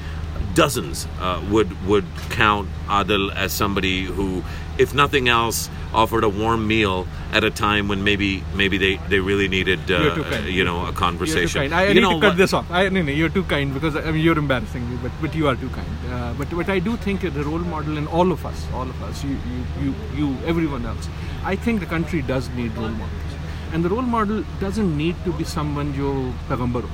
[0.56, 4.44] Dozens uh, would would count Adil as somebody who,
[4.80, 9.20] if nothing else, offered a warm meal at a time when maybe maybe they, they
[9.20, 10.16] really needed uh,
[10.46, 11.62] you know a conversation.
[11.62, 11.74] You're too kind.
[11.76, 12.72] I, I you need know to cut this off.
[12.72, 15.48] I, no, no, you're too kind because I mean, you're embarrassing me, but but you
[15.48, 15.90] are too kind.
[16.10, 19.04] Uh, but but I do think the role model in all of us, all of
[19.04, 21.10] us, you you you, you everyone else.
[21.44, 23.38] I think the country does need role models,
[23.74, 26.16] and the role model doesn't need to be someone jo
[26.48, 26.90] pagambar ho.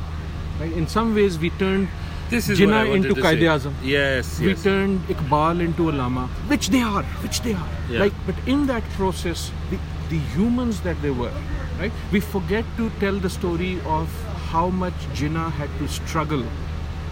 [0.59, 0.71] Right?
[0.71, 1.89] In some ways, we turned
[2.29, 3.39] This is Jinnah into to Quaid.
[3.41, 3.73] Azam.
[3.83, 4.63] Yes, We yes.
[4.63, 7.69] turned Iqbal into Allama, which they are, which they are.
[7.89, 7.99] Yeah.
[7.99, 9.77] Like, but in that process, the,
[10.09, 11.31] the humans that they were,
[11.79, 11.91] right?
[12.11, 14.09] We forget to tell the story of
[14.49, 16.43] how much Jinnah had to struggle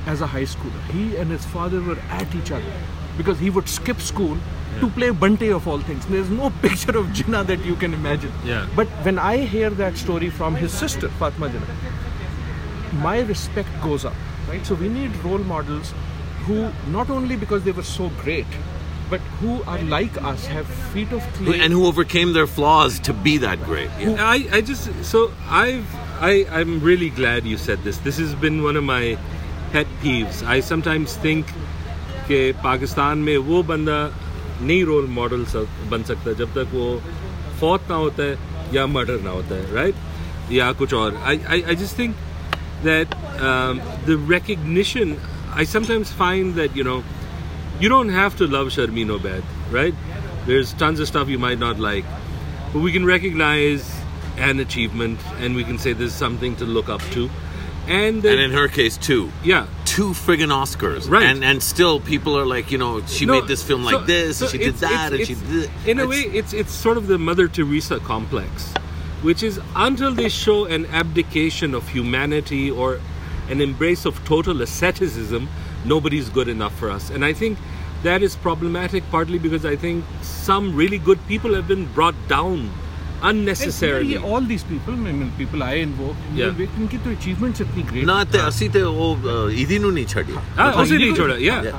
[0.07, 0.81] as a high schooler.
[0.91, 2.73] He and his father were at each other
[3.15, 4.35] because he would skip school
[4.79, 6.07] to play Bante of all things.
[6.07, 8.31] There's no picture of Jinnah that you can imagine.
[8.43, 8.67] Yeah.
[8.75, 14.13] But when I hear that story from his sister, Fatima Jinnah, my respect goes up,
[14.52, 14.64] right?
[14.66, 15.94] So we need role models
[16.46, 18.46] who not only because they were so great,
[19.10, 23.14] but who are like us, have feet of clay, and who overcame their flaws to
[23.14, 23.90] be that great.
[24.00, 27.98] I, I just so I've I I'm really glad you said this.
[27.98, 29.16] This has been one of my
[29.72, 30.42] pet peeves.
[30.46, 31.56] I sometimes think
[32.28, 33.98] कि पाकिस्तान में वो बंदा
[34.60, 35.44] नहीं role model
[35.90, 36.88] बन सकता जब तक वो
[37.60, 41.62] फौत ना होता है या मर्डर ना होता है राइट या कुछ और आई I
[41.62, 42.16] I just think
[42.83, 43.07] that
[43.41, 45.19] um, the recognition
[45.51, 47.03] I sometimes find that you know
[47.79, 49.93] you don't have to love Sharmeen Obaid, right?
[50.45, 52.05] There's tons of stuff you might not like,
[52.71, 53.89] but we can recognize
[54.37, 57.29] an achievement and we can say there's something to look up to.
[57.87, 59.29] And, then, And in her case, two.
[59.43, 61.09] yeah, Two friggin' Oscars.
[61.09, 61.23] Right.
[61.25, 64.37] And and still people are like, you know, she No, made this film like this,
[64.37, 65.69] so and she did that, and she did.
[65.85, 68.73] In a way, it's it's sort of the Mother Teresa complex,
[69.23, 72.99] which is until they show an abdication of humanity or
[73.49, 75.49] an embrace of total asceticism,
[75.85, 77.09] nobody's good enough for us.
[77.09, 77.57] And I think
[78.03, 82.69] that is problematic partly because I think some really good people have been brought down
[83.23, 84.17] unnecessarily.
[84.17, 84.95] all these people,
[85.37, 86.51] people I invoke, yeah.
[86.51, 88.05] think तो achievements इतनी great.
[88.05, 90.33] ना they, असी ते वो इधी नु नहीं छोड़ी.
[90.57, 91.71] हाँ Yeah.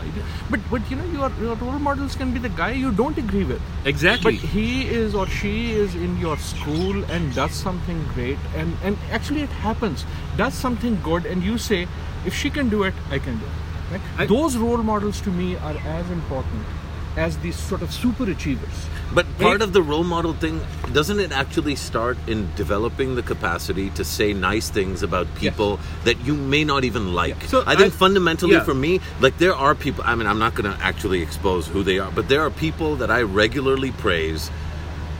[0.50, 3.44] But but you know your your role models can be the guy you don't agree
[3.44, 3.60] with.
[3.84, 4.36] Exactly.
[4.36, 8.98] But he is or she is in your school and does something great and and
[9.10, 10.06] actually it happens.
[10.36, 11.86] Does something good and you say
[12.26, 13.60] if she can do it, I can do it.
[13.92, 14.00] Right?
[14.18, 16.83] I, Those role models to me are as important
[17.16, 18.88] as these sort of super achievers.
[19.12, 20.60] But part of the role model thing,
[20.92, 26.18] doesn't it actually start in developing the capacity to say nice things about people that
[26.24, 27.42] you may not even like?
[27.44, 28.64] So I think I- fundamentally yeah.
[28.64, 31.82] for me, like there are people, I mean, I'm not going to actually expose who
[31.82, 34.50] they are, but there are people that I regularly praise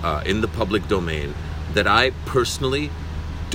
[0.02, 1.34] uh, in the public domain
[1.74, 2.90] that I personally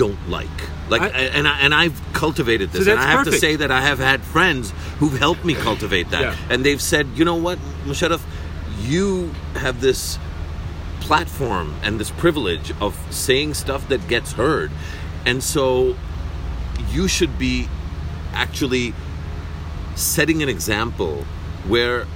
[0.02, 0.58] don't like.
[0.94, 3.70] Like, I- and I, and I've cultivated this, So and I have to say that
[3.70, 6.36] I have had friends who've helped me cultivate that, Yeah.
[6.50, 8.22] and they've said, you know what, Musharraf,
[8.92, 9.30] you
[9.64, 10.18] have this
[11.00, 14.70] platform and this privilege of saying stuff that gets heard,
[15.26, 15.94] and so
[16.96, 17.68] you should be
[18.32, 18.94] actually
[19.96, 21.14] setting an example
[21.68, 22.06] where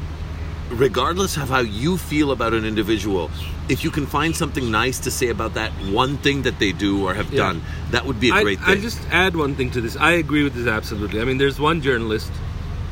[0.70, 3.30] regardless of how you feel about an individual
[3.68, 7.06] if you can find something nice to say about that one thing that they do
[7.06, 7.38] or have Yeah.
[7.44, 7.62] done
[7.92, 9.96] that would be a great I thing I just add one thing to this.
[9.96, 11.20] I agree with this absolutely.
[11.20, 12.30] I mean, there's one journalist,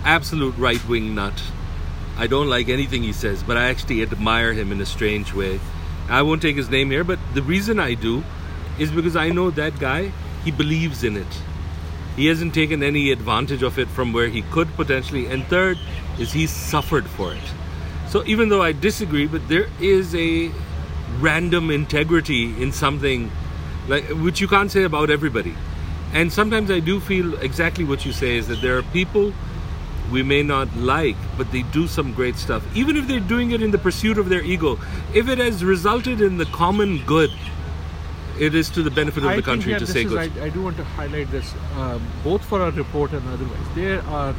[0.05, 1.43] absolute right wing nut.
[2.19, 5.61] I don't like anything he says, but I actually admire him in a strange way.
[6.09, 8.23] I won't take his name here, but the reason I do
[8.79, 10.13] is because I know that guy,
[10.45, 11.43] he believes in it.
[12.17, 15.27] He hasn't taken any advantage of it from where he could potentially.
[15.27, 15.79] And third
[16.19, 17.43] is he's suffered for it.
[18.13, 20.51] So even though I disagree, but there is a
[21.19, 23.31] random integrity in something
[23.89, 25.55] like which you can't say about everybody.
[26.13, 29.33] And sometimes I do feel exactly what you say is that there are people
[30.11, 32.63] we may not like, but they do some great stuff.
[32.77, 34.79] Even if they're doing it in the pursuit of their ego,
[35.15, 37.31] if it has resulted in the common good,
[38.39, 40.39] it is to the benefit of I the country to say is- good.
[40.39, 43.75] I, I do want to highlight this, uh, both for our report and otherwise.
[43.75, 44.35] There are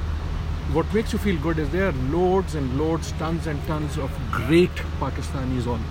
[0.71, 4.11] what makes you feel good is there are loads and loads, tons and tons of
[4.31, 5.83] great Pakistanis on.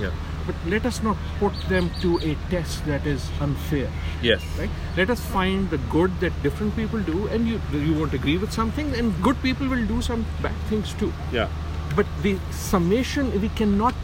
[0.00, 0.10] yeah.
[0.46, 3.90] But let us not put them to a test that is unfair.
[4.22, 4.42] Yes.
[4.58, 4.70] Right?
[4.96, 8.50] Let us find the good that different people do, and you you won't agree with
[8.52, 11.12] something, and good people will do some bad things too.
[11.32, 11.48] Yeah.
[11.94, 13.94] But the summation, we cannot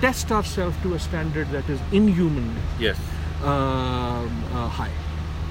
[0.00, 2.54] test ourselves to a standard that is inhuman.
[2.78, 2.96] Yes.
[3.42, 4.92] um, uh, high.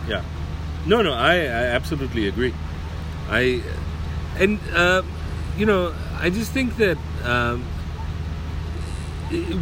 [0.07, 0.23] Yeah.
[0.85, 2.53] No, no, I, I absolutely agree.
[3.29, 3.61] I
[4.37, 5.01] and uh,
[5.57, 7.63] you know, I just think that um,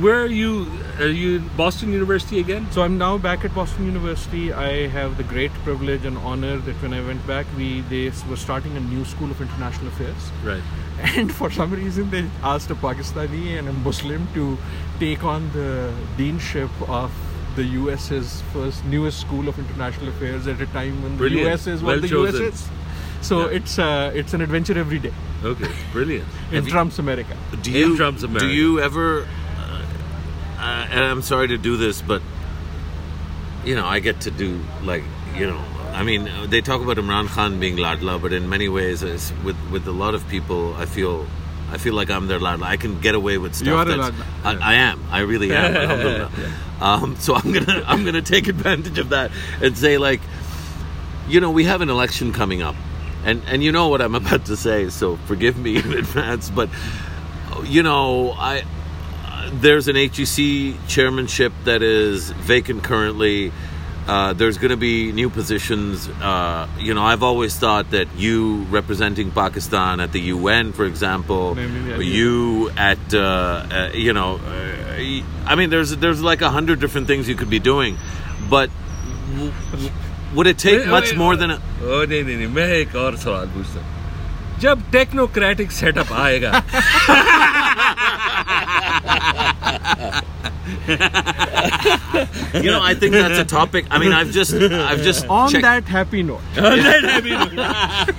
[0.02, 0.68] where are you?
[1.00, 2.68] Are you in Boston University again?
[2.72, 4.52] So I'm now back at Boston University.
[4.52, 8.36] I have the great privilege and honor that when I went back, we they were
[8.38, 10.64] starting a new school of international affairs, Right.
[11.18, 14.58] and for some reason they asked a Pakistani and a Muslim to
[15.00, 17.12] take on the deanship of
[17.56, 21.46] the US's first newest school of international affairs at a time when Brilliant.
[21.46, 22.44] the US is what Well the chosen.
[22.48, 22.70] US is.
[23.22, 23.58] So Yeah.
[23.58, 25.14] it's uh, it's an adventure every day
[25.44, 25.72] Okay.
[25.92, 26.28] Brilliant.
[26.52, 27.36] in Trump's America.
[27.62, 28.46] do In you Trump's America.
[28.48, 29.28] do you ever
[29.58, 29.82] uh,
[30.58, 32.22] uh, and i'm sorry to do this but
[33.66, 35.04] you know i get to do like
[35.36, 35.60] you know
[35.94, 39.32] i mean uh, they talk about imran khan being ladla but in many ways it's,
[39.44, 41.26] with with a lot of people i feel
[41.72, 42.64] I feel like I'm their ladla.
[42.64, 43.68] I can get away with stuff.
[43.68, 44.10] You are a that's-
[44.44, 44.60] ladla.
[44.62, 45.04] I, I am.
[45.12, 45.76] I really am.
[45.84, 46.32] alhamdulillah.
[46.82, 49.30] um, so I'm gonna I'm gonna take advantage of that
[49.62, 50.20] and say like,
[51.28, 52.76] you know, we have an election coming up,
[53.26, 54.90] and and you know what I'm about to say.
[54.90, 56.70] So forgive me in advance, but
[57.64, 58.64] you know, I
[59.52, 63.52] there's an HEC chairmanship that is vacant currently.
[64.08, 66.08] Uh, there's going to be new positions.
[66.08, 71.56] Uh, you know, I've always thought that you representing Pakistan at the UN, for example,
[71.60, 76.80] or you at, uh, uh, you know, uh, I mean, there's there's like a hundred
[76.80, 77.98] different things you could be doing,
[78.50, 78.72] but
[80.35, 81.41] would it take Wait, much wait, more wait.
[81.41, 83.93] than a ओ नहीं नहीं नहीं मैं एक और सवाल पूछता हूँ
[84.61, 86.63] जब टेक्नोक्रेटिक सेटअप आएगा
[92.55, 95.63] you know i think that's a topic i mean i've just i've just On checked-
[95.63, 96.41] that happy note,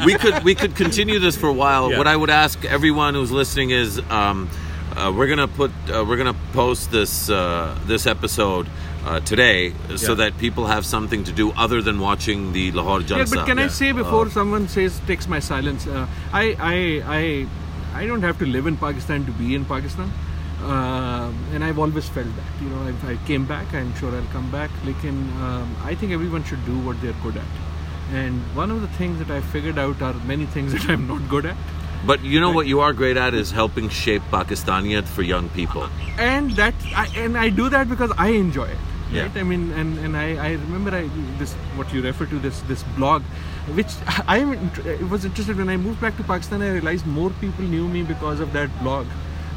[0.06, 1.98] we could we could continue this for a while Yeah.
[1.98, 4.50] what i would ask everyone who's listening is um,
[4.96, 8.68] uh, we're gonna put uh, we're gonna post this uh, this episode
[9.07, 13.19] uh, today so that people have something to do other than watching the Lahore Jalsa.
[13.19, 17.47] yeah, but can I say before someone says takes my silence, uh, I, I, I,
[18.03, 20.13] I don't have to live in Pakistan to be in Pakistan,
[20.63, 22.63] uh, and I've always felt that.
[22.63, 24.71] You know, if I came back, I'm sure I'll come back.
[24.85, 27.45] Like um, I think everyone should do what they're good at,
[28.13, 31.27] and one of the things that I figured out are many things that I'm not
[31.29, 31.57] good at.
[32.07, 35.89] But you know what you are great at is helping shape Pakistaniyat for young people.
[36.19, 38.79] and that I, and I do that because I enjoy it
[39.13, 39.23] yeah.
[39.23, 39.37] right?
[39.37, 41.09] I mean and and i i remember i
[41.39, 43.23] this what you refer to this this blog
[43.79, 43.93] which
[44.27, 44.39] i
[45.11, 48.41] was interested when i moved back to pakistan i realized more people knew me because
[48.41, 49.07] of that blog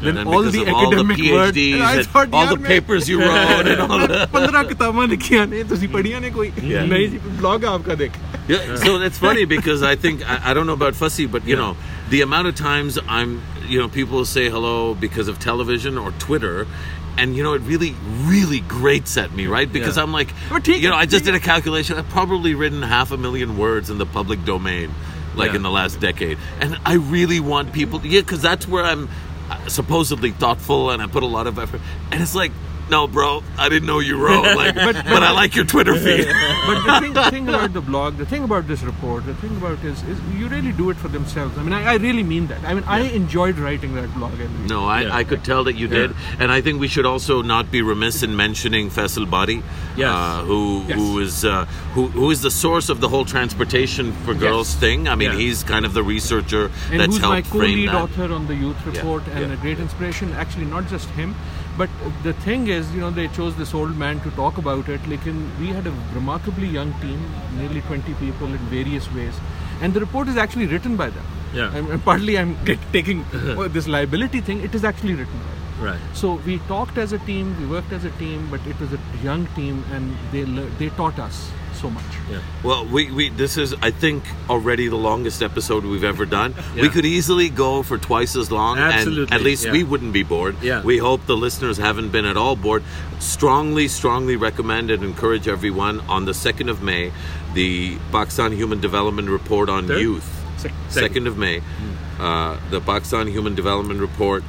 [0.03, 3.67] than all the academic all the work and I thought, all the papers you wrote
[3.67, 4.51] and all the 15
[8.47, 11.55] yeah so it's funny because i think I, I don't know about Fasi but you
[11.55, 11.61] yeah.
[11.61, 11.77] know
[12.09, 16.67] the amount of times i'm you know people say hello because of television or twitter
[17.18, 17.95] and you know it really
[18.26, 19.72] really grates at me, right?
[19.72, 20.03] Because Yeah.
[20.03, 20.30] I'm like,
[20.68, 21.98] you know, I just did a calculation.
[21.98, 24.94] I've probably written half a million words in the public domain,
[25.35, 25.57] like Yeah.
[25.57, 29.10] in the last decade, and I really want people, yeah, because that's where I'm
[29.49, 31.81] uh, supposedly thoughtful and I put a lot of effort,
[32.11, 32.52] and it's like.
[32.93, 34.43] No, bro, I didn't know you wrote.
[34.63, 36.27] Like, but, I like your Twitter feed.
[36.67, 39.57] but the thing, the thing about the blog, the thing about this report, the thing
[39.57, 41.57] about is, is you really do it for themselves.
[41.57, 42.63] I mean, I, I really mean that.
[42.63, 44.33] I mean, I enjoyed writing that blog.
[44.33, 45.15] Every No, I, Yeah.
[45.15, 48.21] I could tell that you did, and I think we should also not be remiss
[48.21, 49.63] in mentioning Faisal Bari,
[49.97, 50.09] Yes.
[50.13, 50.97] uh, who Yes.
[50.99, 51.65] who is uh,
[51.95, 55.07] who who is the source of the whole transportation for girls thing.
[55.07, 55.37] I mean, Yeah.
[55.43, 57.95] he's kind of the researcher and that's who's my helped frame co-lead that.
[58.03, 59.53] author on the youth report and yeah.
[59.57, 61.35] a great inspiration actually not just him
[61.77, 61.89] but
[62.23, 65.05] the thing is you know they chose this old man to talk about it.
[65.07, 67.23] Like in, we had a remarkably young team
[67.57, 69.39] nearly 20 people in various ways.
[69.81, 71.25] And the report is actually written by them.
[71.53, 71.71] Yeah.
[71.77, 73.55] and, and partly i'm t- taking uh-huh.
[73.57, 75.83] oh, this liability thing it is actually written by them.
[75.87, 76.15] Right.
[76.21, 78.99] So we talked as a team we worked as a team but it was a
[79.21, 81.51] young team and they lear- they taught us
[81.84, 82.39] so much Yeah.
[82.64, 86.55] Well, we, we this is I think already the longest episode we've ever done.
[86.76, 89.73] We could easily go for twice as long, and Absolutely, at least yeah.
[89.77, 90.55] we wouldn't be bored.
[90.64, 90.81] Yeah.
[90.81, 92.84] We hope the listeners haven't been at all bored.
[93.19, 97.11] Strongly, strongly recommend and encourage everyone on the second of May,
[97.53, 99.99] the Pakistan Human Development Report on Third?
[100.01, 100.30] youth.
[100.57, 101.61] Sec- Second of May,
[102.19, 104.43] uh, the Pakistan Human Development Report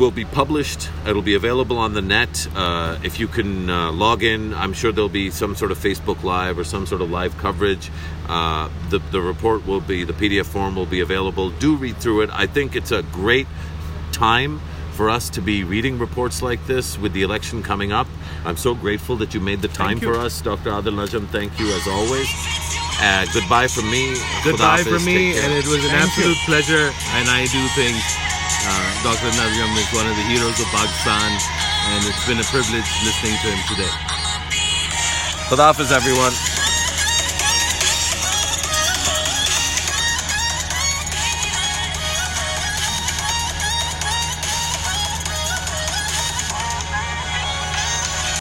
[0.00, 0.88] will be published.
[1.06, 2.48] It'll be available on the net.
[2.56, 6.22] Uh, if you can uh, log in, I'm sure there'll be some sort of Facebook
[6.22, 7.90] Live or some sort of live coverage.
[8.26, 11.50] Uh, the, the report will be, the PDF form will be available.
[11.50, 12.30] Do read through it.
[12.32, 13.46] I think it's a great
[14.10, 14.60] time
[14.92, 18.08] for us to be reading reports like this with the election coming up.
[18.44, 20.70] I'm so grateful that you made the time for us, Dr.
[20.70, 21.28] Adil Najam.
[21.28, 22.28] Thank you as always.
[23.02, 24.14] Uh, goodbye from me.
[24.44, 28.39] goodbye Khuda from me and it was an Thank absolute pleasure and I do think
[28.70, 29.30] uh, Dr.
[29.34, 31.30] Nazim is one of the heroes of Pakistan
[31.90, 33.92] and it's been a privilege listening to him today
[35.50, 36.59] Khuda Hafiz, everyone.